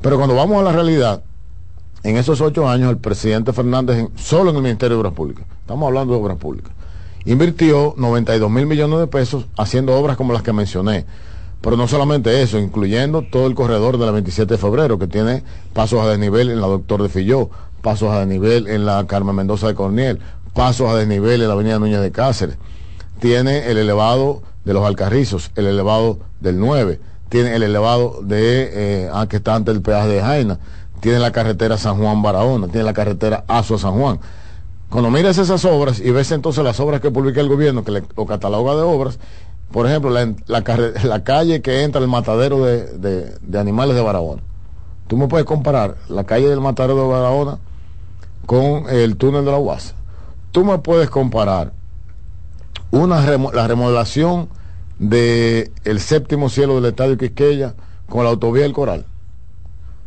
Pero 0.00 0.16
cuando 0.16 0.34
vamos 0.34 0.58
a 0.58 0.64
la 0.64 0.72
realidad, 0.72 1.22
en 2.02 2.16
esos 2.16 2.40
ocho 2.40 2.68
años 2.68 2.90
el 2.90 2.96
presidente 2.98 3.52
Fernández, 3.52 4.08
solo 4.16 4.50
en 4.50 4.56
el 4.56 4.62
Ministerio 4.62 4.96
de 4.96 5.00
Obras 5.00 5.12
Públicas, 5.12 5.46
estamos 5.60 5.86
hablando 5.86 6.14
de 6.14 6.20
obras 6.20 6.36
públicas, 6.36 6.72
invirtió 7.26 7.94
92 7.96 8.50
mil 8.50 8.66
millones 8.66 8.98
de 8.98 9.06
pesos 9.06 9.46
haciendo 9.56 9.94
obras 9.94 10.16
como 10.16 10.32
las 10.32 10.42
que 10.42 10.52
mencioné. 10.52 11.06
Pero 11.60 11.76
no 11.76 11.86
solamente 11.86 12.42
eso, 12.42 12.58
incluyendo 12.58 13.22
todo 13.22 13.46
el 13.46 13.54
corredor 13.54 13.98
de 13.98 14.06
la 14.06 14.10
27 14.10 14.54
de 14.54 14.58
febrero, 14.58 14.98
que 14.98 15.06
tiene 15.06 15.44
pasos 15.72 16.00
a 16.00 16.08
desnivel 16.08 16.50
en 16.50 16.60
la 16.60 16.66
Doctor 16.66 17.04
de 17.04 17.08
Filló, 17.08 17.50
pasos 17.82 18.10
a 18.10 18.18
desnivel 18.18 18.66
en 18.66 18.84
la 18.84 19.06
Carmen 19.06 19.36
Mendoza 19.36 19.68
de 19.68 19.76
Corniel, 19.76 20.18
pasos 20.54 20.90
a 20.90 20.96
desnivel 20.96 21.40
en 21.40 21.46
la 21.46 21.54
Avenida 21.54 21.78
Núñez 21.78 22.00
de 22.00 22.10
Cáceres, 22.10 22.56
tiene 23.20 23.70
el 23.70 23.78
elevado 23.78 24.42
de 24.64 24.72
los 24.74 24.84
Alcarrizos, 24.86 25.50
el 25.56 25.66
elevado 25.66 26.18
del 26.40 26.58
9, 26.58 27.00
tiene 27.28 27.54
el 27.56 27.62
elevado 27.62 28.20
de, 28.22 28.70
eh, 29.04 29.10
ah, 29.12 29.26
que 29.28 29.36
está 29.36 29.54
ante 29.54 29.70
el 29.70 29.80
peaje 29.82 30.08
de 30.08 30.20
Jaina, 30.20 30.58
tiene 31.00 31.18
la 31.18 31.32
carretera 31.32 31.78
San 31.78 31.98
Juan 31.98 32.22
Barahona, 32.22 32.68
tiene 32.68 32.84
la 32.84 32.92
carretera 32.92 33.44
Azo 33.48 33.78
San 33.78 33.92
Juan. 33.98 34.20
Cuando 34.90 35.10
miras 35.10 35.38
esas 35.38 35.64
obras 35.64 35.98
y 36.00 36.10
ves 36.10 36.30
entonces 36.32 36.62
las 36.62 36.78
obras 36.78 37.00
que 37.00 37.10
publica 37.10 37.40
el 37.40 37.48
gobierno, 37.48 37.82
que 37.84 37.90
le, 37.90 38.02
lo 38.16 38.26
cataloga 38.26 38.74
de 38.76 38.82
obras, 38.82 39.18
por 39.72 39.86
ejemplo, 39.86 40.10
la, 40.10 40.32
la 40.46 40.62
la 41.02 41.24
calle 41.24 41.62
que 41.62 41.82
entra 41.82 42.00
al 42.00 42.08
matadero 42.08 42.62
de, 42.64 42.98
de- 42.98 43.34
de 43.40 43.58
animales 43.58 43.96
de 43.96 44.02
Barahona. 44.02 44.42
Tú 45.08 45.16
me 45.16 45.28
puedes 45.28 45.46
comparar 45.46 45.96
la 46.08 46.24
calle 46.24 46.48
del 46.48 46.60
matadero 46.60 46.96
de 47.00 47.08
Barahona 47.08 47.58
con 48.46 48.88
el 48.90 49.16
túnel 49.16 49.44
de 49.44 49.50
la 49.50 49.58
UAS. 49.58 49.94
Tú 50.52 50.64
me 50.64 50.78
puedes 50.78 51.08
comparar 51.08 51.72
una 52.92 53.26
remo- 53.26 53.52
la 53.52 53.66
remodelación 53.66 54.48
de 55.00 55.72
el 55.84 55.98
séptimo 56.00 56.48
cielo 56.48 56.76
del 56.76 56.84
estadio 56.86 57.18
Quisqueya 57.18 57.74
con 58.08 58.22
la 58.24 58.30
autovía 58.30 58.62
del 58.62 58.72
Coral. 58.72 59.04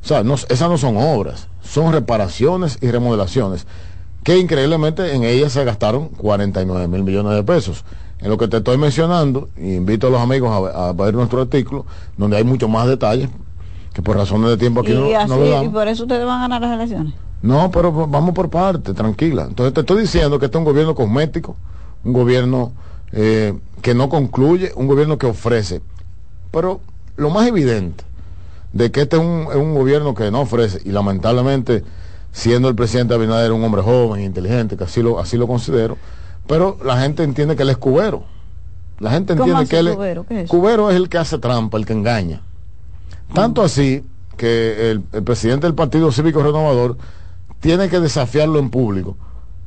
O 0.03 0.07
sea, 0.07 0.23
no- 0.23 0.35
esas 0.35 0.69
no 0.69 0.77
son 0.77 0.95
obras, 0.97 1.47
son 1.61 1.91
reparaciones 1.91 2.77
y 2.81 2.89
remodelaciones, 2.91 3.65
que 4.23 4.37
increíblemente 4.37 5.13
en 5.15 5.23
ellas 5.23 5.51
se 5.51 5.63
gastaron 5.65 6.09
49 6.09 6.87
mil 6.87 7.03
millones 7.03 7.33
de 7.35 7.43
pesos. 7.43 7.83
En 8.19 8.29
lo 8.29 8.37
que 8.37 8.47
te 8.47 8.57
estoy 8.57 8.77
mencionando, 8.77 9.49
y 9.57 9.73
invito 9.75 10.07
a 10.07 10.09
los 10.09 10.21
amigos 10.21 10.49
a, 10.73 10.87
a 10.89 10.93
ver 10.93 11.13
nuestro 11.13 11.41
artículo, 11.41 11.85
donde 12.17 12.37
hay 12.37 12.43
mucho 12.43 12.67
más 12.69 12.87
detalles, 12.87 13.29
que 13.93 14.01
por 14.01 14.15
razones 14.15 14.49
de 14.49 14.57
tiempo 14.57 14.81
aquí 14.81 14.91
y, 14.91 14.95
no, 14.95 15.05
así, 15.17 15.29
no 15.29 15.37
lo 15.37 15.45
y 15.45 15.49
damos. 15.49 15.73
por 15.73 15.87
eso 15.87 16.03
ustedes 16.03 16.25
van 16.25 16.37
a 16.37 16.41
ganar 16.41 16.61
las 16.61 16.71
elecciones. 16.73 17.13
No, 17.41 17.69
pero 17.71 17.91
vamos 18.07 18.33
por 18.33 18.49
parte, 18.49 18.93
tranquila. 18.93 19.45
Entonces 19.47 19.73
te 19.73 19.81
estoy 19.81 20.01
diciendo 20.01 20.39
que 20.39 20.45
este 20.45 20.57
es 20.57 20.59
un 20.59 20.65
gobierno 20.65 20.95
cosmético, 20.95 21.55
un 22.05 22.13
gobierno 22.13 22.71
eh, 23.11 23.53
que 23.81 23.93
no 23.93 24.07
concluye, 24.09 24.71
un 24.75 24.87
gobierno 24.87 25.17
que 25.17 25.25
ofrece. 25.25 25.81
Pero 26.51 26.79
lo 27.17 27.29
más 27.29 27.47
evidente 27.47 28.03
de 28.71 28.91
que 28.91 29.01
este 29.01 29.17
es 29.17 29.21
un, 29.21 29.47
es 29.49 29.57
un 29.57 29.73
gobierno 29.73 30.13
que 30.13 30.31
no 30.31 30.41
ofrece, 30.41 30.81
y 30.85 30.91
lamentablemente, 30.91 31.83
siendo 32.31 32.69
el 32.69 32.75
presidente 32.75 33.13
Abinader 33.13 33.51
un 33.51 33.63
hombre 33.63 33.81
joven, 33.81 34.21
inteligente, 34.21 34.77
que 34.77 34.83
así 34.83 35.01
lo, 35.01 35.19
así 35.19 35.37
lo 35.37 35.47
considero, 35.47 35.97
pero 36.47 36.77
la 36.83 36.99
gente 36.99 37.23
entiende 37.23 37.55
que 37.55 37.63
él 37.63 37.69
es 37.69 37.77
cubero. 37.77 38.23
La 38.99 39.11
gente 39.11 39.35
¿Cómo 39.35 39.59
entiende 39.61 39.69
que 39.69 39.79
él 39.79 39.87
es, 39.87 39.95
cubero? 39.95 40.25
¿Qué 40.25 40.41
es 40.41 40.49
cubero 40.49 40.89
es 40.89 40.95
el 40.95 41.09
que 41.09 41.17
hace 41.17 41.37
trampa, 41.37 41.77
el 41.77 41.85
que 41.85 41.93
engaña. 41.93 42.41
Tanto 43.33 43.61
así 43.61 44.03
que 44.37 44.91
el, 44.91 45.03
el 45.11 45.23
presidente 45.23 45.67
del 45.67 45.73
Partido 45.73 46.11
Cívico 46.11 46.43
Renovador 46.43 46.97
tiene 47.59 47.89
que 47.89 47.99
desafiarlo 47.99 48.59
en 48.59 48.69
público 48.69 49.17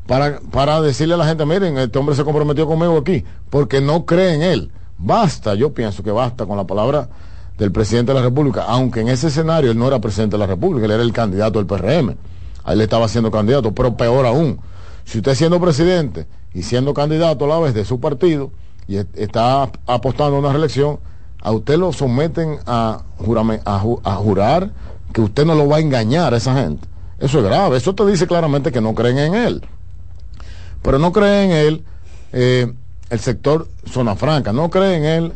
para, 0.08 0.40
para 0.50 0.80
decirle 0.80 1.14
a 1.14 1.18
la 1.18 1.26
gente, 1.26 1.46
miren, 1.46 1.78
este 1.78 1.96
hombre 1.98 2.16
se 2.16 2.24
comprometió 2.24 2.66
conmigo 2.66 2.96
aquí, 2.96 3.24
porque 3.50 3.80
no 3.80 4.04
cree 4.06 4.34
en 4.34 4.42
él. 4.42 4.72
Basta, 4.98 5.54
yo 5.54 5.72
pienso 5.72 6.02
que 6.02 6.10
basta 6.10 6.44
con 6.46 6.56
la 6.56 6.66
palabra 6.66 7.08
del 7.56 7.70
presidente 7.70 8.12
de 8.12 8.18
la 8.18 8.24
República, 8.24 8.64
aunque 8.66 9.00
en 9.00 9.08
ese 9.08 9.28
escenario 9.28 9.70
él 9.70 9.78
no 9.78 9.86
era 9.86 10.00
presidente 10.00 10.34
de 10.36 10.40
la 10.40 10.46
República, 10.46 10.86
él 10.86 10.92
era 10.92 11.02
el 11.04 11.12
candidato 11.12 11.58
del 11.62 11.66
PRM. 11.66 12.16
A 12.64 12.72
él 12.72 12.80
estaba 12.80 13.06
siendo 13.06 13.30
candidato, 13.30 13.72
pero 13.72 13.96
peor 13.96 14.26
aún, 14.26 14.58
si 15.04 15.18
usted 15.18 15.34
siendo 15.34 15.60
presidente 15.60 16.26
y 16.54 16.62
siendo 16.62 16.94
candidato 16.94 17.44
a 17.44 17.48
la 17.48 17.58
vez 17.60 17.74
de 17.74 17.84
su 17.84 18.00
partido 18.00 18.50
y 18.88 18.96
est- 18.96 19.16
está 19.16 19.70
apostando 19.86 20.36
a 20.36 20.40
una 20.40 20.52
reelección, 20.52 20.98
a 21.42 21.52
usted 21.52 21.78
lo 21.78 21.92
someten 21.92 22.58
a, 22.66 23.02
a 24.04 24.14
jurar 24.16 24.70
que 25.12 25.20
usted 25.20 25.44
no 25.46 25.54
lo 25.54 25.68
va 25.68 25.76
a 25.76 25.80
engañar 25.80 26.34
a 26.34 26.38
esa 26.38 26.54
gente. 26.54 26.88
Eso 27.18 27.38
es 27.38 27.44
grave, 27.44 27.76
eso 27.76 27.94
te 27.94 28.04
dice 28.06 28.26
claramente 28.26 28.72
que 28.72 28.80
no 28.80 28.94
creen 28.94 29.18
en 29.18 29.34
él. 29.34 29.62
Pero 30.82 30.98
no 30.98 31.12
creen 31.12 31.50
en 31.50 31.56
él 31.56 31.84
eh, 32.32 32.72
el 33.10 33.20
sector 33.20 33.68
Zona 33.86 34.16
Franca, 34.16 34.52
no 34.52 34.70
creen 34.70 35.04
en 35.04 35.10
él 35.10 35.32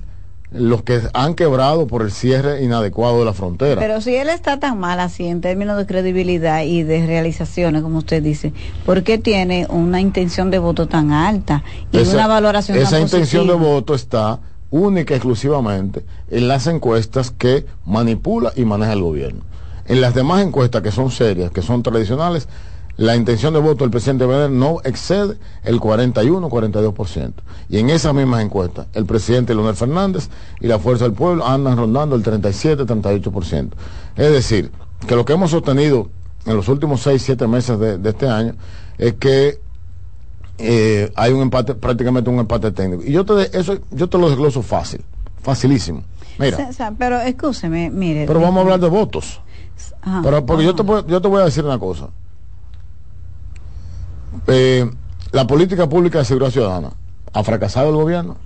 los 0.50 0.82
que 0.82 1.00
han 1.14 1.34
quebrado 1.34 1.86
por 1.86 2.02
el 2.02 2.12
cierre 2.12 2.62
inadecuado 2.62 3.18
de 3.20 3.24
la 3.24 3.32
frontera. 3.32 3.80
Pero 3.80 4.02
si 4.02 4.14
él 4.14 4.28
está 4.28 4.60
tan 4.60 4.78
mal 4.78 5.00
así 5.00 5.26
en 5.26 5.40
términos 5.40 5.78
de 5.78 5.86
credibilidad 5.86 6.62
y 6.62 6.82
de 6.82 7.06
realizaciones, 7.06 7.82
como 7.82 7.98
usted 7.98 8.22
dice, 8.22 8.52
¿por 8.84 9.02
qué 9.02 9.16
tiene 9.16 9.66
una 9.70 10.00
intención 10.00 10.50
de 10.50 10.58
voto 10.58 10.88
tan 10.88 11.12
alta 11.12 11.62
y 11.90 11.98
esa, 11.98 12.16
una 12.16 12.26
valoración 12.26 12.76
esa 12.76 12.90
tan 12.90 13.02
intención 13.02 13.46
de 13.46 13.54
voto 13.54 13.94
está 13.94 14.40
única 14.72 15.14
y 15.14 15.18
exclusivamente 15.18 16.04
en 16.30 16.48
las 16.48 16.66
encuestas 16.66 17.30
que 17.30 17.66
manipula 17.86 18.52
y 18.56 18.64
maneja 18.64 18.94
el 18.94 19.02
gobierno. 19.02 19.42
En 19.86 20.00
las 20.00 20.14
demás 20.14 20.42
encuestas 20.42 20.82
que 20.82 20.90
son 20.90 21.10
serias, 21.10 21.50
que 21.50 21.62
son 21.62 21.82
tradicionales, 21.82 22.48
la 22.96 23.16
intención 23.16 23.54
de 23.54 23.60
voto 23.60 23.84
del 23.84 23.90
presidente 23.90 24.24
Abinader 24.24 24.50
no 24.50 24.80
excede 24.84 25.36
el 25.64 25.80
41-42%. 25.80 27.32
Y 27.68 27.78
en 27.78 27.90
esas 27.90 28.14
mismas 28.14 28.44
encuestas, 28.44 28.86
el 28.92 29.06
presidente 29.06 29.54
Leonel 29.54 29.74
Fernández 29.74 30.28
y 30.60 30.66
la 30.66 30.78
Fuerza 30.78 31.04
del 31.04 31.14
Pueblo 31.14 31.46
andan 31.46 31.76
rondando 31.76 32.16
el 32.16 32.22
37-38%. 32.22 33.70
Es 34.16 34.32
decir, 34.32 34.70
que 35.06 35.16
lo 35.16 35.24
que 35.24 35.32
hemos 35.32 35.50
sostenido 35.50 36.10
en 36.44 36.56
los 36.56 36.68
últimos 36.68 37.06
6-7 37.06 37.48
meses 37.48 37.78
de, 37.78 37.98
de, 37.98 38.10
este 38.10 38.28
año 38.28 38.54
es 38.98 39.14
que 39.14 39.60
eh, 40.58 41.10
hay 41.16 41.32
un 41.32 41.40
empate, 41.42 41.74
prácticamente 41.74 42.30
un 42.30 42.38
empate 42.38 42.72
técnico. 42.72 43.02
Y 43.04 43.12
yo 43.12 43.24
te, 43.24 43.56
eso, 43.56 43.78
yo 43.90 44.08
te 44.08 44.18
lo 44.18 44.28
desgloso 44.28 44.62
fácil, 44.62 45.02
facilísimo. 45.40 46.02
Mira. 46.38 46.70
Pero 46.98 47.20
escúcheme, 47.20 47.90
mire. 47.90 48.26
Pero 48.26 48.40
vamos 48.40 48.58
a 48.58 48.60
hablar 48.60 48.80
de 48.80 48.88
votos. 48.88 49.40
Ajá, 50.02 50.20
pero 50.22 50.44
porque 50.44 50.64
yo 50.64 50.74
te, 50.74 50.84
yo 50.84 51.20
te 51.20 51.28
voy 51.28 51.40
a 51.40 51.44
decir 51.44 51.64
una 51.64 51.78
cosa. 51.78 52.08
Eh, 54.46 54.90
la 55.32 55.46
política 55.46 55.88
pública 55.88 56.18
de 56.18 56.24
seguridad 56.24 56.50
ciudadana 56.50 56.90
ha 57.32 57.44
fracasado 57.44 57.90
el 57.90 57.96
gobierno. 57.96 58.36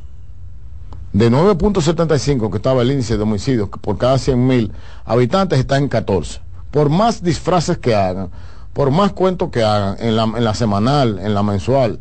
De 1.13 1.31
9.75 1.31 2.51
que 2.51 2.57
estaba 2.59 2.83
el 2.83 2.91
índice 2.91 3.17
de 3.17 3.23
homicidios 3.23 3.69
por 3.69 3.97
cada 3.97 4.17
100.000 4.17 4.71
habitantes 5.05 5.59
está 5.59 5.79
en 5.79 5.89
14. 5.89 6.41
Por 6.71 6.91
más 6.91 7.23
disfraces 7.23 7.79
que 7.79 7.95
hagan, 7.95 8.29
por 8.73 8.91
más 8.91 9.13
cuentos 9.13 9.51
que 9.51 9.63
hagan 9.63 9.97
en 9.99 10.15
la, 10.15 10.25
en 10.25 10.45
la 10.45 10.55
semanal, 10.55 11.19
en 11.19 11.33
la 11.33 11.43
mensual, 11.43 12.01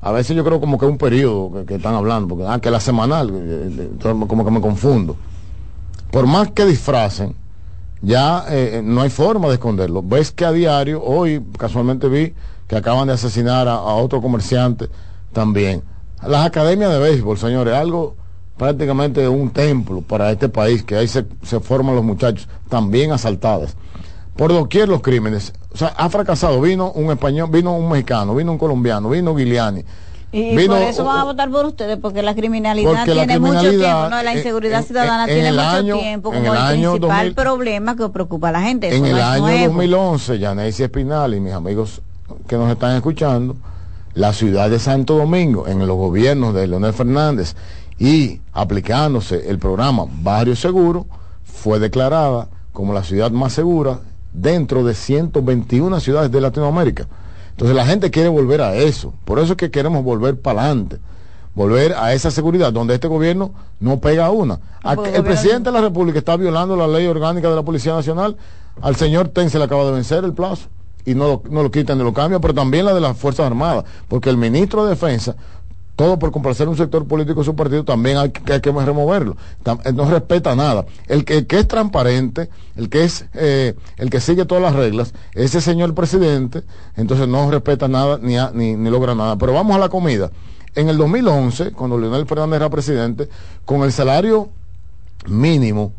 a 0.00 0.10
veces 0.10 0.36
yo 0.36 0.44
creo 0.44 0.60
como 0.60 0.76
que 0.76 0.86
un 0.86 0.98
periodo 0.98 1.64
que, 1.64 1.76
están 1.76 1.94
hablando, 1.94 2.26
porque 2.26 2.44
ah, 2.48 2.58
que 2.58 2.72
la 2.72 2.80
semanal, 2.80 3.30
como 4.02 4.44
que 4.44 4.50
me 4.50 4.60
confundo. 4.60 5.16
Por 6.10 6.26
más 6.26 6.50
que 6.50 6.66
disfracen, 6.66 7.36
ya 8.00 8.44
eh, 8.48 8.82
no 8.84 9.00
hay 9.00 9.10
forma 9.10 9.46
de 9.46 9.54
esconderlo. 9.54 10.02
Ves 10.02 10.32
que 10.32 10.44
a 10.44 10.50
diario, 10.50 11.00
hoy 11.00 11.40
casualmente 11.56 12.08
vi 12.08 12.34
que 12.72 12.78
acaban 12.78 13.06
de 13.06 13.12
asesinar 13.12 13.68
a, 13.68 13.74
a 13.74 13.94
otro 13.96 14.22
comerciante 14.22 14.88
también. 15.30 15.82
Las 16.26 16.46
academias 16.46 16.90
de 16.90 16.98
béisbol, 17.00 17.36
señores, 17.36 17.74
algo 17.74 18.16
prácticamente 18.56 19.28
un 19.28 19.50
templo 19.50 20.00
para 20.00 20.30
este 20.30 20.48
país, 20.48 20.82
que 20.82 20.96
ahí 20.96 21.06
se, 21.06 21.26
se 21.42 21.60
forman 21.60 21.94
los 21.94 22.02
muchachos, 22.02 22.48
también 22.70 23.12
asaltadas. 23.12 23.76
Por 24.36 24.54
doquier 24.54 24.88
los 24.88 25.02
crímenes. 25.02 25.52
O 25.74 25.76
sea, 25.76 25.88
ha 25.88 26.08
fracasado. 26.08 26.62
Vino 26.62 26.90
un 26.92 27.10
español, 27.10 27.50
vino 27.52 27.76
un 27.76 27.90
mexicano, 27.90 28.34
vino 28.34 28.52
un 28.52 28.56
colombiano, 28.56 29.10
vino 29.10 29.34
Guiliani. 29.34 29.84
Y 30.32 30.56
vino, 30.56 30.72
por 30.76 30.82
eso 30.82 31.04
van 31.04 31.18
a 31.18 31.24
votar 31.24 31.50
por 31.50 31.66
ustedes, 31.66 31.98
porque 31.98 32.22
la 32.22 32.34
criminalidad 32.34 32.90
porque 32.90 33.12
tiene 33.12 33.26
la 33.34 33.38
mucho 33.38 33.52
criminalidad, 33.58 33.98
tiempo, 34.00 34.16
no, 34.16 34.22
la 34.22 34.34
inseguridad 34.34 34.80
en- 34.80 34.86
ciudadana 34.86 35.24
en- 35.24 35.28
en 35.30 35.34
tiene 35.36 35.52
mucho 35.52 35.68
año- 35.68 35.98
tiempo 35.98 36.30
como 36.30 36.40
el 36.40 36.46
el, 36.52 36.56
año 36.56 36.90
principal 36.92 37.18
2000 37.26 37.34
problema 37.34 37.96
que 37.96 38.08
preocupa 38.08 38.48
a 38.48 38.52
la 38.52 38.62
gente. 38.62 38.88
Eso 38.88 38.96
En 38.96 39.02
no 39.02 39.08
el 39.18 39.22
año 39.22 39.42
nuevo. 39.42 39.64
2011, 39.74 40.38
Yanesi 40.38 40.84
Espinal 40.84 41.34
y 41.34 41.40
mis 41.40 41.52
amigos 41.52 42.00
que 42.52 42.58
nos 42.58 42.70
están 42.70 42.94
escuchando, 42.96 43.56
la 44.12 44.34
ciudad 44.34 44.68
de 44.68 44.78
Santo 44.78 45.16
Domingo, 45.16 45.66
en 45.66 45.78
los 45.86 45.96
gobiernos 45.96 46.52
de 46.52 46.66
Leonel 46.66 46.92
Fernández 46.92 47.56
y 47.98 48.42
aplicándose 48.52 49.48
el 49.48 49.58
programa 49.58 50.04
Barrio 50.22 50.54
Seguro, 50.54 51.06
fue 51.44 51.78
declarada 51.78 52.48
como 52.72 52.92
la 52.92 53.04
ciudad 53.04 53.30
más 53.30 53.54
segura 53.54 54.00
dentro 54.34 54.84
de 54.84 54.92
121 54.94 55.98
ciudades 56.00 56.30
de 56.30 56.42
Latinoamérica. 56.42 57.06
Entonces 57.52 57.74
la 57.74 57.86
gente 57.86 58.10
quiere 58.10 58.28
volver 58.28 58.60
a 58.60 58.74
eso. 58.74 59.14
Por 59.24 59.38
eso 59.38 59.52
es 59.52 59.56
que 59.56 59.70
queremos 59.70 60.04
volver 60.04 60.38
para 60.38 60.64
adelante. 60.64 60.98
Volver 61.54 61.94
a 61.94 62.12
esa 62.12 62.30
seguridad 62.30 62.70
donde 62.70 62.92
este 62.94 63.08
gobierno 63.08 63.52
no 63.80 63.98
pega 63.98 64.30
una. 64.30 64.60
A- 64.82 64.94
el 65.16 65.22
presidente 65.24 65.70
de 65.70 65.72
la 65.74 65.80
República 65.80 66.18
está 66.18 66.36
violando 66.36 66.76
la 66.76 66.86
ley 66.86 67.06
orgánica 67.06 67.48
de 67.48 67.56
la 67.56 67.62
Policía 67.62 67.94
Nacional. 67.94 68.36
Al 68.82 68.96
señor 68.96 69.28
Ten 69.28 69.48
se 69.48 69.58
le 69.58 69.64
acaba 69.64 69.84
de 69.86 69.92
vencer 69.92 70.22
el 70.24 70.34
plazo 70.34 70.68
y 71.04 71.14
no 71.14 71.26
lo, 71.26 71.42
no 71.50 71.62
lo 71.62 71.70
quitan 71.70 71.98
ni 71.98 72.04
lo 72.04 72.12
cambian, 72.12 72.40
pero 72.40 72.54
también 72.54 72.84
la 72.84 72.94
de 72.94 73.00
las 73.00 73.16
Fuerzas 73.16 73.46
Armadas, 73.46 73.84
porque 74.08 74.30
el 74.30 74.36
ministro 74.36 74.84
de 74.84 74.90
Defensa, 74.90 75.36
todo 75.96 76.18
por 76.18 76.32
complacer 76.32 76.68
un 76.68 76.76
sector 76.76 77.06
político 77.06 77.40
de 77.40 77.44
su 77.44 77.54
partido, 77.54 77.84
también 77.84 78.16
hay 78.16 78.30
que, 78.30 78.52
hay 78.52 78.60
que 78.60 78.72
removerlo. 78.72 79.36
Él 79.84 79.94
no 79.94 80.10
respeta 80.10 80.56
nada. 80.56 80.86
El 81.06 81.24
que, 81.24 81.46
que 81.46 81.58
es 81.58 81.68
transparente, 81.68 82.48
el 82.76 82.88
que 82.88 83.04
es 83.04 83.26
eh, 83.34 83.74
el 83.98 84.10
que 84.10 84.20
sigue 84.20 84.44
todas 84.44 84.62
las 84.62 84.74
reglas, 84.74 85.12
ese 85.34 85.60
señor 85.60 85.94
presidente, 85.94 86.62
entonces 86.96 87.28
no 87.28 87.50
respeta 87.50 87.88
nada 87.88 88.18
ni, 88.20 88.36
ni, 88.54 88.74
ni 88.74 88.90
logra 88.90 89.14
nada. 89.14 89.36
Pero 89.36 89.52
vamos 89.52 89.76
a 89.76 89.78
la 89.78 89.88
comida. 89.88 90.30
En 90.74 90.88
el 90.88 90.96
2011, 90.96 91.72
cuando 91.72 91.98
Leonel 91.98 92.26
Fernández 92.26 92.56
era 92.56 92.70
presidente, 92.70 93.28
con 93.66 93.82
el 93.82 93.92
salario 93.92 94.48
mínimo 95.26 95.92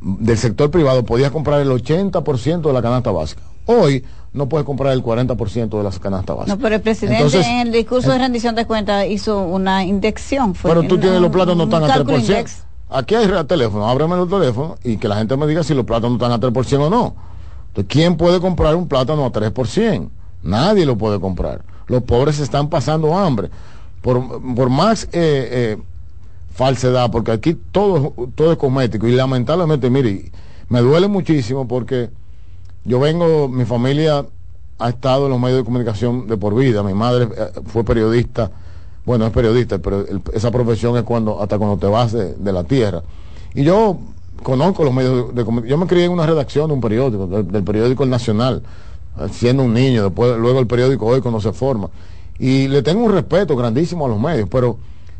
del 0.00 0.38
sector 0.38 0.70
privado 0.70 1.04
podías 1.04 1.30
comprar 1.30 1.60
el 1.60 1.70
80% 1.70 2.62
de 2.62 2.72
la 2.72 2.82
canasta 2.82 3.10
básica. 3.10 3.42
Hoy 3.66 4.04
no 4.32 4.48
puedes 4.48 4.66
comprar 4.66 4.92
el 4.92 5.02
40% 5.02 5.68
de 5.68 5.82
la 5.82 5.90
canasta 5.90 6.34
básica. 6.34 6.56
No, 6.56 6.62
pero 6.62 6.74
el 6.74 6.80
presidente 6.80 7.22
Entonces, 7.22 7.46
en 7.46 7.68
el 7.68 7.72
discurso 7.72 8.10
de 8.10 8.18
rendición 8.18 8.54
de 8.54 8.66
cuentas 8.66 9.06
hizo 9.08 9.42
una 9.42 9.84
inyección. 9.84 10.54
Fue 10.54 10.70
pero 10.70 10.86
tú 10.86 10.98
tienes 10.98 11.20
los 11.20 11.30
plátanos 11.30 11.66
un 11.66 11.72
están 11.72 11.84
a 11.84 11.94
cálculo 11.94 12.18
3%. 12.18 12.20
index. 12.20 12.64
Aquí 12.90 13.14
hay 13.14 13.26
teléfono, 13.46 13.88
ábreme 13.88 14.16
los 14.16 14.28
teléfonos 14.28 14.78
y 14.84 14.98
que 14.98 15.08
la 15.08 15.16
gente 15.16 15.36
me 15.36 15.46
diga 15.46 15.62
si 15.62 15.74
los 15.74 15.84
plátanos 15.84 16.14
están 16.14 16.32
a 16.32 16.38
3% 16.38 16.86
o 16.86 16.90
no. 16.90 17.14
Entonces, 17.68 17.86
¿quién 17.88 18.16
puede 18.16 18.40
comprar 18.40 18.74
un 18.76 18.88
plátano 18.88 19.24
a 19.24 19.32
3%? 19.32 20.08
Nadie 20.42 20.84
lo 20.84 20.96
puede 20.96 21.18
comprar. 21.18 21.62
Los 21.86 22.02
pobres 22.02 22.38
están 22.38 22.68
pasando 22.68 23.16
hambre. 23.16 23.50
Por, 24.02 24.54
por 24.54 24.68
más 24.68 25.04
eh, 25.04 25.08
eh, 25.12 25.78
falsedad, 26.52 27.10
porque 27.10 27.32
aquí 27.32 27.54
todo, 27.72 28.14
todo 28.34 28.52
es 28.52 28.58
cosmético 28.58 29.08
y 29.08 29.12
lamentablemente, 29.12 29.88
mire, 29.90 30.30
me 30.68 30.80
duele 30.80 31.08
muchísimo 31.08 31.66
porque 31.66 32.10
yo 32.84 33.00
vengo, 33.00 33.48
mi 33.48 33.64
familia 33.64 34.26
ha 34.78 34.88
estado 34.88 35.26
en 35.26 35.30
los 35.30 35.40
medios 35.40 35.58
de 35.58 35.64
comunicación 35.64 36.26
de 36.26 36.36
por 36.36 36.54
vida. 36.54 36.82
Mi 36.82 36.94
madre 36.94 37.28
eh, 37.36 37.50
fue 37.66 37.84
periodista, 37.84 38.50
bueno, 39.04 39.26
es 39.26 39.32
periodista, 39.32 39.78
pero 39.78 40.04
esa 40.32 40.50
profesión 40.50 40.96
es 40.96 41.02
cuando 41.04 41.40
hasta 41.40 41.58
cuando 41.58 41.78
te 41.78 41.86
vas 41.86 42.12
de, 42.12 42.52
la 42.52 42.64
tierra. 42.64 43.02
Y 43.54 43.64
yo 43.64 43.98
conozco 44.42 44.84
los 44.84 44.92
medios 44.92 45.34
de, 45.34 45.44
comunicación. 45.44 45.70
Yo 45.70 45.78
me 45.78 45.86
crié 45.86 46.04
en 46.04 46.12
una 46.12 46.26
redacción 46.26 46.68
de 46.68 46.74
un 46.74 46.80
periódico, 46.80 47.26
del, 47.26 47.50
del 47.50 47.64
periódico 47.64 48.04
El 48.04 48.10
Nacional, 48.10 48.62
eh, 49.18 49.28
siendo 49.30 49.62
un 49.62 49.72
niño, 49.72 50.04
después 50.04 50.36
luego 50.38 50.60
el 50.60 50.66
periódico 50.66 51.06
Hoy 51.06 51.20
cuando 51.20 51.40
se 51.40 51.52
forma. 51.52 51.88
Y 52.38 52.68
le 52.68 52.82
tengo 52.82 53.04
un 53.04 53.12
respeto 53.12 53.56
grandísimo 53.56 54.06
a 54.06 54.08
los 54.08 54.20
medios, 54.20 54.48
pero 54.50 54.76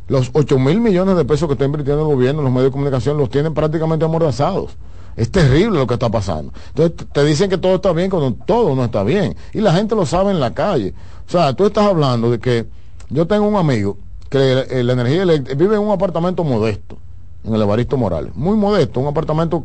los 0.08 0.30
8 0.34 0.58
mil 0.58 0.80
millones 0.80 1.16
de 1.16 1.24
pesos 1.24 1.48
que 1.48 1.54
está 1.54 1.64
invirtiendo 1.64 2.02
el 2.02 2.14
gobierno 2.14 2.40
en 2.40 2.44
los 2.44 2.52
medios 2.52 2.70
de 2.70 2.72
comunicación 2.72 3.16
los 3.16 3.30
tienen 3.30 3.54
prácticamente 3.54 4.04
amordazados. 4.04 4.76
Es 5.16 5.30
terrible 5.30 5.78
lo 5.78 5.86
que 5.86 5.94
está 5.94 6.08
pasando. 6.08 6.52
Entonces 6.68 7.06
te 7.12 7.24
dicen 7.24 7.50
que 7.50 7.58
todo 7.58 7.76
está 7.76 7.92
bien 7.92 8.10
cuando 8.10 8.32
todo 8.32 8.74
no 8.74 8.84
está 8.84 9.02
bien. 9.02 9.36
Y 9.52 9.60
la 9.60 9.72
gente 9.72 9.94
lo 9.94 10.06
sabe 10.06 10.30
en 10.30 10.40
la 10.40 10.54
calle. 10.54 10.94
O 11.26 11.30
sea, 11.30 11.54
tú 11.54 11.66
estás 11.66 11.86
hablando 11.86 12.30
de 12.30 12.38
que 12.38 12.66
yo 13.10 13.26
tengo 13.26 13.46
un 13.46 13.56
amigo 13.56 13.96
que 14.28 14.66
la 14.82 14.92
energía 14.92 15.22
eléctrica 15.22 15.56
vive 15.56 15.76
en 15.76 15.82
un 15.82 15.92
apartamento 15.92 16.42
modesto, 16.42 16.98
en 17.44 17.54
el 17.54 17.62
Evaristo 17.62 17.96
Morales. 17.96 18.34
Muy 18.34 18.56
modesto, 18.56 19.00
un 19.00 19.06
apartamento 19.06 19.64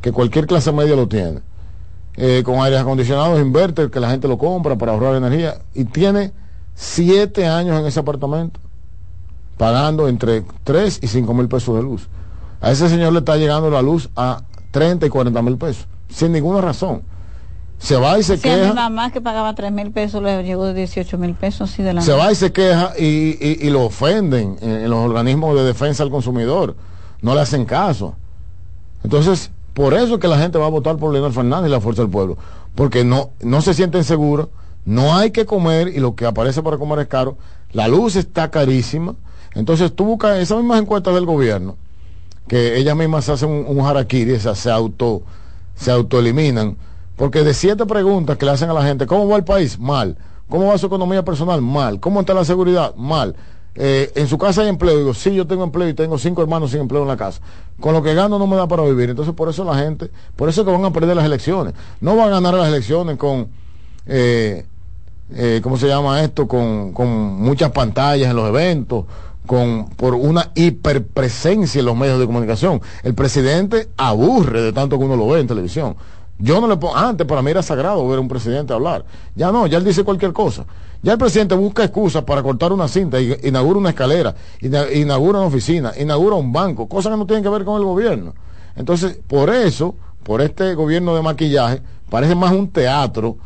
que 0.00 0.12
cualquier 0.12 0.46
clase 0.46 0.72
media 0.72 0.96
lo 0.96 1.08
tiene. 1.08 1.40
Eh, 2.16 2.42
con 2.44 2.60
aires 2.60 2.80
acondicionados, 2.80 3.40
inverter, 3.40 3.90
que 3.90 4.00
la 4.00 4.10
gente 4.10 4.26
lo 4.26 4.38
compra 4.38 4.76
para 4.76 4.92
ahorrar 4.92 5.14
energía. 5.16 5.60
Y 5.74 5.84
tiene 5.84 6.32
siete 6.74 7.46
años 7.46 7.78
en 7.78 7.86
ese 7.86 8.00
apartamento 8.00 8.60
pagando 9.58 10.08
entre 10.08 10.44
3 10.64 11.00
y 11.02 11.08
5 11.08 11.34
mil 11.34 11.48
pesos 11.48 11.76
de 11.76 11.82
luz. 11.82 12.08
A 12.60 12.70
ese 12.70 12.88
señor 12.88 13.12
le 13.12 13.18
está 13.18 13.36
llegando 13.36 13.68
la 13.68 13.82
luz 13.82 14.08
a 14.16 14.42
30 14.70 15.06
y 15.06 15.08
40 15.08 15.42
mil 15.42 15.56
pesos, 15.56 15.86
sin 16.08 16.32
ninguna 16.32 16.60
razón. 16.60 17.02
Se 17.78 17.96
va 17.96 18.18
y 18.18 18.22
se 18.24 18.36
Sí, 18.38 18.48
a 18.48 18.52
mi 18.56 18.60
queja, 18.62 18.74
mamá 18.74 19.12
que 19.12 19.20
pagaba 19.20 19.54
3 19.54 19.70
mil 19.70 19.92
pesos 19.92 20.20
le 20.22 20.42
llegó 20.42 20.66
de 20.66 20.74
18 20.74 21.16
mil 21.16 21.34
pesos 21.34 21.70
así 21.70 21.82
de 21.82 21.92
la 21.94 22.00
se 22.02 22.12
va 22.12 22.32
y 22.32 22.34
se 22.34 22.50
queja 22.52 22.92
y, 22.98 23.04
y- 23.40 23.58
y 23.60 23.70
lo 23.70 23.84
ofenden 23.84 24.56
en, 24.60 24.70
en 24.70 24.90
los 24.90 24.98
organismos 24.98 25.54
de 25.56 25.62
defensa 25.62 26.02
al 26.02 26.10
consumidor. 26.10 26.74
No 27.22 27.34
le 27.34 27.40
hacen 27.40 27.64
caso. 27.64 28.14
Entonces, 29.04 29.50
por 29.74 29.94
eso 29.94 30.14
es 30.14 30.20
que 30.20 30.28
la 30.28 30.38
gente 30.38 30.58
va 30.58 30.66
a 30.66 30.70
votar 30.70 30.96
por 30.96 31.12
Leonel 31.12 31.32
Fernández 31.32 31.68
y 31.68 31.72
la 31.72 31.80
Fuerza 31.80 32.02
del 32.02 32.10
Pueblo. 32.10 32.36
Porque 32.74 33.04
no, 33.04 33.30
no 33.42 33.62
se 33.62 33.74
sienten 33.74 34.02
seguros, 34.04 34.48
no 34.84 35.16
hay 35.16 35.30
que 35.30 35.46
comer 35.46 35.88
y 35.88 35.98
lo 36.00 36.14
que 36.16 36.26
aparece 36.26 36.62
para 36.62 36.78
comer 36.78 36.98
es 37.00 37.06
caro. 37.06 37.36
La 37.72 37.86
luz 37.86 38.16
está 38.16 38.50
carísima. 38.50 39.14
Entonces 39.54 39.94
tú 39.94 40.04
buscas 40.04 40.38
esas 40.38 40.58
mismas 40.58 40.80
encuestas 40.80 41.14
del 41.14 41.26
gobierno, 41.26 41.76
que 42.48 42.78
ellas 42.78 42.96
mismas 42.96 43.24
se 43.26 43.32
hacen 43.32 43.50
un, 43.50 43.78
un 43.78 43.86
harakiri, 43.86 44.32
esas 44.32 44.58
se 44.58 44.70
auto, 44.70 45.22
se 45.76 45.90
autoeliminan. 45.90 46.76
Porque 47.16 47.42
de 47.42 47.52
siete 47.52 47.84
preguntas 47.84 48.36
que 48.36 48.46
le 48.46 48.52
hacen 48.52 48.70
a 48.70 48.72
la 48.72 48.82
gente, 48.84 49.06
¿cómo 49.06 49.28
va 49.28 49.36
el 49.36 49.44
país? 49.44 49.78
Mal. 49.78 50.16
¿Cómo 50.48 50.66
va 50.68 50.78
su 50.78 50.86
economía 50.86 51.24
personal? 51.24 51.60
Mal. 51.60 52.00
¿Cómo 52.00 52.20
está 52.20 52.32
la 52.32 52.44
seguridad? 52.44 52.94
Mal. 52.94 53.34
Eh, 53.74 54.10
en 54.14 54.26
su 54.26 54.38
casa 54.38 54.62
hay 54.62 54.68
empleo. 54.68 54.98
Digo, 54.98 55.14
sí, 55.14 55.34
yo 55.34 55.46
tengo 55.46 55.64
empleo 55.64 55.88
y 55.88 55.94
tengo 55.94 56.16
cinco 56.16 56.42
hermanos 56.42 56.70
sin 56.70 56.80
empleo 56.80 57.02
en 57.02 57.08
la 57.08 57.16
casa. 57.16 57.40
Con 57.80 57.92
lo 57.92 58.02
que 58.02 58.14
gano 58.14 58.38
no 58.38 58.46
me 58.46 58.56
da 58.56 58.66
para 58.66 58.82
vivir. 58.84 59.10
Entonces, 59.10 59.34
por 59.34 59.48
eso 59.48 59.64
la 59.64 59.76
gente, 59.76 60.10
por 60.36 60.48
eso 60.48 60.62
es 60.62 60.66
que 60.66 60.72
van 60.72 60.84
a 60.84 60.92
perder 60.92 61.16
las 61.16 61.24
elecciones. 61.24 61.74
No 62.00 62.16
van 62.16 62.28
a 62.28 62.30
ganar 62.30 62.54
las 62.54 62.68
elecciones 62.68 63.16
con, 63.16 63.48
eh, 64.06 64.64
eh, 65.34 65.60
¿cómo 65.62 65.76
se 65.76 65.86
llama 65.86 66.22
esto? 66.22 66.48
Con, 66.48 66.92
con 66.92 67.08
muchas 67.08 67.70
pantallas 67.70 68.30
en 68.30 68.36
los 68.36 68.48
eventos, 68.48 69.04
con, 69.48 69.88
por 69.96 70.14
una 70.14 70.52
hiperpresencia 70.54 71.80
en 71.80 71.86
los 71.86 71.96
medios 71.96 72.20
de 72.20 72.26
comunicación. 72.26 72.80
El 73.02 73.14
presidente 73.14 73.88
aburre 73.96 74.62
de 74.62 74.72
tanto 74.72 74.98
que 74.98 75.04
uno 75.04 75.16
lo 75.16 75.26
ve 75.26 75.40
en 75.40 75.46
televisión. 75.48 75.96
Yo 76.38 76.60
no 76.60 76.68
le 76.68 76.76
pongo, 76.76 76.94
antes 76.96 77.26
para 77.26 77.42
mí 77.42 77.50
era 77.50 77.62
sagrado 77.62 78.06
ver 78.06 78.18
a 78.18 78.20
un 78.20 78.28
presidente 78.28 78.72
hablar. 78.72 79.04
Ya 79.34 79.50
no, 79.50 79.66
ya 79.66 79.78
él 79.78 79.84
dice 79.84 80.04
cualquier 80.04 80.32
cosa. 80.32 80.66
Ya 81.02 81.12
el 81.12 81.18
presidente 81.18 81.54
busca 81.56 81.82
excusas 81.82 82.22
para 82.24 82.42
cortar 82.42 82.72
una 82.72 82.86
cinta, 82.88 83.18
inaugura 83.20 83.78
una 83.80 83.88
escalera, 83.88 84.34
ina- 84.60 84.88
inaugura 84.92 85.38
una 85.38 85.48
oficina, 85.48 85.92
inaugura 85.98 86.36
un 86.36 86.52
banco, 86.52 86.86
cosas 86.86 87.10
que 87.12 87.18
no 87.18 87.26
tienen 87.26 87.42
que 87.42 87.48
ver 87.48 87.64
con 87.64 87.76
el 87.78 87.84
gobierno. 87.84 88.34
Entonces, 88.76 89.18
por 89.26 89.50
eso, 89.50 89.94
por 90.22 90.40
este 90.42 90.74
gobierno 90.74 91.16
de 91.16 91.22
maquillaje, 91.22 91.80
parece 92.10 92.34
más 92.34 92.52
un 92.52 92.68
teatro 92.68 93.36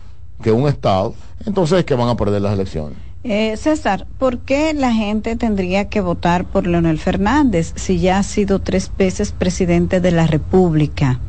que 0.43 0.51
un 0.51 0.67
Estado, 0.69 1.15
entonces 1.47 1.79
es 1.79 1.85
que 1.85 1.95
van 1.95 2.09
a 2.09 2.17
perder 2.17 2.43
las 2.43 2.53
elecciones. 2.55 2.99
Eh, 3.25 3.57
César, 3.57 4.09
¿por 4.19 4.39
qué 4.39 4.75
la 4.75 4.93
gente 4.93 5.37
tendría 5.37 5.89
que 5.89 6.01
votar 6.01 6.45
por 6.45 6.67
Leonel 6.67 6.99
Fernández 6.99 7.73
si 7.77 8.01
ya 8.01 8.19
ha 8.19 8.23
sido 8.25 8.59
tres 8.59 8.91
veces 8.99 9.31
presidente 9.31 10.01
de 10.01 10.11
la 10.11 10.27
República? 10.27 11.21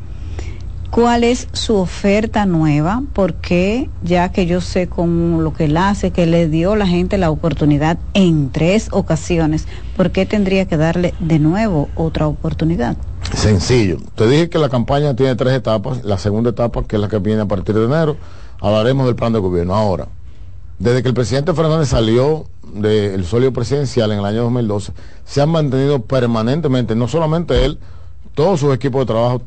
¿Cuál 0.90 1.22
es 1.22 1.46
su 1.52 1.76
oferta 1.76 2.46
nueva? 2.46 3.02
Porque 3.12 3.88
ya 4.02 4.32
que 4.32 4.46
yo 4.46 4.60
sé 4.60 4.88
con 4.88 5.44
lo 5.44 5.54
que 5.54 5.66
él 5.66 5.76
hace, 5.76 6.10
que 6.10 6.26
le 6.26 6.48
dio 6.48 6.74
la 6.74 6.88
gente 6.88 7.16
la 7.16 7.30
oportunidad 7.30 7.96
en 8.12 8.50
tres 8.50 8.88
ocasiones, 8.90 9.68
¿por 9.96 10.10
qué 10.10 10.26
tendría 10.26 10.66
que 10.66 10.76
darle 10.76 11.14
de 11.20 11.38
nuevo 11.38 11.88
otra 11.94 12.26
oportunidad? 12.26 12.96
Sencillo. 13.34 13.98
Te 14.16 14.26
dije 14.26 14.50
que 14.50 14.58
la 14.58 14.68
campaña 14.68 15.14
tiene 15.14 15.36
tres 15.36 15.54
etapas. 15.54 16.04
La 16.04 16.18
segunda 16.18 16.50
etapa, 16.50 16.82
que 16.82 16.96
es 16.96 17.02
la 17.02 17.08
que 17.08 17.18
viene 17.18 17.42
a 17.42 17.46
partir 17.46 17.76
de 17.76 17.84
enero, 17.84 18.16
hablaremos 18.60 19.06
del 19.06 19.14
plan 19.14 19.32
de 19.32 19.38
gobierno. 19.38 19.74
Ahora, 19.74 20.08
desde 20.78 21.02
que 21.02 21.08
el 21.08 21.14
presidente 21.14 21.54
Fernández 21.54 21.88
salió 21.88 22.46
del 22.74 23.24
sólido 23.24 23.52
presidencial 23.52 24.10
en 24.12 24.18
el 24.18 24.24
año 24.24 24.42
2012, 24.44 24.92
se 25.24 25.40
han 25.40 25.50
mantenido 25.50 26.02
permanentemente, 26.02 26.94
no 26.94 27.08
solamente 27.08 27.64
él, 27.64 27.78
todo 28.34 28.56
su 28.56 28.72
equipo 28.72 29.00
de 29.00 29.06
trabajo, 29.06 29.42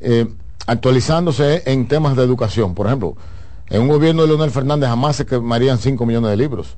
eh, 0.00 0.26
actualizándose 0.66 1.62
en 1.66 1.88
temas 1.88 2.16
de 2.16 2.22
educación. 2.22 2.74
Por 2.74 2.86
ejemplo, 2.86 3.16
en 3.68 3.82
un 3.82 3.88
gobierno 3.88 4.22
de 4.22 4.28
Leonel 4.28 4.50
Fernández 4.50 4.88
jamás 4.88 5.16
se 5.16 5.26
quemarían 5.26 5.78
5 5.78 6.06
millones 6.06 6.30
de 6.30 6.36
libros. 6.36 6.76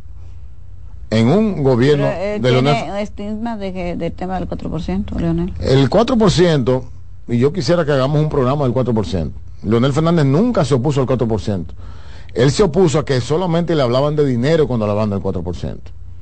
En 1.10 1.28
un 1.28 1.62
gobierno 1.62 2.06
Pero, 2.06 2.22
eh, 2.22 2.38
de 2.40 2.50
Leonel 2.50 2.76
¿Tiene 2.76 3.02
estigma 3.02 3.56
de 3.56 3.72
que, 3.72 3.96
del 3.96 4.12
tema 4.12 4.40
del 4.40 4.48
4%, 4.48 5.18
Leonel? 5.18 5.52
el 5.60 5.90
4%, 5.90 6.82
y 7.28 7.38
yo 7.38 7.52
quisiera 7.52 7.84
que 7.84 7.92
hagamos 7.92 8.20
un 8.20 8.28
programa 8.28 8.64
del 8.64 8.72
4%. 8.72 9.30
Leonel 9.62 9.92
Fernández 9.92 10.24
nunca 10.24 10.64
se 10.64 10.74
opuso 10.74 11.00
al 11.00 11.06
4%. 11.06 11.66
Él 12.34 12.50
se 12.50 12.62
opuso 12.64 12.98
a 12.98 13.04
que 13.04 13.20
solamente 13.20 13.74
le 13.74 13.82
hablaban 13.82 14.16
de 14.16 14.24
dinero 14.26 14.66
cuando 14.66 14.84
hablaban 14.86 15.10
del 15.10 15.20
4%. 15.20 15.76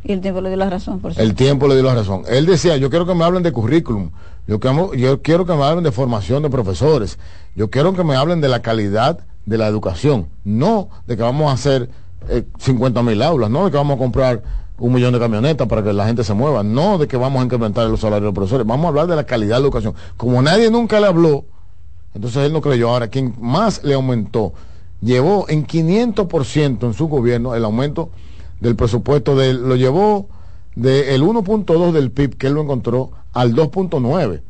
Y 0.05 0.13
el 0.13 0.21
tiempo 0.21 0.41
le 0.41 0.49
dio 0.49 0.59
la 0.59 0.69
razón, 0.69 0.99
por 1.01 1.13
El 1.13 1.17
cierto. 1.17 1.35
tiempo 1.35 1.69
le 1.69 1.75
dio 1.75 1.85
la 1.85 1.95
razón. 1.95 2.23
Él 2.29 2.45
decía, 2.47 2.77
yo 2.77 2.91
quiero 2.91 3.07
que 3.07 3.15
me 3.15 3.25
hablen 3.25 3.43
de 3.43 3.53
currículum, 3.53 4.11
yo, 4.49 4.59
quiero- 4.61 4.93
yo 4.95 5.23
quiero 5.23 5.47
que 5.47 5.55
me 5.55 5.63
hablen 5.65 5.85
de 5.85 5.93
formación 5.93 6.43
de 6.43 6.51
profesores, 6.51 7.19
yo 7.55 7.71
quiero 7.71 7.93
que 7.95 8.03
me 8.05 8.17
hablen 8.17 8.41
de 8.41 8.49
la 8.49 8.61
calidad 8.63 9.21
de 9.47 9.59
la 9.59 9.69
educación, 9.69 10.29
no 10.45 10.89
de 11.07 11.17
que 11.17 11.23
vamos 11.23 11.51
a 11.51 11.55
hacer 11.55 11.89
50 12.59 13.03
mil 13.03 13.23
aulas, 13.23 13.51
no 13.51 13.65
de 13.65 13.71
que 13.71 13.77
vamos 13.77 13.95
a 13.97 13.99
comprar 13.99 14.43
un 14.79 14.93
millón 14.93 15.13
de 15.13 15.21
camionetas 15.21 15.69
para 15.69 15.83
que 15.85 15.93
la 15.93 16.07
gente 16.07 16.25
se 16.25 16.35
mueva, 16.35 16.63
no 16.65 16.99
de 16.99 17.07
que 17.07 17.17
vamos 17.17 17.41
a 17.41 17.45
incrementar 17.45 17.87
los 17.89 18.01
salarios 18.01 18.23
de 18.23 18.27
los 18.27 18.35
profesores, 18.35 18.67
vamos 18.67 18.87
a 18.87 18.89
hablar 18.89 19.07
de 19.07 19.15
la 19.17 19.25
calidad 19.25 19.57
de 19.57 19.61
la 19.61 19.67
educación. 19.67 19.95
Como 20.17 20.43
nadie 20.43 20.71
nunca 20.71 20.99
le 20.99 21.07
habló, 21.07 21.45
entonces 22.15 22.45
él 22.45 22.53
no 22.53 22.61
creyó. 22.61 22.91
Ahora, 22.91 23.07
quien 23.09 23.35
más 23.41 23.85
le 23.85 23.95
aumentó, 23.95 24.53
llevó 25.03 25.47
en 25.49 25.67
500% 25.67 26.87
en 26.87 26.95
su 26.95 27.09
gobierno 27.09 27.55
el 27.55 27.65
aumento 27.65 28.11
del 28.61 28.77
presupuesto, 28.77 29.37
de, 29.37 29.53
lo 29.53 29.77
llevó 29.77 30.29
del 30.77 31.23
1.2 31.23 31.93
del 31.93 32.11
PIB 32.11 32.37
que 32.37 32.47
él 32.47 32.55
lo 32.55 32.63
encontró 32.63 33.11
al 33.33 33.55
2.9 33.55 34.41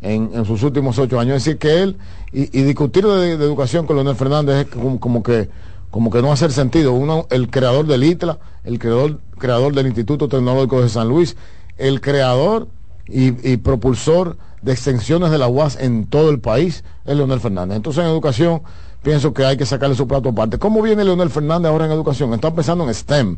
en, 0.00 0.30
en 0.34 0.44
sus 0.44 0.62
últimos 0.62 0.98
ocho 0.98 1.20
años. 1.20 1.36
Es 1.36 1.44
decir, 1.44 1.58
que 1.58 1.82
él, 1.82 1.96
y, 2.32 2.46
discutir 2.62 3.06
de, 3.06 3.32
educación 3.32 3.86
con 3.86 3.96
Leonel 3.96 4.16
Fernández 4.16 4.66
es 4.66 4.74
como, 4.98 5.22
que 5.22 5.48
como 5.90 6.10
que 6.10 6.22
no 6.22 6.32
hacer 6.32 6.50
sentido. 6.50 6.92
Uno, 6.92 7.26
el 7.30 7.50
creador 7.50 7.86
del 7.86 8.02
ITLA, 8.02 8.38
el 8.64 8.78
creador, 8.78 9.20
creador 9.38 9.74
del 9.74 9.86
Instituto 9.86 10.28
Tecnológico 10.28 10.80
de 10.80 10.88
San 10.88 11.08
Luis, 11.08 11.36
el 11.76 12.00
creador 12.00 12.68
y, 13.06 13.50
y 13.50 13.58
propulsor 13.58 14.38
de 14.62 14.72
extensiones 14.72 15.30
de 15.30 15.38
la 15.38 15.48
UAS 15.48 15.76
en 15.78 16.06
todo 16.06 16.30
el 16.30 16.40
país, 16.40 16.84
es 17.04 17.16
Leonel 17.16 17.40
Fernández. 17.40 17.76
Entonces 17.76 18.02
en 18.02 18.10
educación 18.10 18.62
pienso 19.02 19.32
que 19.32 19.44
hay 19.44 19.56
que 19.56 19.66
sacarle 19.66 19.94
su 19.94 20.06
plato 20.06 20.30
aparte. 20.30 20.58
¿Cómo 20.58 20.82
viene 20.82 21.04
Leonel 21.04 21.30
Fernández 21.30 21.70
ahora 21.70 21.86
en 21.86 21.92
educación? 21.92 22.32
Está 22.34 22.54
pensando 22.54 22.84
en 22.84 22.94
STEM, 22.94 23.36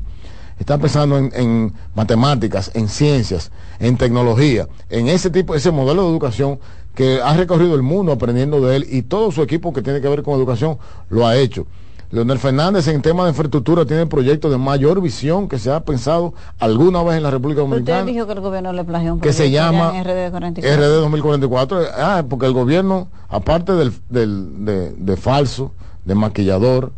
está 0.58 0.78
pensando 0.78 1.18
en, 1.18 1.32
en 1.34 1.72
matemáticas, 1.94 2.70
en 2.74 2.88
ciencias, 2.88 3.50
en 3.78 3.96
tecnología, 3.96 4.68
en 4.90 5.08
ese 5.08 5.30
tipo, 5.30 5.54
ese 5.54 5.70
modelo 5.70 6.02
de 6.02 6.10
educación 6.10 6.58
que 6.94 7.20
ha 7.20 7.34
recorrido 7.34 7.74
el 7.74 7.82
mundo 7.82 8.12
aprendiendo 8.12 8.60
de 8.60 8.76
él 8.76 8.86
y 8.88 9.02
todo 9.02 9.32
su 9.32 9.42
equipo 9.42 9.72
que 9.72 9.82
tiene 9.82 10.00
que 10.00 10.08
ver 10.08 10.22
con 10.22 10.34
educación 10.34 10.78
lo 11.08 11.26
ha 11.26 11.36
hecho. 11.36 11.66
Leonel 12.14 12.38
Fernández 12.38 12.86
en 12.86 13.02
tema 13.02 13.24
de 13.24 13.30
infraestructura 13.30 13.84
tiene 13.84 14.06
proyectos 14.06 14.48
de 14.52 14.56
mayor 14.56 15.00
visión 15.00 15.48
que 15.48 15.58
se 15.58 15.72
ha 15.72 15.80
pensado 15.80 16.32
alguna 16.60 17.02
vez 17.02 17.16
en 17.16 17.24
la 17.24 17.30
República 17.32 17.62
Usted 17.62 17.70
Dominicana 17.76 18.04
dijo 18.04 18.26
que 18.26 18.32
el 18.34 18.40
gobierno 18.40 18.72
le 18.72 18.84
plagió 18.84 19.14
un 19.14 19.20
que 19.20 19.32
se 19.32 19.50
llama 19.50 19.90
RD 20.00 20.30
44. 20.30 20.76
RD 20.76 21.00
2044. 21.00 21.80
Ah, 21.98 22.24
porque 22.30 22.46
el 22.46 22.52
gobierno, 22.52 23.08
aparte 23.28 23.72
del, 23.72 23.92
del- 24.10 24.64
de, 24.64 24.90
de 24.92 25.16
falso, 25.16 25.72
de 26.04 26.14
maquillador, 26.14 26.92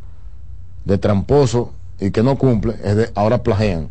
de 0.85 0.99
tramposo 0.99 1.73
y 1.99 2.11
que 2.11 2.23
no 2.23 2.37
cumple, 2.37 2.75
es 2.85 2.97
de, 2.97 3.11
ahora 3.15 3.43
plagian. 3.43 3.89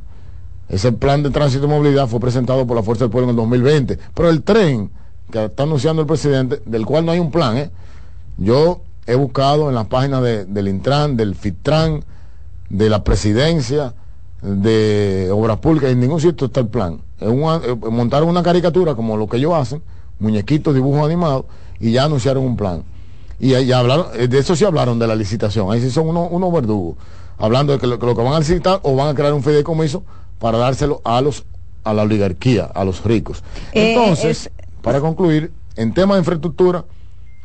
Ese 0.69 0.91
plan 0.91 1.23
de 1.23 1.31
tránsito 1.31 1.65
y 1.65 1.69
movilidad 1.69 2.07
fue 2.07 2.19
presentado 2.19 2.67
por 2.67 2.75
la 2.77 2.83
Fuerza 2.83 3.05
del 3.05 3.11
Pueblo 3.11 3.25
en 3.25 3.31
el 3.31 3.35
2020. 3.37 3.97
Pero 4.13 4.29
el 4.29 4.43
tren 4.43 4.91
que 5.31 5.45
está 5.45 5.63
anunciando 5.63 6.03
el 6.03 6.07
presidente, 6.07 6.61
del 6.67 6.85
cual 6.85 7.03
no 7.03 7.11
hay 7.11 7.19
un 7.19 7.31
plan, 7.31 7.57
¿eh? 7.57 7.71
yo 8.37 8.81
he 9.07 9.15
buscado 9.15 9.69
en 9.69 9.75
las 9.75 9.87
páginas 9.87 10.21
de- 10.23 10.45
del 10.45 10.67
Intran, 10.67 11.15
del 11.17 11.35
FITRAN, 11.35 12.03
de 12.69 12.89
la 12.89 13.03
presidencia, 13.03 13.93
de 14.41 15.29
obras 15.33 15.57
públicas, 15.59 15.91
en 15.91 15.99
ningún 15.99 16.21
sitio 16.21 16.47
está 16.47 16.59
el 16.61 16.67
plan. 16.67 17.01
Una- 17.21 17.61
eh, 17.63 17.75
montaron 17.91 18.29
una 18.29 18.43
caricatura 18.43 18.95
como 18.95 19.17
lo 19.17 19.27
que 19.27 19.37
ellos 19.37 19.53
hacen, 19.53 19.81
muñequitos, 20.19 20.73
dibujos 20.73 21.03
animados, 21.05 21.45
y 21.79 21.91
ya 21.91 22.05
anunciaron 22.05 22.43
un 22.43 22.55
plan. 22.57 22.83
Y 23.39 23.49
ya 23.65 23.79
hablaron, 23.79 24.07
eh, 24.15 24.27
de 24.27 24.39
eso 24.39 24.55
sí 24.55 24.63
hablaron 24.65 24.97
de 24.99 25.07
la 25.07 25.15
licitación, 25.15 25.71
ahí 25.71 25.81
sí 25.81 25.89
son 25.91 26.07
unos, 26.07 26.29
unos 26.31 26.53
verdugos, 26.53 26.95
hablando 27.37 27.73
de 27.73 27.79
que 27.79 27.87
lo, 27.87 27.99
que 27.99 28.05
lo 28.05 28.15
que 28.15 28.21
van 28.23 28.33
a 28.33 28.39
licitar 28.39 28.79
o 28.83 28.95
van 28.95 29.09
a 29.09 29.13
crear 29.15 29.33
un 29.33 29.43
fideicomiso 29.43 30.03
para 30.39 30.57
dárselo 30.57 31.01
a 31.03 31.21
los 31.21 31.43
a 31.83 31.93
la 31.93 32.01
oligarquía, 32.01 32.63
a 32.65 32.83
los 32.83 33.03
ricos. 33.03 33.43
Eh, 33.71 33.93
Entonces, 33.93 34.49
para 34.81 35.01
concluir, 35.01 35.51
en 35.75 35.93
tema 35.93 36.15
de 36.15 36.21
infraestructura, 36.21 36.83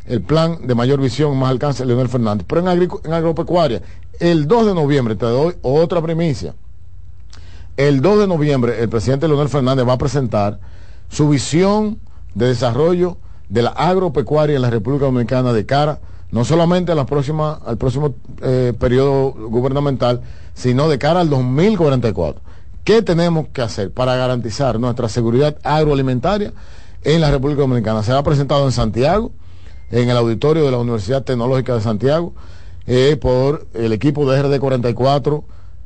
el 0.06 0.22
plan 0.22 0.66
de 0.66 0.74
mayor 0.74 1.00
visión, 1.00 1.36
más 1.36 1.50
alcance, 1.50 1.84
Leonel 1.84 2.08
Fernández. 2.08 2.46
Pero 2.48 2.60
en, 2.60 3.12
agropecuaria, 3.12 3.82
el 4.18 4.46
2 4.46 4.66
de 4.66 4.74
noviembre, 4.74 5.14
te 5.14 5.26
doy 5.26 5.54
otra 5.62 6.02
primicia. 6.02 6.54
El 7.76 8.00
2 8.00 8.20
de 8.20 8.26
noviembre, 8.26 8.82
el 8.82 8.88
presidente 8.88 9.28
Leonel 9.28 9.48
Fernández 9.48 9.86
va 9.86 9.94
a 9.94 9.98
presentar 9.98 10.58
su 11.08 11.28
visión 11.28 11.98
de 12.34 12.48
desarrollo 12.48 13.16
de 13.48 13.62
la 13.62 13.70
agropecuaria 13.70 14.56
en 14.56 14.62
la 14.62 14.70
República 14.70 15.06
Dominicana 15.06 15.52
de 15.52 15.66
cara 15.66 16.00
no 16.32 16.44
solamente 16.44 16.92
a 16.92 16.94
la 16.94 17.06
próxima, 17.06 17.60
al 17.66 17.76
próximo 17.76 18.14
eh, 18.42 18.72
periodo 18.78 19.32
gubernamental, 19.32 20.20
sino 20.54 20.88
de 20.88 20.98
cara 20.98 21.20
al 21.20 21.28
2044. 21.28 22.40
¿Qué 22.84 23.02
tenemos 23.02 23.48
que 23.48 23.62
hacer 23.62 23.90
para 23.90 24.16
garantizar 24.16 24.78
nuestra 24.78 25.08
seguridad 25.08 25.56
agroalimentaria 25.62 26.52
en 27.02 27.20
la 27.20 27.30
República 27.30 27.62
Dominicana? 27.62 28.02
Será 28.02 28.22
presentado 28.22 28.64
en 28.64 28.72
Santiago, 28.72 29.32
en 29.90 30.08
el 30.08 30.16
auditorio 30.16 30.64
de 30.64 30.70
la 30.70 30.78
Universidad 30.78 31.22
Tecnológica 31.24 31.74
de 31.74 31.80
Santiago, 31.80 32.32
eh, 32.86 33.16
por 33.20 33.66
el 33.74 33.92
equipo 33.92 34.30
de 34.30 34.42
RD44 34.42 35.42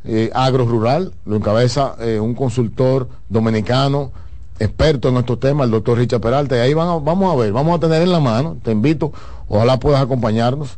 eh, 0.06 0.30
Agro 0.34 0.66
Rural, 0.66 1.12
lo 1.24 1.36
encabeza 1.36 1.96
eh, 1.98 2.20
un 2.20 2.34
consultor 2.34 3.08
dominicano, 3.28 4.12
experto 4.58 5.08
en 5.08 5.16
estos 5.16 5.40
temas, 5.40 5.64
el 5.64 5.70
doctor 5.70 5.98
Richard 5.98 6.20
Peralta, 6.20 6.56
y 6.56 6.60
ahí 6.60 6.74
van 6.74 7.04
vamos 7.04 7.32
a 7.32 7.36
ver, 7.36 7.52
vamos 7.52 7.76
a 7.76 7.80
tener 7.80 8.02
en 8.02 8.12
la 8.12 8.20
mano, 8.20 8.58
te 8.62 8.70
invito, 8.70 9.12
ojalá 9.48 9.78
puedas 9.78 10.02
acompañarnos, 10.02 10.76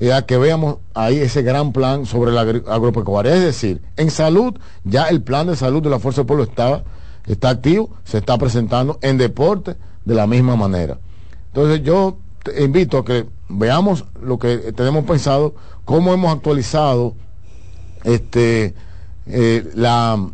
eh, 0.00 0.12
a 0.12 0.22
que 0.22 0.36
veamos 0.36 0.76
ahí 0.94 1.18
ese 1.18 1.42
gran 1.42 1.72
plan 1.72 2.04
sobre 2.04 2.30
la 2.30 2.42
agropecuaria. 2.42 3.34
Es 3.34 3.42
decir, 3.42 3.82
en 3.96 4.10
salud, 4.10 4.54
ya 4.84 5.04
el 5.08 5.22
plan 5.22 5.46
de 5.46 5.56
salud 5.56 5.82
de 5.82 5.90
la 5.90 5.98
Fuerza 5.98 6.20
del 6.20 6.26
Pueblo 6.26 6.44
está, 6.44 6.84
está 7.26 7.48
activo, 7.48 7.90
se 8.04 8.18
está 8.18 8.36
presentando 8.38 8.98
en 9.00 9.16
deporte 9.18 9.76
de 10.04 10.14
la 10.14 10.26
misma 10.26 10.56
manera. 10.56 10.98
Entonces 11.48 11.82
yo 11.82 12.18
invito 12.58 12.98
a 12.98 13.04
que 13.04 13.26
veamos 13.48 14.04
lo 14.20 14.38
que 14.38 14.72
tenemos 14.72 15.04
pensado, 15.04 15.54
cómo 15.84 16.12
hemos 16.12 16.34
actualizado 16.34 17.14
este 18.04 18.74
eh, 19.26 19.68
la 19.74 20.30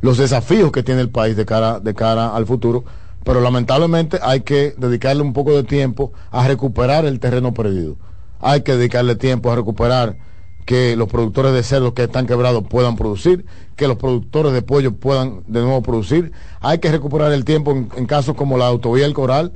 los 0.00 0.18
desafíos 0.18 0.72
que 0.72 0.82
tiene 0.82 1.00
el 1.00 1.10
país 1.10 1.36
de 1.36 1.46
cara 1.46 1.80
de 1.80 1.94
cara 1.94 2.34
al 2.34 2.46
futuro 2.46 2.84
pero 3.24 3.40
lamentablemente 3.40 4.18
hay 4.22 4.40
que 4.40 4.74
dedicarle 4.76 5.22
un 5.22 5.32
poco 5.32 5.52
de 5.52 5.64
tiempo 5.64 6.12
a 6.30 6.46
recuperar 6.46 7.04
el 7.04 7.20
terreno 7.20 7.52
perdido 7.52 7.96
hay 8.40 8.62
que 8.62 8.76
dedicarle 8.76 9.16
tiempo 9.16 9.50
a 9.50 9.56
recuperar 9.56 10.16
que 10.64 10.96
los 10.96 11.08
productores 11.08 11.52
de 11.52 11.62
cerdo 11.62 11.94
que 11.94 12.04
están 12.04 12.26
quebrados 12.26 12.64
puedan 12.68 12.96
producir, 12.96 13.44
que 13.76 13.86
los 13.86 13.96
productores 13.96 14.52
de 14.52 14.62
pollo 14.62 14.94
puedan 14.94 15.42
de 15.46 15.60
nuevo 15.60 15.82
producir. 15.82 16.32
Hay 16.60 16.78
que 16.78 16.90
recuperar 16.90 17.32
el 17.32 17.44
tiempo 17.44 17.72
en, 17.72 17.88
en 17.96 18.06
casos 18.06 18.34
como 18.34 18.56
la 18.56 18.66
autovía 18.66 19.06
El 19.06 19.14
Coral, 19.14 19.52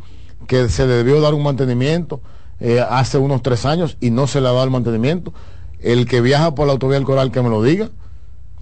que 0.46 0.68
se 0.68 0.86
debió 0.86 1.20
dar 1.20 1.34
un 1.34 1.42
mantenimiento 1.42 2.20
eh, 2.60 2.84
hace 2.88 3.18
unos 3.18 3.42
tres 3.42 3.64
años 3.66 3.96
y 4.00 4.10
no 4.10 4.26
se 4.26 4.40
le 4.40 4.48
ha 4.48 4.52
dado 4.52 4.64
el 4.64 4.70
mantenimiento. 4.70 5.32
El 5.80 6.06
que 6.06 6.20
viaja 6.20 6.54
por 6.54 6.66
la 6.66 6.72
autovía 6.72 6.96
El 6.96 7.04
Coral 7.04 7.30
que 7.30 7.42
me 7.42 7.50
lo 7.50 7.62
diga, 7.62 7.90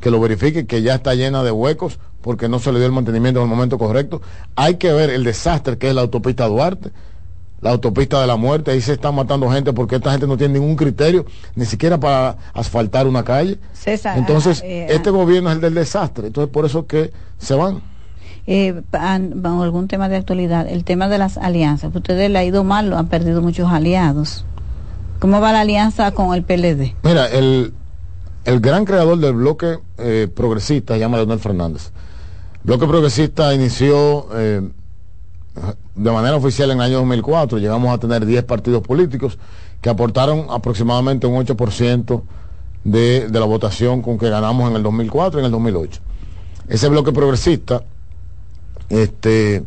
que 0.01 0.11
lo 0.11 0.21
verifique, 0.21 0.67
que 0.67 0.83
ya 0.83 0.97
está 0.97 1.15
llena 1.15 1.43
de 1.43 1.51
huecos 1.51 1.99
porque 2.21 2.49
no 2.49 2.59
se 2.59 2.73
le 2.73 2.79
dio 2.79 2.87
el 2.87 2.93
mantenimiento 2.93 3.41
en 3.41 3.45
el 3.45 3.51
momento 3.51 3.79
correcto. 3.79 4.21
Hay 4.55 4.77
que 4.77 4.93
ver 4.93 5.11
el 5.11 5.25
desastre 5.25 5.79
que 5.79 5.89
es 5.89 5.95
la 5.95 6.03
autopista 6.03 6.47
Duarte 6.47 6.91
la 7.61 7.71
autopista 7.71 8.21
de 8.21 8.27
la 8.27 8.37
muerte, 8.37 8.71
ahí 8.71 8.81
se 8.81 8.93
están 8.93 9.15
matando 9.15 9.51
gente 9.51 9.73
porque 9.73 9.97
esta 9.97 10.11
gente 10.11 10.27
no 10.27 10.37
tiene 10.37 10.55
ningún 10.55 10.77
criterio, 10.77 11.25
ni 11.55 11.65
siquiera 11.65 11.99
para 11.99 12.37
asfaltar 12.53 13.07
una 13.07 13.25
calle. 13.25 13.59
César, 13.73 14.19
entonces, 14.19 14.61
ah, 14.63 14.67
eh, 14.67 14.87
este 14.91 15.11
gobierno 15.11 15.51
es 15.51 15.57
el 15.57 15.63
del 15.63 15.75
desastre, 15.75 16.29
entonces 16.29 16.53
por 16.53 16.67
eso 16.67 16.87
que 16.87 17.13
se 17.39 17.55
van. 17.55 17.83
Eh, 18.49 18.81
algún 18.93 19.89
tema 19.89 20.09
de 20.09 20.17
actualidad, 20.17 20.69
el 20.69 20.85
tema 20.85 21.09
de 21.09 21.19
las 21.19 21.37
alianzas. 21.37 21.95
Ustedes 21.95 22.31
le 22.31 22.39
ha 22.39 22.45
ido 22.45 22.63
mal, 22.63 22.93
han 22.93 23.09
perdido 23.09 23.43
muchos 23.43 23.71
aliados. 23.71 24.45
¿Cómo 25.19 25.41
va 25.41 25.53
la 25.53 25.61
alianza 25.61 26.13
con 26.13 26.35
el 26.35 26.45
PLD? 26.45 26.95
Mira, 27.03 27.27
el, 27.27 27.73
el 28.45 28.61
gran 28.61 28.85
creador 28.85 29.19
del 29.19 29.33
bloque 29.35 29.79
eh, 29.99 30.29
progresista 30.33 30.95
se 30.95 31.01
llama 31.01 31.17
Leonel 31.17 31.41
Fernández. 31.41 31.91
Bloque 32.63 32.87
progresista 32.87 33.53
inició 33.55 34.29
eh, 34.35 34.69
de 35.95 36.11
manera 36.13 36.37
oficial 36.37 36.71
en 36.71 36.79
el 36.79 36.85
año 36.85 36.99
2004. 36.99 37.59
Llegamos 37.59 37.93
a 37.93 37.99
tener 37.99 38.27
10 38.27 38.45
partidos 38.45 38.83
políticos 38.83 39.39
que 39.81 39.89
aportaron 39.89 40.47
aproximadamente 40.51 41.27
un 41.27 41.45
8% 41.45 42.23
de, 42.85 43.29
de 43.29 43.41
la 43.41 43.47
votación 43.47 44.03
con 44.03 44.19
que 44.19 44.29
ganamos 44.29 44.71
en 44.71 44.77
el 44.77 44.83
2004 44.83 45.41
y 45.41 45.43
en 45.43 45.47
el 45.47 45.53
2008. 45.53 46.01
Ese 46.69 46.89
bloque 46.89 47.13
progresista, 47.13 47.83
este, 48.91 49.65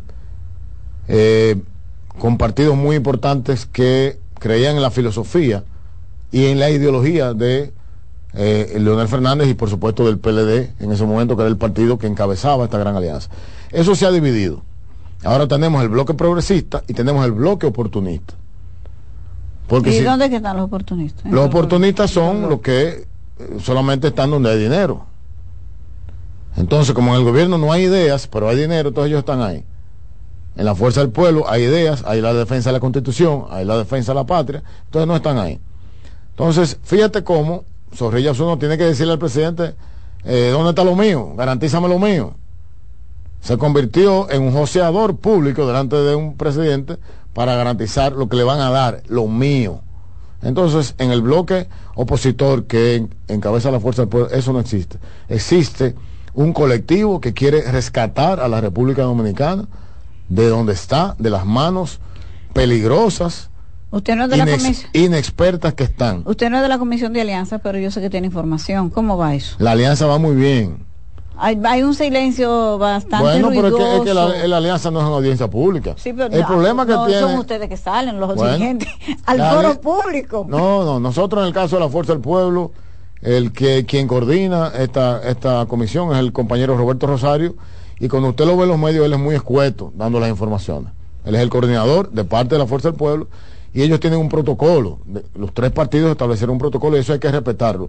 eh, 1.08 1.56
con 2.18 2.38
partidos 2.38 2.76
muy 2.76 2.96
importantes 2.96 3.66
que 3.66 4.18
creían 4.38 4.76
en 4.76 4.82
la 4.82 4.90
filosofía 4.90 5.64
y 6.32 6.46
en 6.46 6.58
la 6.58 6.70
ideología 6.70 7.34
de 7.34 7.72
eh, 8.34 8.76
Leonel 8.78 9.08
Fernández 9.08 9.48
y 9.48 9.54
por 9.54 9.68
supuesto 9.68 10.04
del 10.06 10.18
PLD 10.18 10.70
en 10.80 10.92
ese 10.92 11.04
momento 11.04 11.36
que 11.36 11.42
era 11.42 11.50
el 11.50 11.56
partido 11.56 11.98
que 11.98 12.06
encabezaba 12.06 12.64
esta 12.64 12.78
gran 12.78 12.96
alianza. 12.96 13.28
Eso 13.70 13.94
se 13.94 14.06
ha 14.06 14.10
dividido. 14.10 14.62
Ahora 15.24 15.46
tenemos 15.48 15.82
el 15.82 15.88
bloque 15.88 16.14
progresista 16.14 16.82
y 16.88 16.94
tenemos 16.94 17.24
el 17.26 17.32
bloque 17.32 17.66
oportunista. 17.66 18.34
Porque 19.66 19.90
¿Y 19.90 19.98
si- 19.98 20.04
dónde 20.04 20.26
están 20.26 20.56
los 20.56 20.66
oportunistas? 20.66 21.30
los 21.30 21.46
oportunistas 21.46 22.10
son 22.10 22.48
los 22.48 22.60
que 22.60 23.06
solamente 23.60 24.08
están 24.08 24.30
donde 24.30 24.50
hay 24.50 24.58
dinero. 24.58 25.06
Entonces, 26.56 26.94
como 26.94 27.12
en 27.14 27.20
el 27.20 27.24
gobierno 27.24 27.58
no 27.58 27.72
hay 27.72 27.84
ideas, 27.84 28.26
pero 28.26 28.48
hay 28.48 28.56
dinero, 28.56 28.88
entonces 28.88 29.08
ellos 29.10 29.20
están 29.20 29.40
ahí. 29.40 29.64
En 30.56 30.64
la 30.64 30.74
fuerza 30.74 31.00
del 31.00 31.10
pueblo 31.10 31.48
hay 31.48 31.62
ideas, 31.62 32.02
hay 32.06 32.20
la 32.20 32.34
defensa 32.34 32.70
de 32.70 32.74
la 32.74 32.80
constitución, 32.80 33.44
hay 33.50 33.64
la 33.64 33.78
defensa 33.78 34.12
de 34.12 34.16
la 34.16 34.26
patria, 34.26 34.62
entonces 34.84 35.06
no 35.06 35.16
están 35.16 35.38
ahí. 35.38 35.60
Entonces, 36.30 36.78
fíjate 36.82 37.22
cómo 37.22 37.64
Zorrilla 37.94 38.32
uno 38.32 38.58
tiene 38.58 38.76
que 38.76 38.84
decirle 38.84 39.12
al 39.12 39.18
presidente, 39.18 39.74
eh, 40.24 40.50
¿dónde 40.52 40.70
está 40.70 40.84
lo 40.84 40.96
mío? 40.96 41.34
Garantízame 41.36 41.88
lo 41.88 41.98
mío. 41.98 42.34
Se 43.40 43.56
convirtió 43.56 44.30
en 44.30 44.42
un 44.42 44.52
joseador 44.52 45.16
público 45.16 45.66
delante 45.66 45.96
de 45.96 46.14
un 46.14 46.36
presidente 46.36 46.98
para 47.32 47.54
garantizar 47.54 48.12
lo 48.12 48.28
que 48.28 48.36
le 48.36 48.44
van 48.44 48.60
a 48.60 48.70
dar, 48.70 49.02
lo 49.08 49.26
mío. 49.28 49.80
Entonces, 50.42 50.94
en 50.98 51.10
el 51.10 51.22
bloque 51.22 51.68
opositor 51.94 52.64
que 52.64 52.96
en- 52.96 53.14
encabeza 53.28 53.70
la 53.70 53.80
fuerza 53.80 54.02
del 54.02 54.08
pueblo, 54.08 54.30
eso 54.30 54.52
no 54.52 54.60
existe. 54.60 54.98
Existe 55.28 55.94
un 56.34 56.52
colectivo 56.52 57.20
que 57.20 57.32
quiere 57.34 57.62
rescatar 57.70 58.40
a 58.40 58.48
la 58.48 58.60
República 58.60 59.02
Dominicana 59.02 59.66
de 60.28 60.48
donde 60.48 60.72
está, 60.74 61.16
de 61.18 61.30
las 61.30 61.44
manos 61.44 62.00
peligrosas, 62.52 63.48
Usted 63.92 64.14
no 64.14 64.24
es 64.24 64.30
de 64.30 64.36
la 64.36 64.44
inex- 64.44 64.58
comisión. 64.62 64.90
inexpertas 64.94 65.74
que 65.74 65.82
están. 65.84 66.22
Usted 66.24 66.48
no 66.50 66.58
es 66.58 66.62
de 66.62 66.68
la 66.68 66.78
comisión 66.78 67.12
de 67.12 67.22
alianza, 67.22 67.58
pero 67.58 67.78
yo 67.78 67.90
sé 67.90 68.00
que 68.00 68.08
tiene 68.10 68.28
información. 68.28 68.88
¿Cómo 68.90 69.16
va 69.16 69.34
eso? 69.34 69.56
La 69.58 69.72
alianza 69.72 70.06
va 70.06 70.18
muy 70.18 70.36
bien. 70.36 70.86
Hay, 71.36 71.58
hay 71.64 71.82
un 71.82 71.94
silencio 71.94 72.78
bastante 72.78 73.24
Bueno, 73.24 73.48
pero 73.48 73.68
es 73.68 73.74
que, 73.74 73.96
es 73.96 74.00
que 74.02 74.14
la, 74.14 74.26
ruidoso. 74.26 74.46
la 74.46 74.56
alianza 74.58 74.90
no 74.92 75.00
es 75.00 75.06
una 75.06 75.16
audiencia 75.16 75.48
pública. 75.48 75.94
Sí, 75.96 76.12
pero 76.12 76.32
el 76.32 76.40
no, 76.42 76.46
problema 76.46 76.86
que 76.86 76.92
no 76.92 77.06
tiene... 77.06 77.20
son 77.22 77.34
ustedes 77.38 77.68
que 77.68 77.76
salen, 77.76 78.20
los 78.20 78.32
Bueno, 78.36 78.52
dirigentes, 78.52 78.88
al 79.26 79.38
foro 79.50 79.80
público. 79.80 80.46
No, 80.48 80.84
no, 80.84 81.00
nosotros 81.00 81.42
en 81.42 81.48
el 81.48 81.54
caso 81.54 81.76
de 81.76 81.80
la 81.82 81.88
Fuerza 81.88 82.12
del 82.12 82.20
Pueblo, 82.22 82.70
el 83.22 83.52
que 83.52 83.84
quien 83.84 84.06
coordina 84.08 84.72
esta, 84.78 85.20
esta 85.28 85.66
comisión 85.66 86.12
es 86.12 86.18
el 86.18 86.32
compañero 86.32 86.76
Roberto 86.76 87.06
Rosario, 87.06 87.54
y 87.98 88.08
cuando 88.08 88.30
usted 88.30 88.46
lo 88.46 88.56
ve 88.56 88.62
en 88.64 88.70
los 88.70 88.78
medios, 88.78 89.04
él 89.04 89.12
es 89.12 89.18
muy 89.18 89.34
escueto 89.34 89.92
dando 89.94 90.18
las 90.20 90.30
informaciones. 90.30 90.90
Él 91.24 91.34
es 91.34 91.42
el 91.42 91.50
coordinador 91.50 92.10
de 92.10 92.24
parte 92.24 92.54
de 92.54 92.58
la 92.58 92.66
Fuerza 92.66 92.88
del 92.88 92.96
Pueblo, 92.96 93.28
y 93.74 93.82
ellos 93.82 94.00
tienen 94.00 94.18
un 94.18 94.28
protocolo. 94.28 94.98
Los 95.34 95.52
tres 95.54 95.70
partidos 95.70 96.10
establecieron 96.10 96.54
un 96.54 96.58
protocolo 96.58 96.96
y 96.96 97.00
eso 97.00 97.12
hay 97.12 97.18
que 97.18 97.30
respetarlo. 97.30 97.88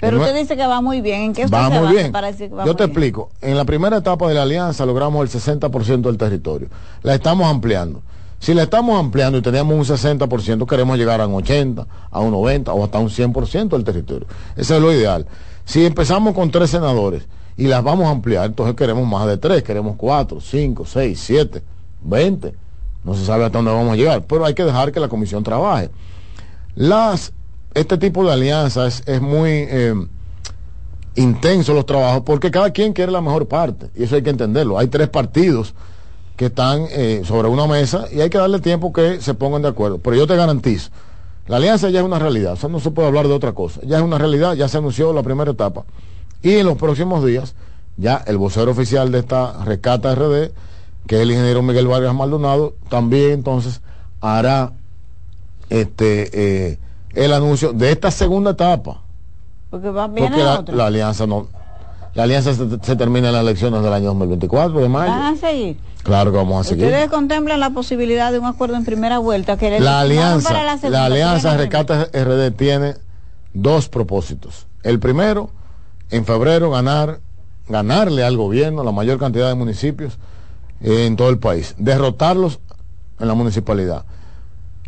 Pero 0.00 0.16
es- 0.16 0.22
usted 0.24 0.36
dice 0.40 0.56
que 0.56 0.66
va 0.66 0.80
muy 0.80 1.00
bien. 1.00 1.22
¿En 1.22 1.32
qué 1.32 1.44
usted 1.44 1.56
Va 1.56 1.68
se 1.70 1.80
muy 1.80 1.94
bien. 1.94 2.10
para 2.12 2.26
decir 2.32 2.48
que 2.48 2.54
va 2.56 2.64
Yo 2.64 2.72
muy 2.72 2.76
te 2.76 2.82
bien? 2.86 2.90
explico. 2.90 3.30
En 3.40 3.56
la 3.56 3.64
primera 3.64 3.96
etapa 3.98 4.26
de 4.28 4.34
la 4.34 4.42
alianza 4.42 4.84
logramos 4.84 5.22
el 5.22 5.28
60% 5.40 6.08
del 6.10 6.18
territorio. 6.18 6.68
La 7.02 7.14
estamos 7.14 7.46
ampliando. 7.48 8.02
Si 8.42 8.54
la 8.54 8.64
estamos 8.64 8.98
ampliando 8.98 9.38
y 9.38 9.40
teníamos 9.40 9.88
un 9.88 9.96
60%, 9.96 10.66
queremos 10.66 10.98
llegar 10.98 11.20
a 11.20 11.28
un 11.28 11.34
80, 11.34 11.86
a 12.10 12.18
un 12.18 12.32
90 12.32 12.72
o 12.72 12.82
hasta 12.82 12.98
un 12.98 13.08
100% 13.08 13.68
del 13.68 13.84
territorio. 13.84 14.26
Ese 14.56 14.74
es 14.74 14.82
lo 14.82 14.92
ideal. 14.92 15.28
Si 15.64 15.86
empezamos 15.86 16.34
con 16.34 16.50
tres 16.50 16.70
senadores 16.70 17.22
y 17.56 17.68
las 17.68 17.84
vamos 17.84 18.08
a 18.08 18.10
ampliar, 18.10 18.46
entonces 18.46 18.74
queremos 18.74 19.06
más 19.06 19.28
de 19.28 19.36
tres, 19.36 19.62
queremos 19.62 19.94
cuatro, 19.96 20.40
cinco, 20.40 20.84
seis, 20.84 21.20
siete, 21.24 21.62
veinte. 22.02 22.52
No 23.04 23.14
se 23.14 23.24
sabe 23.24 23.44
hasta 23.44 23.58
dónde 23.58 23.70
vamos 23.70 23.92
a 23.92 23.96
llegar, 23.96 24.24
pero 24.24 24.44
hay 24.44 24.54
que 24.54 24.64
dejar 24.64 24.90
que 24.90 24.98
la 24.98 25.06
comisión 25.06 25.44
trabaje. 25.44 25.90
Las, 26.74 27.32
este 27.74 27.96
tipo 27.96 28.24
de 28.24 28.32
alianzas 28.32 29.04
es 29.06 29.20
muy... 29.22 29.50
eh, 29.50 29.94
intensos 31.14 31.74
los 31.74 31.84
trabajos 31.86 32.22
porque 32.24 32.50
cada 32.50 32.70
quien 32.70 32.94
quiere 32.94 33.12
la 33.12 33.20
mejor 33.20 33.46
parte 33.46 33.90
y 33.94 34.02
eso 34.02 34.16
hay 34.16 34.22
que 34.22 34.30
entenderlo. 34.30 34.78
Hay 34.78 34.88
tres 34.88 35.08
partidos 35.08 35.74
que 36.36 36.46
están 36.46 36.86
eh, 36.90 37.22
sobre 37.24 37.48
una 37.48 37.66
mesa 37.66 38.06
y 38.12 38.20
hay 38.20 38.30
que 38.30 38.38
darle 38.38 38.58
tiempo 38.60 38.92
que 38.92 39.20
se 39.20 39.34
pongan 39.34 39.62
de 39.62 39.68
acuerdo. 39.68 39.98
Pero 39.98 40.16
yo 40.16 40.26
te 40.26 40.36
garantizo, 40.36 40.90
la 41.46 41.56
alianza 41.56 41.90
ya 41.90 42.00
es 42.00 42.04
una 42.04 42.18
realidad, 42.18 42.52
o 42.54 42.56
sea, 42.56 42.68
no 42.68 42.80
se 42.80 42.90
puede 42.90 43.08
hablar 43.08 43.28
de 43.28 43.34
otra 43.34 43.52
cosa. 43.52 43.80
Ya 43.84 43.98
es 43.98 44.02
una 44.02 44.18
realidad, 44.18 44.54
ya 44.54 44.68
se 44.68 44.78
anunció 44.78 45.12
la 45.12 45.22
primera 45.22 45.50
etapa. 45.50 45.84
Y 46.42 46.54
en 46.54 46.66
los 46.66 46.76
próximos 46.76 47.24
días, 47.24 47.54
ya 47.96 48.22
el 48.26 48.38
vocero 48.38 48.70
oficial 48.70 49.12
de 49.12 49.18
esta 49.18 49.64
Rescata 49.64 50.14
RD, 50.14 50.50
que 51.06 51.16
es 51.16 51.22
el 51.22 51.30
ingeniero 51.30 51.62
Miguel 51.62 51.86
Vargas 51.86 52.14
Maldonado, 52.14 52.74
también 52.88 53.32
entonces 53.32 53.80
hará 54.20 54.72
este 55.68 56.70
eh, 56.70 56.78
el 57.14 57.32
anuncio 57.32 57.72
de 57.72 57.90
esta 57.90 58.10
segunda 58.10 58.52
etapa 58.52 59.02
Porque 59.70 59.90
va 59.90 60.06
bien 60.06 60.28
porque 60.28 60.72
la, 60.72 60.86
alianza 60.86 61.26
no 61.26 61.48
la 62.14 62.24
alianza 62.24 62.54
se, 62.54 62.78
se 62.82 62.96
termina 62.96 63.28
en 63.28 63.34
las 63.34 63.42
elecciones 63.42 63.82
del 63.82 63.92
año 63.92 64.08
2024 64.08 64.80
de 64.80 64.88
mayo 64.88 65.10
¿Van 65.10 65.34
a 65.34 65.36
seguir? 65.36 65.76
Claro 66.02 66.30
que 66.30 66.36
vamos 66.36 66.66
a 66.66 66.68
seguir. 66.68 66.86
Ustedes 66.86 67.08
contemplan 67.10 67.60
la 67.60 67.70
posibilidad 67.70 68.32
de 68.32 68.38
un 68.38 68.46
acuerdo 68.46 68.76
en 68.76 68.84
primera 68.84 69.18
vuelta 69.18 69.56
que 69.56 69.80
la 69.80 70.00
alianza 70.00 70.48
para 70.48 70.64
la 70.64 70.72
la, 70.72 70.78
segunda, 70.78 71.04
alianza 71.04 71.56
¿quieren? 71.56 71.70
Rescate 71.70 72.24
RD 72.24 72.56
tiene 72.56 72.94
dos 73.52 73.88
propósitos. 73.88 74.66
El 74.82 74.98
primero 74.98 75.50
en 76.10 76.24
febrero 76.24 76.70
ganar 76.70 77.20
ganarle 77.68 78.24
al 78.24 78.36
gobierno 78.36 78.82
la 78.84 78.92
mayor 78.92 79.18
cantidad 79.18 79.48
de 79.48 79.54
municipios 79.54 80.18
eh, 80.80 81.06
en 81.06 81.16
todo 81.16 81.30
el 81.30 81.38
país. 81.38 81.74
Derrotarlos 81.78 82.58
en 83.18 83.28
la 83.28 83.34
municipalidad. 83.34 84.04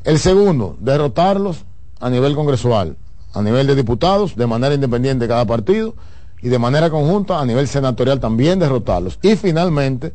El 0.03 0.19
segundo 0.19 0.77
derrotarlos 0.81 1.65
a 2.01 2.11
nivel 2.11 2.35
congresual 2.35 2.97
a 3.35 3.43
nivel 3.43 3.67
de 3.67 3.75
diputados 3.75 4.37
de 4.37 4.47
manera 4.47 4.75
independiente 4.75 5.29
cada 5.29 5.45
partido 5.45 5.95
y 6.41 6.49
de 6.49 6.59
manera 6.59 6.89
conjunta 6.89 7.41
a 7.41 7.45
nivel 7.45 7.67
senatorial 7.69 8.21
también 8.21 8.59
derrotarlos. 8.59 9.19
Y 9.23 9.37
finalmente 9.37 10.13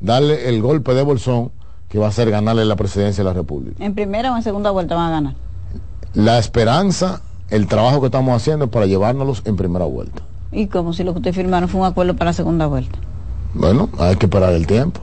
darle 0.00 0.48
el 0.48 0.62
golpe 0.62 0.94
de 0.94 1.02
bolsón 1.02 1.50
que 1.88 1.98
va 1.98 2.08
a 2.08 2.12
ser 2.12 2.30
ganarle 2.30 2.64
la 2.64 2.76
presidencia 2.76 3.24
de 3.24 3.30
la 3.30 3.34
República. 3.34 3.82
En 3.84 3.94
primera 3.94 4.32
o 4.32 4.36
en 4.36 4.42
segunda 4.42 4.70
vuelta 4.70 4.94
van 4.94 5.08
a 5.08 5.10
ganar. 5.10 5.34
La 6.14 6.38
esperanza, 6.38 7.22
el 7.50 7.66
trabajo 7.66 8.00
que 8.00 8.06
estamos 8.06 8.34
haciendo 8.36 8.66
es 8.66 8.70
para 8.70 8.86
llevárnoslos 8.86 9.42
en 9.44 9.56
primera 9.56 9.84
vuelta. 9.86 10.22
Y 10.52 10.66
como 10.66 10.92
si 10.92 11.04
lo 11.04 11.12
que 11.12 11.18
ustedes 11.18 11.36
firmaron 11.36 11.68
fue 11.68 11.80
un 11.80 11.86
acuerdo 11.86 12.14
para 12.14 12.30
la 12.30 12.32
segunda 12.34 12.66
vuelta. 12.66 12.98
Bueno, 13.54 13.88
hay 13.98 14.16
que 14.16 14.28
parar 14.28 14.52
el 14.52 14.66
tiempo. 14.66 15.00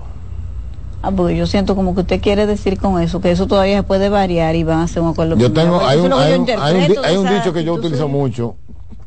Ah, 1.01 1.11
porque 1.11 1.35
yo 1.35 1.45
siento 1.45 1.75
como 1.75 1.93
que 1.93 2.01
usted 2.01 2.21
quiere 2.21 2.47
decir 2.47 2.79
con 2.79 2.99
eso, 3.01 3.21
que 3.21 3.29
eso 3.31 3.45
todavía 3.45 3.77
se 3.77 3.83
puede 3.83 4.09
variar 4.09 4.55
y 4.55 4.63
van 4.63 4.79
a 4.79 4.83
hacer 4.83 5.03
un 5.03 5.09
acuerdo. 5.09 5.35
Yo 5.37 5.51
tengo, 5.53 5.79
hay 5.85 5.99
un, 5.99 6.13
hay 6.13 6.31
yo 6.33 6.41
un- 6.41 6.49
hay 6.49 6.75
un 6.77 7.05
hay 7.05 7.17
un 7.17 7.29
dicho 7.29 7.53
que 7.53 7.63
yo 7.63 7.73
utilizo 7.75 8.03
suya. 8.03 8.11
mucho, 8.11 8.55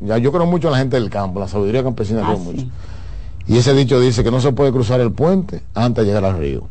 ya 0.00 0.16
yo 0.18 0.30
creo 0.30 0.46
mucho 0.46 0.68
en 0.68 0.72
la 0.72 0.78
gente 0.78 0.96
del 1.00 1.10
campo, 1.10 1.40
la 1.40 1.48
sabiduría 1.48 1.82
campesina 1.82 2.20
Ah, 2.22 2.26
creo 2.26 2.38
mucho. 2.38 2.66
Y 3.48 3.56
ese 3.56 3.72
dicho 3.74 3.98
dice 3.98 4.22
que 4.22 4.30
no 4.30 4.40
se 4.40 4.52
puede 4.52 4.70
cruzar 4.72 5.00
el 5.00 5.10
puente 5.12 5.62
antes 5.74 6.04
de 6.04 6.12
llegar 6.12 6.24
al 6.24 6.38
río. 6.38 6.68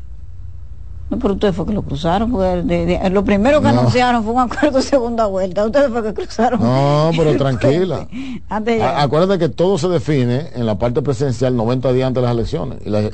No, 1.10 1.18
pero 1.20 1.36
ustedes 1.36 1.56
fue 1.56 1.66
que 1.66 1.72
lo 1.74 1.82
cruzaron, 1.84 2.30
porque 2.32 2.64
de- 2.64 2.86
de- 2.86 3.10
lo 3.10 3.24
primero 3.24 3.62
que 3.62 3.72
No. 3.72 3.80
anunciaron 3.80 4.24
fue 4.26 4.34
un 4.34 4.42
acuerdo 4.42 4.78
de 4.80 4.84
segunda 4.84 5.26
vuelta. 5.26 5.66
Ustedes 5.66 5.90
fue 5.90 6.04
que 6.04 6.14
cruzaron. 6.14 6.60
No, 6.62 7.12
pero 7.18 7.36
tranquila. 7.38 8.08
Antes 8.50 8.82
A-. 8.82 9.02
Acuérdate 9.02 9.40
que 9.40 9.48
todo 9.50 9.78
se 9.78 9.88
define 9.88 10.50
en 10.54 10.66
la 10.66 10.78
parte 10.78 11.02
presidencial 11.02 11.56
90 11.56 11.94
días 11.94 12.08
antes 12.08 12.22
de 12.22 12.28
las 12.28 12.36
elecciones. 12.36 12.80
Y, 12.86 12.90
las- 12.90 13.12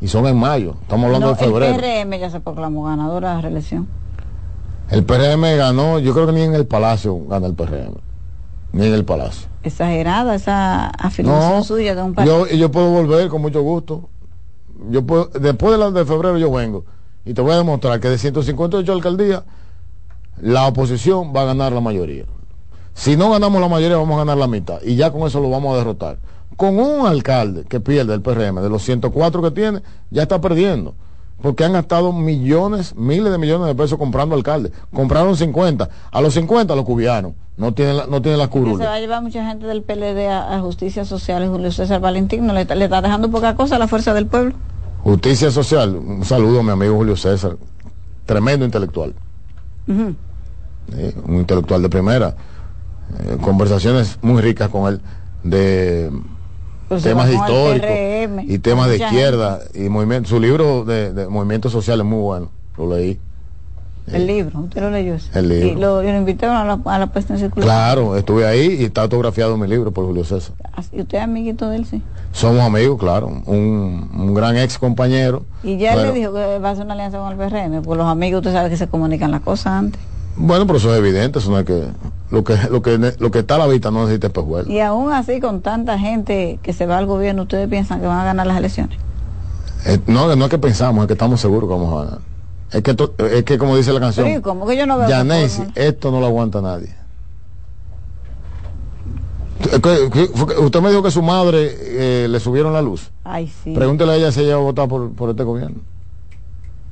y 0.00 0.08
son 0.08 0.26
en 0.26 0.36
mayo. 0.36 0.74
Estamos 0.82 1.06
hablando 1.06 1.28
No, 1.28 1.32
de 1.34 1.38
febrero. 1.38 1.74
El 1.74 1.80
PRM 1.80 2.18
ya 2.18 2.30
se 2.30 2.40
proclamó 2.40 2.82
ganadora 2.84 3.28
de 3.30 3.34
la 3.36 3.40
reelección. 3.42 3.86
El 4.90 5.04
PRM 5.04 5.56
ganó, 5.56 6.00
yo 6.00 6.12
creo 6.14 6.26
que 6.26 6.32
ni 6.32 6.42
en 6.42 6.54
el 6.54 6.66
Palacio 6.66 7.16
gana 7.28 7.46
el 7.46 7.54
PRM. 7.54 7.94
Ni 8.76 8.86
en 8.86 8.94
el 8.94 9.04
Palacio. 9.06 9.48
Exagerada 9.62 10.34
esa 10.34 10.88
afirmación 10.88 11.56
No, 11.56 11.64
suya 11.64 11.94
de 11.94 12.02
un 12.02 12.14
partido. 12.14 12.46
yo, 12.46 12.54
y 12.54 12.58
yo 12.58 12.70
puedo 12.70 12.90
volver 12.90 13.28
con 13.28 13.40
mucho 13.40 13.62
gusto. 13.62 14.10
Yo 14.90 15.04
puedo, 15.06 15.30
después 15.40 15.72
de, 15.72 15.78
la, 15.78 15.90
de 15.90 16.04
febrero 16.04 16.36
yo 16.36 16.52
vengo 16.52 16.84
y 17.24 17.32
te 17.32 17.40
voy 17.40 17.52
a 17.52 17.56
demostrar 17.56 17.98
que 18.00 18.10
de 18.10 18.18
158 18.18 18.92
alcaldías, 18.92 19.44
la 20.40 20.66
oposición 20.66 21.32
va 21.34 21.42
a 21.42 21.44
ganar 21.46 21.72
la 21.72 21.80
mayoría. 21.80 22.24
Si 22.92 23.16
no 23.16 23.30
ganamos 23.30 23.60
la 23.62 23.68
mayoría, 23.68 23.96
vamos 23.96 24.14
a 24.16 24.18
ganar 24.18 24.36
la 24.36 24.46
mitad. 24.46 24.80
Y 24.82 24.96
ya 24.96 25.10
con 25.10 25.22
eso 25.26 25.40
lo 25.40 25.48
vamos 25.48 25.74
a 25.74 25.78
derrotar. 25.78 26.18
Con 26.56 26.78
un 26.78 27.06
alcalde 27.06 27.64
que 27.64 27.80
pierde 27.80 28.12
el 28.14 28.20
PRM, 28.20 28.60
de 28.60 28.68
los 28.68 28.82
104 28.82 29.42
que 29.42 29.50
tiene, 29.52 29.82
ya 30.10 30.22
está 30.22 30.40
perdiendo. 30.40 30.94
Porque 31.42 31.64
han 31.64 31.74
gastado 31.74 32.12
millones, 32.12 32.94
miles 32.96 33.30
de 33.30 33.38
millones 33.38 33.66
de 33.66 33.74
pesos 33.74 33.98
comprando 33.98 34.34
alcaldes. 34.34 34.72
Compraron 34.92 35.36
50. 35.36 35.88
A 36.10 36.20
los 36.20 36.34
50 36.34 36.74
los 36.74 36.84
cubianos. 36.84 37.32
No 37.58 37.72
tienen, 37.72 37.96
la- 37.98 38.06
no 38.06 38.20
tienen 38.22 38.38
las 38.38 38.48
Que 38.48 38.54
se 38.58 38.64
curules. 38.64 38.86
va 38.86 38.94
a 38.94 39.00
llevar 39.00 39.22
mucha 39.22 39.46
gente 39.46 39.66
del 39.66 39.82
PLD 39.82 40.28
a, 40.28 40.56
a 40.56 40.60
Justicia 40.60 41.04
Social 41.04 41.46
Julio 41.48 41.70
César 41.72 42.00
Valentín 42.00 42.46
no 42.46 42.52
le, 42.52 42.62
está- 42.62 42.74
le 42.74 42.84
está 42.84 43.00
dejando 43.02 43.30
poca 43.30 43.54
cosa 43.54 43.76
a 43.76 43.78
la 43.78 43.86
fuerza 43.88 44.12
del 44.14 44.26
pueblo. 44.26 44.54
Justicia 45.02 45.50
social. 45.50 45.94
Un 45.96 46.24
saludo 46.24 46.60
a 46.60 46.62
mi 46.62 46.70
amigo 46.70 46.96
Julio 46.96 47.16
César. 47.16 47.56
Tremendo 48.24 48.64
intelectual. 48.64 49.14
Eh, 49.88 51.14
un 51.26 51.36
intelectual 51.36 51.82
de 51.82 51.88
primera. 51.88 52.34
Eh, 53.20 53.36
conversaciones 53.40 54.18
muy 54.22 54.42
ricas 54.42 54.68
con 54.68 54.92
él 54.92 55.00
de 55.44 56.10
Pues 56.88 57.02
temas 57.02 57.28
históricos 57.30 58.44
y 58.46 58.58
temas 58.58 58.88
de 58.88 58.96
izquierda 58.96 59.60
y 59.74 59.88
movimiento. 59.88 60.28
Su 60.28 60.40
libro 60.40 60.84
de, 60.84 61.12
de 61.12 61.26
movimientos 61.28 61.72
sociales 61.72 62.04
es 62.04 62.10
muy 62.10 62.20
bueno. 62.20 62.50
Lo 62.78 62.94
leí. 62.94 63.18
El 64.06 64.24
libro, 64.28 64.60
usted 64.60 64.80
lo 64.82 64.90
leyó. 64.90 65.16
El 65.34 65.48
libro. 65.48 65.66
Y 65.66 65.74
lo, 65.74 66.02
y 66.04 66.06
lo 66.06 66.16
invitaron 66.16 66.54
a 66.56 66.64
la, 66.64 66.78
a 66.84 66.98
la 67.00 67.06
puesta 67.08 67.32
en 67.34 67.40
circulación. 67.40 67.74
Claro, 67.74 68.16
estuve 68.16 68.46
ahí 68.46 68.76
y 68.80 68.84
está 68.84 69.02
autografiado 69.02 69.56
mi 69.56 69.66
libro 69.66 69.90
por 69.90 70.06
Julio 70.06 70.22
César. 70.22 70.54
Y 70.92 71.00
usted 71.00 71.18
es 71.18 71.24
amiguito 71.24 71.68
de 71.68 71.78
él, 71.78 71.86
sí. 71.86 72.00
Somos 72.30 72.60
amigos, 72.60 73.00
claro. 73.00 73.26
Un, 73.46 74.08
un 74.14 74.32
gran 74.32 74.56
ex 74.56 74.78
compañero. 74.78 75.42
Y 75.64 75.76
ya 75.76 75.94
él 75.94 75.96
Bueno, 75.98 76.12
le 76.12 76.18
dijo 76.20 76.32
que 76.34 76.58
va 76.60 76.68
a 76.68 76.72
hacer 76.72 76.84
una 76.84 76.94
alianza 76.94 77.18
con 77.18 77.32
el 77.32 77.36
PRM, 77.36 77.82
porque 77.82 77.98
los 77.98 78.06
amigos 78.06 78.38
usted 78.42 78.52
sabe 78.52 78.70
que 78.70 78.76
se 78.76 78.86
comunican 78.86 79.32
las 79.32 79.40
cosas 79.40 79.66
antes. 79.72 80.00
Bueno, 80.36 80.66
pero 80.66 80.78
eso 80.78 80.92
es 80.92 80.98
evidente, 80.98 81.38
eso 81.38 81.50
no 81.50 81.58
es 81.58 81.64
que 81.64 81.84
lo 82.30 82.44
que 82.44 82.56
lo 82.70 82.82
que 82.82 82.98
lo 83.18 83.30
que 83.30 83.38
está 83.38 83.54
a 83.54 83.58
la 83.58 83.66
vista 83.66 83.90
no 83.90 84.00
necesita 84.02 84.26
espejuelo. 84.26 84.70
Y 84.70 84.80
aún 84.80 85.10
así, 85.12 85.40
con 85.40 85.60
tanta 85.62 85.98
gente 85.98 86.58
que 86.62 86.72
se 86.72 86.84
va 86.86 86.98
al 86.98 87.06
gobierno, 87.06 87.42
¿ustedes 87.42 87.68
piensan 87.68 88.00
que 88.00 88.06
van 88.06 88.18
a 88.20 88.24
ganar 88.24 88.46
las 88.46 88.58
elecciones? 88.58 88.98
Eh, 89.86 89.98
no, 90.06 90.34
no 90.36 90.44
es 90.44 90.50
que 90.50 90.58
pensamos, 90.58 91.02
es 91.02 91.06
que 91.06 91.12
estamos 91.14 91.40
seguros 91.40 91.68
que 91.70 91.74
vamos 91.74 91.92
a 92.00 92.04
ganar. 92.04 92.18
Es 92.72 92.82
que, 92.82 92.94
to- 92.94 93.14
es 93.18 93.44
que 93.44 93.56
como 93.56 93.76
dice 93.76 93.92
la 93.92 94.00
canción, 94.00 94.26
Pero 94.26 94.38
¿y 94.40 94.42
cómo 94.42 94.66
que 94.66 94.76
yo 94.76 94.86
no 94.86 94.96
veo 94.96 95.06
otra 95.06 95.18
Yanesi, 95.18 95.62
esto 95.74 96.10
no 96.10 96.20
lo 96.20 96.26
aguanta 96.26 96.60
nadie. 96.60 96.92
Eh, 99.72 99.80
¿Qué- 99.82 100.10
qué- 100.12 100.30
fue 100.34 100.46
que 100.54 100.60
Usted 100.60 100.80
me 100.82 100.90
dijo 100.90 101.02
que 101.02 101.10
su 101.10 101.22
madre 101.22 101.70
eh, 101.80 102.28
le 102.28 102.40
subieron 102.40 102.72
la 102.72 102.82
luz. 102.82 103.10
Ay, 103.24 103.50
sí. 103.64 103.72
Pregúntele 103.74 104.12
a 104.12 104.16
ella 104.16 104.32
si 104.32 104.40
ella 104.40 104.56
va 104.56 104.62
a 104.62 104.64
votar 104.64 104.88
por, 104.88 105.12
por 105.12 105.30
este 105.30 105.44
gobierno. 105.44 105.78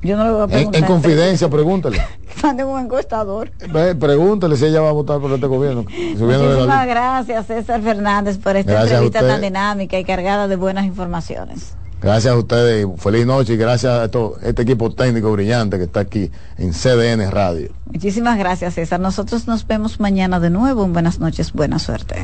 Yo 0.05 0.15
no 0.17 0.23
le 0.23 0.31
voy 0.31 0.41
a 0.41 0.43
En, 0.43 0.49
preguntar. 0.49 0.81
en 0.81 0.87
confidencia, 0.87 1.49
pregúntele. 1.49 2.01
Manden 2.43 2.67
un 2.67 2.79
encuestador. 2.79 3.51
Ve, 3.73 3.95
Pregúntele 3.95 4.55
si 4.55 4.65
ella 4.65 4.81
va 4.81 4.89
a 4.89 4.93
votar 4.93 5.19
por 5.19 5.31
este 5.31 5.47
gobierno. 5.47 5.83
Muchísimas 5.83 6.85
gracias, 6.87 7.47
César 7.47 7.81
Fernández, 7.81 8.37
por 8.37 8.55
esta 8.55 8.71
Gracias 8.73 8.91
entrevista 9.01 9.27
tan 9.27 9.41
dinámica 9.41 9.97
y 9.97 10.03
cargada 10.05 10.47
de 10.47 10.55
buenas 10.55 10.85
informaciones. 10.85 11.73
Gracias 12.01 12.33
a 12.33 12.37
ustedes 12.37 12.85
feliz 12.97 13.25
noche 13.25 13.53
y 13.53 13.57
gracias 13.57 13.91
a 13.93 14.05
esto- 14.05 14.35
este 14.43 14.61
equipo 14.61 14.91
técnico 14.93 15.31
brillante 15.31 15.77
que 15.77 15.85
está 15.85 16.01
aquí 16.01 16.29
en 16.57 16.71
CDN 16.73 17.31
Radio. 17.31 17.69
Muchísimas 17.91 18.37
gracias, 18.37 18.75
César. 18.75 18.99
Nosotros 18.99 19.47
nos 19.47 19.65
vemos 19.65 19.99
mañana 19.99 20.39
de 20.39 20.51
nuevo. 20.51 20.85
Buenas 20.85 21.19
noches, 21.19 21.51
buena 21.53 21.79
suerte. 21.79 22.23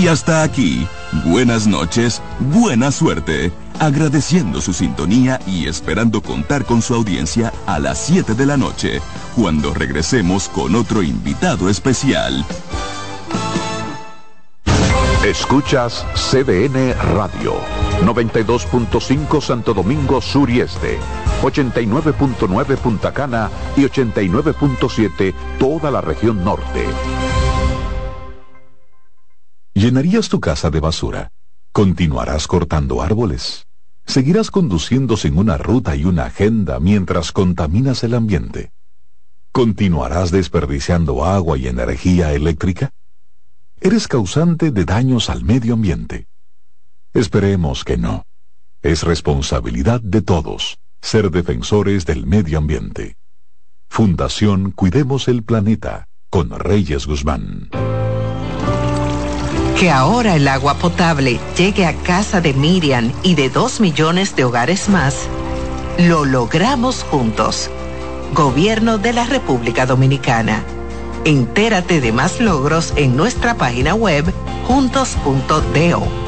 Y 0.00 0.06
hasta 0.06 0.44
aquí, 0.44 0.86
buenas 1.24 1.66
noches, 1.66 2.22
buena 2.38 2.92
suerte, 2.92 3.50
agradeciendo 3.80 4.60
su 4.60 4.72
sintonía 4.72 5.40
y 5.44 5.66
esperando 5.66 6.22
contar 6.22 6.64
con 6.64 6.82
su 6.82 6.94
audiencia 6.94 7.52
a 7.66 7.80
las 7.80 7.98
7 8.06 8.34
de 8.34 8.46
la 8.46 8.56
noche, 8.56 9.00
cuando 9.34 9.74
regresemos 9.74 10.48
con 10.50 10.76
otro 10.76 11.02
invitado 11.02 11.68
especial. 11.68 12.44
Escuchas 15.24 16.06
CDN 16.14 16.94
Radio, 17.16 17.56
92.5 18.04 19.40
Santo 19.40 19.74
Domingo 19.74 20.20
Sur 20.20 20.48
y 20.48 20.60
Este, 20.60 21.00
89.9 21.42 22.76
Punta 22.76 23.12
Cana 23.12 23.50
y 23.76 23.80
89.7 23.80 25.34
toda 25.58 25.90
la 25.90 26.00
región 26.00 26.44
norte. 26.44 26.86
¿Llenarías 29.78 30.28
tu 30.28 30.40
casa 30.40 30.70
de 30.70 30.80
basura? 30.80 31.30
¿Continuarás 31.70 32.48
cortando 32.48 33.00
árboles? 33.00 33.68
¿Seguirás 34.06 34.50
conduciendo 34.50 35.16
sin 35.16 35.38
una 35.38 35.56
ruta 35.56 35.94
y 35.94 36.04
una 36.04 36.24
agenda 36.24 36.80
mientras 36.80 37.30
contaminas 37.30 38.02
el 38.02 38.14
ambiente? 38.14 38.72
¿Continuarás 39.52 40.32
desperdiciando 40.32 41.24
agua 41.24 41.58
y 41.58 41.68
energía 41.68 42.32
eléctrica? 42.32 42.90
¿Eres 43.80 44.08
causante 44.08 44.72
de 44.72 44.84
daños 44.84 45.30
al 45.30 45.44
medio 45.44 45.74
ambiente? 45.74 46.26
Esperemos 47.14 47.84
que 47.84 47.98
no. 47.98 48.24
Es 48.82 49.04
responsabilidad 49.04 50.00
de 50.00 50.22
todos 50.22 50.80
ser 51.00 51.30
defensores 51.30 52.04
del 52.04 52.26
medio 52.26 52.58
ambiente. 52.58 53.16
Fundación 53.88 54.72
Cuidemos 54.72 55.28
el 55.28 55.44
Planeta 55.44 56.08
con 56.30 56.50
Reyes 56.50 57.06
Guzmán. 57.06 57.70
Que 59.78 59.92
ahora 59.92 60.34
el 60.34 60.48
agua 60.48 60.74
potable 60.74 61.38
llegue 61.56 61.86
a 61.86 61.94
casa 61.94 62.40
de 62.40 62.52
Miriam 62.52 63.12
y 63.22 63.36
de 63.36 63.48
dos 63.48 63.78
millones 63.78 64.34
de 64.34 64.42
hogares 64.44 64.88
más, 64.88 65.28
lo 65.98 66.24
logramos 66.24 67.04
juntos. 67.04 67.70
Gobierno 68.34 68.98
de 68.98 69.12
la 69.12 69.24
República 69.24 69.86
Dominicana. 69.86 70.64
Entérate 71.24 72.00
de 72.00 72.10
más 72.10 72.40
logros 72.40 72.92
en 72.96 73.16
nuestra 73.16 73.54
página 73.54 73.94
web 73.94 74.24
juntos.do. 74.66 76.27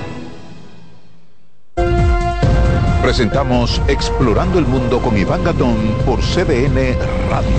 Presentamos 3.01 3.81
Explorando 3.87 4.59
el 4.59 4.67
Mundo 4.67 5.01
con 5.01 5.17
Iván 5.17 5.43
Gatón 5.43 5.75
por 6.05 6.19
CDN 6.19 6.95
Radio. 7.31 7.49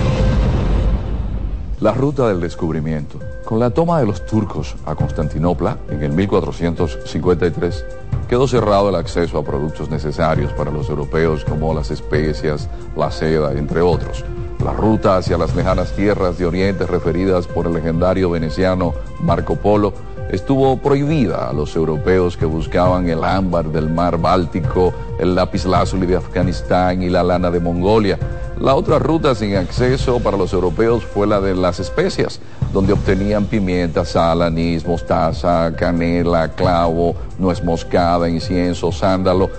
La 1.80 1.92
ruta 1.92 2.28
del 2.28 2.40
descubrimiento. 2.40 3.18
Con 3.44 3.58
la 3.58 3.70
toma 3.70 3.98
de 3.98 4.06
los 4.06 4.24
turcos 4.24 4.76
a 4.86 4.94
Constantinopla 4.94 5.78
en 5.90 6.04
el 6.04 6.12
1453, 6.12 7.84
quedó 8.28 8.46
cerrado 8.46 8.90
el 8.90 8.94
acceso 8.94 9.36
a 9.36 9.44
productos 9.44 9.90
necesarios 9.90 10.52
para 10.52 10.70
los 10.70 10.88
europeos 10.88 11.44
como 11.44 11.74
las 11.74 11.90
especias, 11.90 12.68
la 12.96 13.10
seda, 13.10 13.52
entre 13.52 13.80
otros. 13.80 14.24
La 14.64 14.72
ruta 14.72 15.16
hacia 15.16 15.36
las 15.36 15.56
lejanas 15.56 15.92
tierras 15.96 16.38
de 16.38 16.46
Oriente 16.46 16.86
referidas 16.86 17.48
por 17.48 17.66
el 17.66 17.72
legendario 17.74 18.30
veneciano 18.30 18.94
Marco 19.20 19.56
Polo 19.56 19.92
estuvo 20.32 20.78
prohibida 20.78 21.50
a 21.50 21.52
los 21.52 21.76
europeos 21.76 22.36
que 22.38 22.46
buscaban 22.46 23.08
el 23.08 23.22
ámbar 23.22 23.66
del 23.70 23.88
mar 23.90 24.18
Báltico, 24.18 24.92
el 25.18 25.34
lapislázuli 25.34 26.06
de 26.06 26.16
Afganistán 26.16 27.02
y 27.02 27.10
la 27.10 27.22
lana 27.22 27.50
de 27.50 27.60
Mongolia. 27.60 28.18
La 28.58 28.74
otra 28.74 28.98
ruta 28.98 29.34
sin 29.34 29.56
acceso 29.56 30.20
para 30.20 30.38
los 30.38 30.52
europeos 30.54 31.04
fue 31.04 31.26
la 31.26 31.40
de 31.40 31.54
las 31.54 31.80
especias, 31.80 32.40
donde 32.72 32.94
obtenían 32.94 33.44
pimienta, 33.44 34.04
sal, 34.04 34.40
anís, 34.40 34.86
mostaza, 34.86 35.74
canela, 35.76 36.48
clavo, 36.48 37.14
nuez 37.38 37.62
moscada, 37.62 38.28
incienso, 38.28 38.90
sándalo 38.90 39.50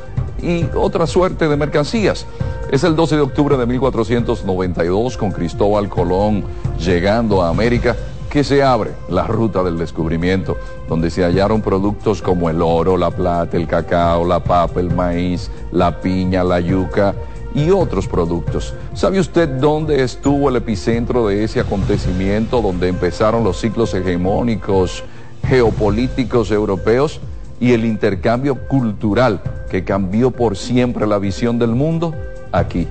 y 0.41 0.65
otra 0.75 1.05
suerte 1.05 1.47
de 1.47 1.55
mercancías. 1.55 2.25
Es 2.71 2.83
el 2.83 2.95
12 2.95 3.17
de 3.17 3.21
octubre 3.21 3.57
de 3.57 3.67
1492 3.67 5.17
con 5.17 5.31
Cristóbal 5.31 5.87
Colón 5.89 6.43
llegando 6.79 7.43
a 7.43 7.49
América 7.49 7.95
que 8.33 8.43
se 8.43 8.63
abre 8.63 8.89
la 9.09 9.27
ruta 9.27 9.61
del 9.61 9.77
descubrimiento, 9.77 10.57
donde 10.89 11.11
se 11.11 11.23
hallaron 11.23 11.61
productos 11.61 12.19
como 12.19 12.49
el 12.49 12.63
oro, 12.63 12.97
la 12.97 13.11
plata, 13.11 13.57
el 13.57 13.67
cacao, 13.67 14.25
la 14.25 14.43
papa, 14.43 14.79
el 14.79 14.89
maíz, 14.89 15.51
la 15.71 16.01
piña, 16.01 16.43
la 16.43 16.59
yuca 16.59 17.13
y 17.53 17.69
otros 17.69 18.07
productos. 18.07 18.73
¿Sabe 18.95 19.19
usted 19.19 19.47
dónde 19.47 20.01
estuvo 20.01 20.49
el 20.49 20.55
epicentro 20.55 21.27
de 21.27 21.43
ese 21.43 21.59
acontecimiento, 21.59 22.59
donde 22.59 22.87
empezaron 22.87 23.43
los 23.43 23.61
ciclos 23.61 23.93
hegemónicos 23.93 25.03
geopolíticos 25.47 26.49
europeos 26.49 27.21
y 27.59 27.73
el 27.73 27.85
intercambio 27.85 28.67
cultural 28.67 29.41
que 29.69 29.83
cambió 29.83 30.31
por 30.31 30.57
siempre 30.57 31.05
la 31.05 31.19
visión 31.19 31.59
del 31.59 31.75
mundo? 31.75 32.15
Aquí, 32.51 32.87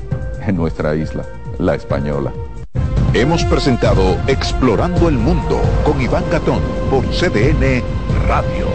en 0.47 0.55
nuestra 0.55 0.95
isla, 0.95 1.25
la 1.59 1.75
española. 1.75 2.33
Hemos 3.15 3.45
presentado 3.45 4.19
Explorando 4.27 5.11
el 5.11 5.19
Mundo 5.19 5.61
con 5.85 6.01
Iván 6.01 6.25
Gatón 6.31 6.63
por 6.91 7.05
CDN 7.05 7.83
Radio. 8.27 8.67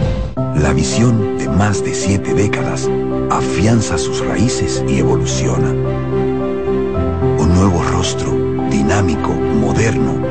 La 0.54 0.72
visión 0.72 1.36
de 1.38 1.48
más 1.48 1.82
de 1.82 1.92
siete 1.92 2.34
décadas 2.34 2.88
afianza 3.32 3.98
sus 3.98 4.24
raíces 4.24 4.84
y 4.86 5.00
evoluciona. 5.00 5.70
Un 5.70 7.52
nuevo 7.52 7.82
rostro, 7.82 8.30
dinámico, 8.70 9.30
moderno, 9.30 10.22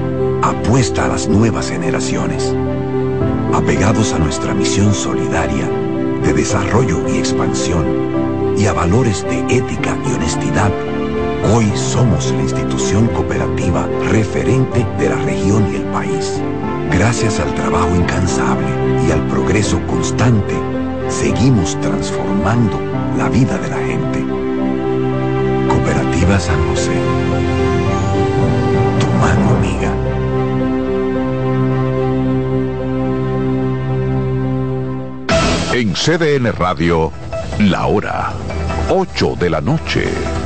apuesta 0.41 1.03
a 1.03 1.09
las 1.09 1.27
nuevas 1.27 1.69
generaciones. 1.69 2.55
Apegados 3.53 4.13
a 4.13 4.19
nuestra 4.19 4.53
misión 4.53 4.93
solidaria 4.93 5.67
de 6.23 6.33
desarrollo 6.33 7.05
y 7.09 7.17
expansión 7.17 8.55
y 8.57 8.67
a 8.67 8.73
valores 8.73 9.23
de 9.23 9.39
ética 9.53 9.97
y 10.09 10.13
honestidad, 10.13 10.71
hoy 11.53 11.71
somos 11.75 12.31
la 12.31 12.41
institución 12.41 13.07
cooperativa 13.07 13.87
referente 14.09 14.85
de 14.99 15.09
la 15.09 15.15
región 15.17 15.71
y 15.71 15.77
el 15.77 15.83
país. 15.83 16.41
Gracias 16.91 17.39
al 17.39 17.53
trabajo 17.55 17.95
incansable 17.95 18.67
y 19.07 19.11
al 19.11 19.21
progreso 19.27 19.79
constante, 19.87 20.55
seguimos 21.09 21.79
transformando 21.81 22.79
la 23.17 23.29
vida 23.29 23.57
de 23.57 23.69
la 23.69 23.77
gente. 23.77 24.25
Cooperativa 25.67 26.39
San 26.39 26.67
José. 26.69 26.91
Tu 28.99 29.07
mano 29.19 29.49
amiga. 29.57 29.91
En 35.73 35.93
CDN 35.93 36.51
Radio, 36.53 37.11
la 37.59 37.85
hora 37.87 38.33
8 38.89 39.35
de 39.37 39.49
la 39.49 39.59
noche. 39.59 40.36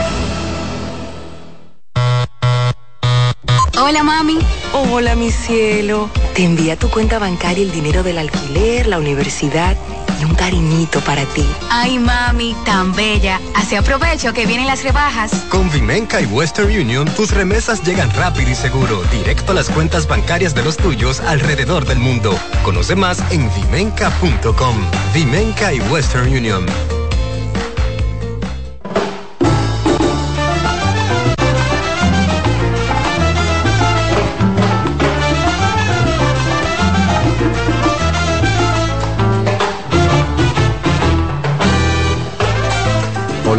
Hola 3.83 4.03
mami. 4.03 4.37
Hola 4.73 5.15
mi 5.15 5.31
cielo. 5.31 6.07
Te 6.35 6.43
envía 6.43 6.77
tu 6.77 6.87
cuenta 6.91 7.17
bancaria 7.17 7.63
el 7.63 7.71
dinero 7.71 8.03
del 8.03 8.19
alquiler, 8.19 8.85
la 8.85 8.99
universidad 8.99 9.75
y 10.21 10.23
un 10.23 10.35
cariñito 10.35 11.01
para 11.01 11.25
ti. 11.25 11.43
Ay 11.71 11.97
mami, 11.97 12.55
tan 12.63 12.93
bella. 12.93 13.41
Así 13.55 13.75
aprovecho 13.75 14.33
que 14.33 14.45
vienen 14.45 14.67
las 14.67 14.83
rebajas. 14.83 15.31
Con 15.49 15.71
Vimenca 15.71 16.21
y 16.21 16.27
Western 16.27 16.69
Union, 16.69 17.07
tus 17.15 17.31
remesas 17.31 17.81
llegan 17.81 18.11
rápido 18.11 18.51
y 18.51 18.55
seguro, 18.55 19.01
directo 19.11 19.51
a 19.51 19.55
las 19.55 19.67
cuentas 19.67 20.07
bancarias 20.07 20.53
de 20.53 20.61
los 20.63 20.77
tuyos 20.77 21.19
alrededor 21.19 21.85
del 21.85 21.97
mundo. 21.97 22.37
Conoce 22.63 22.95
más 22.95 23.19
en 23.31 23.49
vimenca.com. 23.55 24.75
Vimenca 25.11 25.73
y 25.73 25.79
Western 25.79 26.27
Union. 26.27 26.67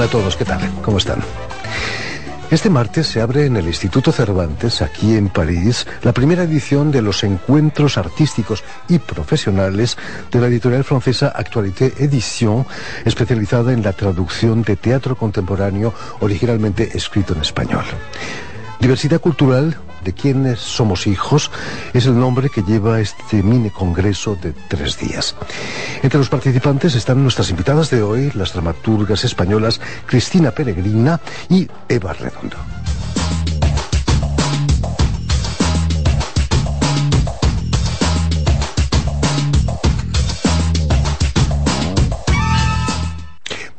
Hola 0.02 0.08
a 0.08 0.18
todos, 0.18 0.34
¿qué 0.34 0.44
tal? 0.44 0.60
¿Cómo 0.82 0.98
están? 0.98 1.20
Este 2.50 2.68
martes 2.68 3.06
se 3.06 3.20
abre 3.20 3.46
en 3.46 3.56
el 3.56 3.68
Instituto 3.68 4.10
Cervantes, 4.10 4.82
aquí 4.82 5.14
en 5.14 5.28
París, 5.28 5.86
la 6.02 6.10
primera 6.10 6.42
edición 6.42 6.90
de 6.90 7.02
los 7.02 7.22
encuentros 7.22 7.96
artísticos 7.96 8.64
y 8.88 8.98
profesionales 8.98 9.96
de 10.32 10.40
la 10.40 10.48
editorial 10.48 10.82
francesa 10.82 11.28
Actualité 11.28 11.92
Edition, 11.98 12.66
especializada 13.04 13.72
en 13.72 13.84
la 13.84 13.92
traducción 13.92 14.64
de 14.64 14.74
teatro 14.74 15.14
contemporáneo 15.14 15.94
originalmente 16.18 16.96
escrito 16.96 17.34
en 17.34 17.42
español. 17.42 17.84
Diversidad 18.80 19.20
cultural, 19.20 19.76
de 20.04 20.12
quienes 20.12 20.60
somos 20.60 21.06
hijos, 21.06 21.50
es 21.92 22.06
el 22.06 22.18
nombre 22.18 22.48
que 22.48 22.62
lleva 22.62 23.00
este 23.00 23.42
mini 23.42 23.70
congreso 23.70 24.36
de 24.36 24.52
tres 24.68 24.98
días. 24.98 25.34
Entre 26.02 26.18
los 26.18 26.28
participantes 26.28 26.94
están 26.94 27.22
nuestras 27.22 27.50
invitadas 27.50 27.90
de 27.90 28.02
hoy, 28.02 28.30
las 28.34 28.52
dramaturgas 28.52 29.24
españolas 29.24 29.80
Cristina 30.06 30.50
Peregrina 30.50 31.20
y 31.48 31.68
Eva 31.88 32.12
Redondo. 32.12 32.56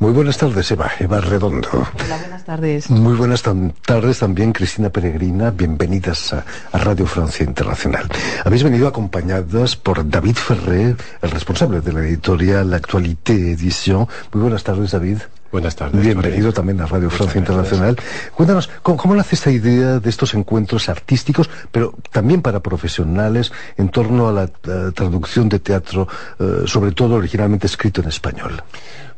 Muy 0.03 0.11
buenas 0.11 0.37
tardes, 0.37 0.69
Eva, 0.69 0.91
Eva 0.99 1.21
Redondo. 1.21 1.69
Hola, 1.71 2.17
buenas 2.17 2.43
tardes. 2.43 2.89
Muy 2.89 3.13
buenas 3.13 3.41
tardes 3.41 4.19
también, 4.19 4.51
Cristina 4.51 4.89
Peregrina. 4.89 5.51
Bienvenidas 5.51 6.33
a, 6.33 6.43
a, 6.73 6.77
Radio 6.77 7.05
Francia 7.05 7.45
Internacional. 7.45 8.09
Habéis 8.43 8.63
venido 8.63 8.89
acompañadas 8.89 9.77
por 9.77 10.05
David 10.09 10.35
Ferrer, 10.35 10.97
el 11.21 11.31
responsable 11.31 11.79
de 11.79 11.93
la 11.93 12.01
editorial 12.01 12.73
Actualité 12.73 13.53
Edition. 13.53 14.05
Muy 14.33 14.41
buenas 14.41 14.65
tardes, 14.65 14.91
David. 14.91 15.19
Buenas 15.53 15.75
tardes. 15.75 16.01
Bienvenido 16.01 16.47
María. 16.47 16.51
también 16.51 16.81
a 16.81 16.85
Radio 16.87 17.05
Muchas 17.05 17.17
Francia 17.19 17.41
gracias. 17.41 17.73
Internacional. 17.73 17.95
Cuéntanos, 18.33 18.69
¿cómo, 18.81 18.97
¿cómo 18.97 19.15
nace 19.15 19.35
esta 19.35 19.51
idea 19.51 19.99
de 19.99 20.09
estos 20.09 20.33
encuentros 20.33 20.89
artísticos, 20.89 21.49
pero 21.71 21.93
también 22.11 22.41
para 22.41 22.59
profesionales, 22.59 23.53
en 23.77 23.87
torno 23.87 24.27
a 24.27 24.33
la 24.33 24.43
eh, 24.43 24.91
traducción 24.93 25.47
de 25.47 25.59
teatro, 25.59 26.09
eh, 26.39 26.63
sobre 26.65 26.91
todo 26.91 27.15
originalmente 27.15 27.67
escrito 27.67 28.01
en 28.01 28.09
español? 28.09 28.63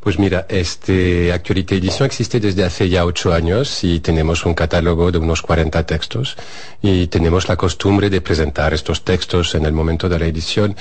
Pues 0.05 0.19
mira, 0.19 0.45
este 0.49 1.33
Actualité 1.33 1.77
Edición 1.77 2.05
existe 2.05 2.39
desde 2.39 2.63
hace 2.63 2.87
ya 2.89 3.05
ocho 3.05 3.33
años 3.33 3.83
y 3.83 4.01
tenemos 4.01 4.45
un 4.45 4.53
catálogo 4.53 5.11
de 5.11 5.17
unos 5.17 5.41
40 5.41 5.83
textos 5.87 6.37
y 6.79 7.07
tenemos 7.07 7.47
la 7.47 7.55
costumbre 7.55 8.11
de 8.11 8.21
presentar 8.21 8.75
estos 8.75 9.03
textos 9.03 9.55
en 9.55 9.65
el 9.65 9.73
momento 9.73 10.07
de 10.07 10.19
la 10.19 10.27
edición 10.27 10.75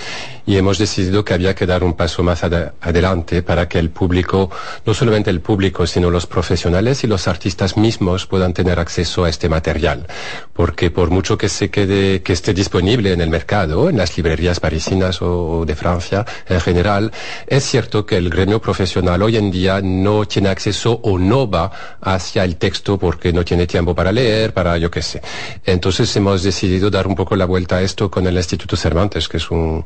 y 0.45 0.59
hemos 0.59 0.77
decidido 0.77 1.25
que 1.25 1.33
había 1.33 1.55
que 1.55 1.64
dar 1.64 1.85
un 1.85 1.95
paso 1.95 2.22
más 2.22 2.45
ad 2.45 2.75
adelante 2.83 3.43
para 3.43 3.66
que 3.66 3.79
el 3.79 3.89
público, 3.89 4.51
no 4.85 4.93
solamente 4.93 5.31
el 5.31 5.41
público, 5.41 5.87
sino 5.87 6.11
los 6.11 6.27
profesionales 6.27 7.03
y 7.03 7.07
los 7.07 7.27
artistas 7.27 7.79
mismos 7.79 8.27
puedan 8.27 8.53
tener 8.53 8.79
acceso 8.79 9.25
a 9.25 9.31
este 9.31 9.49
material. 9.49 10.07
Porque 10.53 10.91
por 10.91 11.09
mucho 11.09 11.39
que 11.39 11.49
se 11.49 11.70
quede, 11.70 12.20
que 12.20 12.35
esté 12.35 12.53
disponible 12.53 13.14
en 13.14 13.22
el 13.22 13.31
mercado, 13.31 13.89
en 13.89 13.97
las 13.97 14.14
librerías 14.18 14.61
parisinas 14.61 15.22
o, 15.22 15.61
o 15.61 15.64
de 15.64 15.75
Francia 15.77 16.27
en 16.47 16.61
general, 16.61 17.11
es 17.47 17.64
cierto 17.64 18.05
que 18.05 18.18
el 18.18 18.29
gremio 18.29 18.61
profesional 18.61 19.14
hoy 19.23 19.37
en 19.37 19.51
día 19.51 19.81
no 19.83 20.25
tiene 20.27 20.49
acceso 20.49 21.01
o 21.03 21.19
no 21.19 21.49
va 21.49 21.71
hacia 22.01 22.45
el 22.45 22.57
texto 22.57 22.99
porque 22.99 23.33
no 23.33 23.45
tiene 23.45 23.67
tiempo 23.67 23.95
para 23.95 24.12
leer, 24.12 24.53
para 24.53 24.79
yo 24.79 24.91
qué 24.91 25.03
sé. 25.03 25.21
Entonces 25.65 26.15
hemos 26.17 26.43
decidido 26.43 26.91
dar 26.91 27.07
un 27.07 27.15
poco 27.15 27.37
la 27.37 27.45
vuelta 27.45 27.77
a 27.77 27.83
esto 27.83 28.11
con 28.11 28.27
el 28.27 28.37
Instituto 28.37 28.77
Cervantes, 28.77 29.29
que 29.29 29.39
es 29.39 29.51
un, 29.51 29.85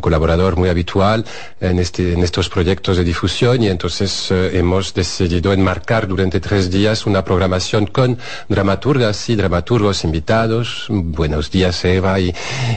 colaborador 0.00 0.56
muy 0.56 0.68
habitual 0.68 1.24
en, 1.60 1.78
este, 1.78 2.12
en 2.12 2.22
estos 2.22 2.48
proyectos 2.48 2.96
de 2.96 3.04
difusión 3.04 3.62
y 3.62 3.68
entonces 3.68 4.30
eh, 4.30 4.58
hemos 4.58 4.94
decidido 4.94 5.52
enmarcar 5.52 6.06
durante 6.06 6.40
tres 6.40 6.70
días 6.70 7.06
una 7.06 7.24
programación 7.24 7.86
con 7.86 8.18
dramaturgas 8.48 9.28
y 9.28 9.36
dramaturgos 9.36 10.04
invitados. 10.04 10.86
Buenos 10.88 11.50
días 11.50 11.84
Eva 11.84 12.18
y, 12.20 12.34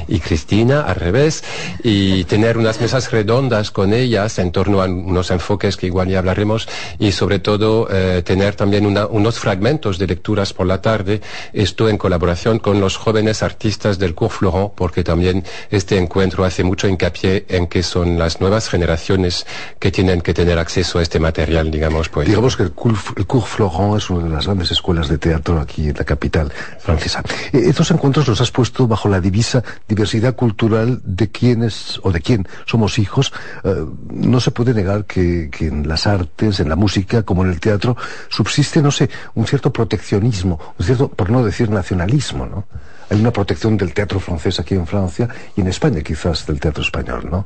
y 0.08 0.20
Cristina, 0.20 0.82
al 0.82 0.96
revés, 0.96 1.44
y 1.84 2.24
tener 2.26 2.58
unas 2.58 2.80
mesas 2.82 3.12
redondas 3.12 3.72
con 3.72 3.94
ellas 3.94 4.40
en 4.40 4.52
torno 4.52 4.82
a 4.82 4.86
unos 4.86 5.32
enfoques 5.32 5.78
que 5.78 5.83
igual 5.88 6.08
ya 6.08 6.20
hablaremos, 6.20 6.68
y 7.00 7.12
sobre 7.12 7.40
todo 7.40 7.88
eh, 7.92 8.22
tener 8.24 8.56
también 8.56 8.86
una, 8.86 9.06
unos 9.08 9.40
fragmentos 9.40 9.98
de 9.98 10.08
lecturas 10.08 10.54
por 10.54 10.68
la 10.68 10.82
tarde, 10.82 11.22
esto 11.54 11.90
en 11.90 11.98
colaboración 11.98 12.60
con 12.60 12.80
los 12.80 12.98
jóvenes 12.98 13.44
artistas 13.44 14.00
del 14.00 14.16
Cours 14.16 14.36
Florent, 14.36 14.74
porque 14.76 15.04
también 15.04 15.44
este 15.70 15.98
encuentro 15.98 16.44
hace 16.46 16.64
mucho 16.64 16.88
hincapié 16.88 17.46
en 17.50 17.68
que 17.68 17.84
son 17.84 18.18
las 18.18 18.42
nuevas 18.42 18.70
generaciones 18.70 19.46
que 19.80 19.92
tienen 19.92 20.22
que 20.22 20.34
tener 20.34 20.60
acceso 20.60 21.00
a 21.00 21.02
este 21.02 21.20
material, 21.20 21.72
digamos, 21.72 22.10
poético. 22.10 22.32
Digamos 22.32 22.58
que 22.58 22.64
el 22.64 22.72
Cours, 22.72 23.48
Florent 23.48 23.98
es 23.98 24.10
una 24.10 24.24
de 24.24 24.30
las 24.30 24.46
grandes 24.46 24.72
escuelas 24.72 25.08
de 25.08 25.18
teatro 25.18 25.60
aquí 25.60 25.90
en 25.90 25.96
la 25.96 26.04
capital 26.04 26.52
francesa. 26.80 27.24
Eh, 27.52 27.64
estos 27.66 27.92
encuentros 27.92 28.28
los 28.28 28.42
has 28.42 28.52
puesto 28.52 28.88
bajo 28.88 29.10
la 29.10 29.20
divisa 29.20 29.64
diversidad 29.88 30.36
cultural 30.36 31.02
de 31.04 31.30
quienes 31.30 32.00
o 32.04 32.12
de 32.12 32.22
quién 32.22 32.48
somos 32.66 33.00
hijos. 33.00 33.34
Eh, 33.64 33.86
no 34.12 34.40
se 34.40 34.52
puede 34.52 34.74
negar 34.74 35.06
que, 35.06 35.50
que 35.52 35.72
en 35.74 35.88
las 35.88 36.08
artes, 36.08 36.60
en 36.60 36.70
la 36.70 36.76
música, 36.76 37.24
como 37.24 37.44
en 37.44 37.52
el 37.52 37.60
teatro, 37.60 37.98
subsiste, 38.30 38.82
no 38.82 38.92
sé, 38.92 39.10
un 39.36 39.46
cierto 39.48 39.74
proteccionismo, 39.74 40.60
un 40.78 40.86
cierto, 40.86 41.10
por 41.10 41.30
no 41.30 41.44
decir 41.44 41.70
nacionalismo, 41.70 42.46
¿no? 42.46 42.66
Hay 43.10 43.20
una 43.20 43.32
protección 43.32 43.78
del 43.78 43.94
teatro 43.94 44.20
francés 44.20 44.60
aquí 44.60 44.76
en 44.76 44.88
Francia 44.88 45.28
y 45.56 45.62
en 45.62 45.68
España 45.68 46.02
quizás 46.02 46.46
del 46.48 46.60
teatro 46.60 46.84
español, 46.84 47.28
¿no? 47.30 47.46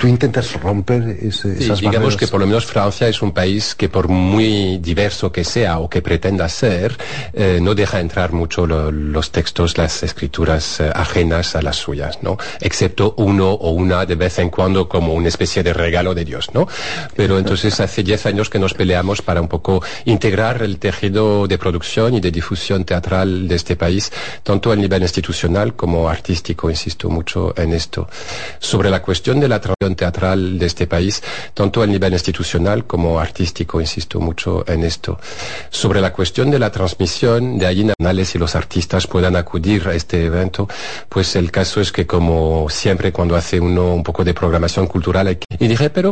Tú 0.00 0.06
intentas 0.06 0.52
romper 0.60 1.02
ese, 1.20 1.56
Sí, 1.56 1.64
esas 1.64 1.80
digamos 1.80 1.98
barreras. 2.14 2.16
que 2.16 2.26
por 2.28 2.40
lo 2.40 2.46
menos 2.46 2.66
Francia 2.66 3.08
es 3.08 3.20
un 3.22 3.32
país 3.32 3.74
que 3.74 3.88
por 3.88 4.06
muy 4.08 4.78
diverso 4.78 5.32
que 5.32 5.42
sea 5.44 5.78
o 5.80 5.88
que 5.90 6.02
pretenda 6.02 6.48
ser, 6.48 6.96
eh, 7.32 7.58
no 7.60 7.74
deja 7.74 7.98
entrar 8.00 8.32
mucho 8.32 8.66
lo- 8.66 8.92
los 8.92 9.32
textos, 9.32 9.76
las 9.76 10.02
escrituras 10.04 10.80
eh, 10.80 10.90
ajenas 10.94 11.56
a 11.56 11.62
las 11.62 11.76
suyas, 11.76 12.18
¿no? 12.22 12.36
Excepto 12.60 13.14
uno 13.18 13.50
o 13.52 13.70
una 13.70 14.04
de 14.06 14.14
vez 14.14 14.38
en 14.38 14.50
cuando 14.50 14.88
como 14.88 15.14
una 15.14 15.28
especie 15.28 15.62
de 15.64 15.72
regalo 15.72 16.14
de 16.14 16.24
Dios, 16.24 16.50
¿no? 16.54 16.68
Pero 17.16 17.38
entonces 17.38 17.80
hace 17.80 18.02
10 18.04 18.26
años 18.26 18.50
que 18.50 18.58
nos 18.60 18.74
peleamos 18.74 19.22
para 19.22 19.40
un 19.40 19.48
poco 19.48 19.82
integrar 20.04 20.62
el 20.62 20.78
tejido 20.78 21.48
de 21.48 21.58
producción 21.58 22.14
y 22.14 22.20
de 22.20 22.30
difusión 22.30 22.84
teatral 22.84 23.48
de 23.48 23.54
este 23.56 23.74
país, 23.74 24.12
tanto 24.44 24.70
a 24.70 24.76
nivel 24.76 24.97
institucional 25.02 25.74
como 25.74 26.08
artístico, 26.08 26.70
insisto 26.70 27.10
mucho 27.10 27.54
en 27.56 27.72
esto. 27.72 28.08
Sobre 28.58 28.90
la 28.90 29.02
cuestión 29.02 29.40
de 29.40 29.48
la 29.48 29.60
tradición 29.60 29.96
teatral 29.96 30.58
de 30.58 30.66
este 30.66 30.86
país, 30.86 31.22
tanto 31.54 31.82
a 31.82 31.86
nivel 31.86 32.12
institucional 32.12 32.86
como 32.86 33.18
artístico, 33.18 33.80
insisto 33.80 34.20
mucho 34.20 34.64
en 34.68 34.84
esto. 34.84 35.18
Sobre 35.70 36.00
la 36.00 36.12
cuestión 36.12 36.50
de 36.50 36.58
la 36.58 36.70
transmisión, 36.70 37.58
de 37.58 37.66
ahí 37.66 37.84
nacionales 37.84 38.34
y 38.34 38.38
los 38.38 38.54
artistas 38.54 39.06
puedan 39.06 39.36
acudir 39.36 39.88
a 39.88 39.94
este 39.94 40.24
evento, 40.26 40.68
pues 41.08 41.36
el 41.36 41.50
caso 41.50 41.80
es 41.80 41.92
que 41.92 42.06
como 42.06 42.68
siempre 42.70 43.12
cuando 43.12 43.36
hace 43.36 43.58
uno 43.60 43.94
un 43.94 44.02
poco 44.02 44.24
de 44.24 44.34
programación 44.34 44.86
cultural, 44.86 45.38
y 45.58 45.68
dije, 45.68 45.90
pero 45.90 46.06